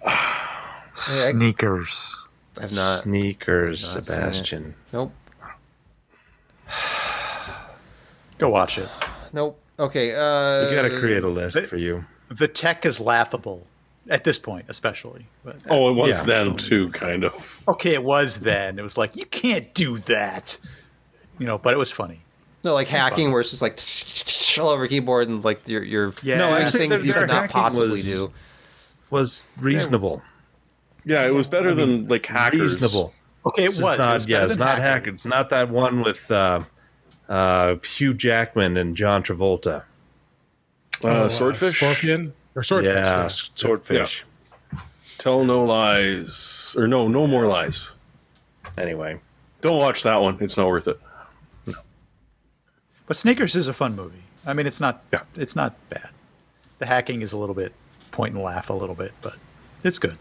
Sneakers. 0.94 2.26
I've 2.58 2.72
not. 2.72 3.00
Sneakers, 3.00 3.82
not 3.82 3.90
seen 3.90 3.98
it. 4.00 4.04
Sebastian. 4.06 4.74
Nope. 4.94 5.12
Go 8.38 8.48
watch 8.48 8.78
it. 8.78 8.88
Nope. 9.34 9.60
Okay. 9.78 10.12
Uh, 10.14 10.70
We 10.70 10.74
got 10.74 10.88
to 10.88 10.98
create 10.98 11.22
a 11.22 11.28
list 11.28 11.60
for 11.66 11.76
you. 11.76 12.06
The 12.30 12.48
tech 12.48 12.86
is 12.86 12.98
laughable 12.98 13.66
at 14.08 14.24
this 14.24 14.38
point, 14.38 14.66
especially. 14.68 15.26
But, 15.44 15.56
Oh, 15.68 15.90
it 15.90 15.94
was 15.94 16.26
Yeah. 16.26 16.44
then 16.44 16.56
too, 16.56 16.88
kind 16.90 17.24
of. 17.24 17.62
okay, 17.68 17.94
it 17.94 18.02
was 18.04 18.40
then. 18.40 18.78
It 18.78 18.82
was 18.82 18.96
like 18.98 19.16
you 19.16 19.24
can't 19.26 19.72
do 19.74 19.98
that, 19.98 20.56
you 21.38 21.46
know. 21.46 21.58
But 21.58 21.74
it 21.74 21.78
was 21.78 21.90
funny. 21.92 22.20
No, 22.64 22.74
like 22.74 22.88
hacking, 22.88 23.30
where 23.30 23.40
it's 23.40 23.50
just 23.50 23.62
like 23.62 23.78
all 24.64 24.70
over 24.70 24.86
keyboard 24.88 25.28
and 25.28 25.44
like 25.44 25.68
you're 25.68 25.84
you're 25.84 26.12
Yeah. 26.22 26.38
No, 26.38 26.54
actually, 26.54 26.86
things 26.88 27.04
you 27.06 27.12
could 27.12 27.28
not 27.28 27.50
possibly 27.50 27.88
was- 27.90 28.10
do. 28.10 28.32
Was 29.10 29.48
reasonable. 29.58 30.20
Yeah, 31.04 31.24
it 31.26 31.32
was 31.32 31.46
better 31.46 31.74
than 31.74 32.08
like 32.08 32.26
hackers. 32.26 32.60
Reasonable. 32.60 33.14
Okay, 33.46 33.64
it 33.64 33.68
was. 33.68 33.78
is 33.78 33.82
It 33.84 33.98
not, 33.98 34.14
was 34.14 34.26
yeah, 34.28 34.44
it's 34.44 34.56
not 34.56 34.78
hacking. 34.78 34.82
hacker. 34.82 35.10
It's 35.14 35.24
not 35.24 35.48
that 35.50 35.70
one 35.70 36.02
with 36.02 36.30
uh, 36.30 36.64
uh, 37.28 37.76
Hugh 37.76 38.12
Jackman 38.12 38.76
and 38.76 38.94
John 38.96 39.22
Travolta. 39.22 39.84
Uh, 41.04 41.22
Oh, 41.24 41.28
swordfish. 41.28 41.76
scorpion, 41.76 42.34
or 42.58 42.62
swordfish. 42.64 42.94
yeah, 42.94 43.22
yeah. 43.22 43.28
swordfish. 43.28 44.24
Tell 45.18 45.44
no 45.44 45.62
lies, 45.64 46.74
or 46.78 46.86
no, 46.86 47.08
no 47.08 47.26
more 47.26 47.46
lies. 47.46 47.92
Anyway, 48.76 49.20
Don't 49.60 49.78
watch 49.78 50.02
that 50.04 50.16
one. 50.16 50.36
It's 50.40 50.56
not 50.56 50.68
worth 50.68 50.86
it. 50.88 51.00
But 53.06 53.16
Sneakers 53.16 53.56
is 53.56 53.68
a 53.68 53.72
fun 53.72 53.96
movie. 53.96 54.22
I 54.46 54.52
mean, 54.52 54.66
it's 54.66 54.80
not. 54.80 55.02
Yeah. 55.12 55.22
It's 55.34 55.56
not 55.56 55.74
bad. 55.88 56.10
The 56.78 56.86
hacking 56.86 57.22
is 57.22 57.32
a 57.32 57.38
little 57.38 57.54
bit 57.54 57.72
point 58.10 58.34
and 58.34 58.42
laugh 58.42 58.70
a 58.70 58.72
little 58.74 58.94
bit, 58.94 59.12
but 59.22 59.38
it's 59.82 59.98
good. 59.98 60.16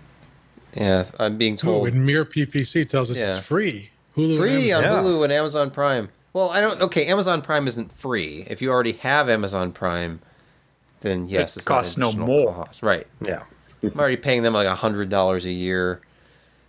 Yeah, 0.75 1.05
I'm 1.19 1.37
being 1.37 1.53
Oh, 1.55 1.57
told 1.57 1.87
and 1.89 2.05
Mere 2.05 2.25
PPC 2.25 2.89
tells 2.89 3.09
us 3.11 3.17
Yeah. 3.17 3.37
it's 3.37 3.45
free. 3.45 3.91
Hulu 4.15 4.37
free 4.37 4.71
on. 4.71 4.83
Yeah. 4.83 4.89
Hulu 4.89 5.23
and 5.23 5.33
Amazon 5.33 5.69
Prime. 5.69 6.09
Well, 6.33 6.49
I 6.49 6.61
don't. 6.61 6.81
Okay, 6.81 7.05
Amazon 7.07 7.41
Prime 7.41 7.67
isn't 7.67 7.91
free. 7.93 8.45
If 8.49 8.61
you 8.61 8.71
already 8.71 8.93
have 8.93 9.29
Amazon 9.29 9.71
Prime, 9.71 10.19
then 11.01 11.27
yes, 11.27 11.55
It 11.55 11.59
it's 11.59 11.65
costs 11.67 11.97
no 11.97 12.11
more. 12.11 12.53
Cost. 12.53 12.81
Right. 12.83 13.07
yeah. 13.21 13.43
I'm 13.83 13.91
already 13.99 14.17
paying 14.17 14.43
them 14.43 14.53
like 14.53 14.67
a 14.67 14.75
hundred 14.75 15.09
dollars 15.09 15.45
a 15.45 15.51
year, 15.51 16.01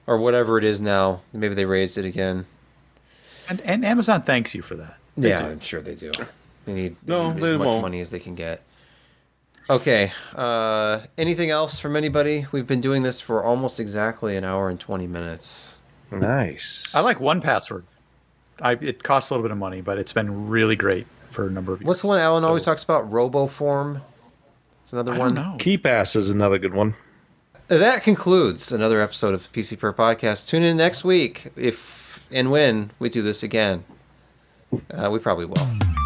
or 0.06 0.18
whatever 0.18 0.58
it 0.58 0.64
is 0.64 0.80
now. 0.80 1.22
Maybe 1.32 1.54
they 1.54 1.64
raised 1.64 1.96
it 1.98 2.04
again. 2.04 2.46
And 3.48 3.60
and 3.62 3.84
Amazon 3.84 4.22
thanks 4.22 4.54
you 4.54 4.60
for 4.62 4.74
that. 4.76 4.98
They 5.16 5.30
yeah, 5.30 5.40
do. 5.40 5.46
I'm 5.46 5.60
sure 5.60 5.80
they 5.80 5.94
do. 5.94 6.12
They 6.66 6.74
need, 6.74 6.96
they 7.02 7.12
No, 7.12 7.32
need 7.32 7.40
they 7.42 7.52
as 7.54 7.58
much 7.58 7.66
won't. 7.66 7.82
money 7.82 8.00
as 8.00 8.10
they 8.10 8.18
can 8.18 8.34
get. 8.34 8.62
Okay. 9.70 10.12
Uh, 10.34 11.00
anything 11.16 11.50
else 11.50 11.78
from 11.78 11.96
anybody? 11.96 12.46
We've 12.52 12.66
been 12.66 12.80
doing 12.80 13.02
this 13.02 13.20
for 13.20 13.42
almost 13.42 13.80
exactly 13.80 14.36
an 14.36 14.44
hour 14.44 14.68
and 14.68 14.78
twenty 14.78 15.06
minutes. 15.06 15.78
Nice. 16.10 16.90
I 16.94 17.00
like 17.00 17.18
1Password. 17.18 17.82
I 18.62 18.72
it 18.72 19.02
costs 19.02 19.30
a 19.30 19.34
little 19.34 19.42
bit 19.44 19.50
of 19.52 19.58
money, 19.58 19.80
but 19.82 19.98
it's 19.98 20.12
been 20.14 20.48
really 20.48 20.74
great 20.76 21.06
for 21.30 21.46
a 21.46 21.50
number 21.50 21.72
of 21.74 21.80
years. 21.80 21.86
What's 21.86 22.00
the 22.00 22.06
one 22.06 22.18
Alan 22.20 22.42
So- 22.42 22.48
always 22.48 22.64
talks 22.64 22.82
about? 22.82 23.10
RoboForm. 23.10 24.00
It's 24.88 24.94
another 24.94 25.12
I 25.12 25.18
one. 25.18 25.34
don't 25.34 25.66
know. 25.66 26.16
Is 26.16 26.30
another 26.30 26.58
good 26.58 26.72
one. 26.72 26.94
That 27.66 28.02
concludes 28.02 28.72
another 28.72 29.02
episode 29.02 29.34
of 29.34 29.42
the 29.52 29.60
PC 29.60 29.78
Per 29.78 29.92
Podcast. 29.92 30.48
Tune 30.48 30.62
in 30.62 30.78
next 30.78 31.04
week 31.04 31.52
if 31.56 32.26
and 32.30 32.50
when 32.50 32.92
we 32.98 33.10
do 33.10 33.20
this 33.20 33.42
again. 33.42 33.84
Uh, 34.90 35.10
we 35.12 35.18
probably 35.18 35.44
will. 35.44 35.97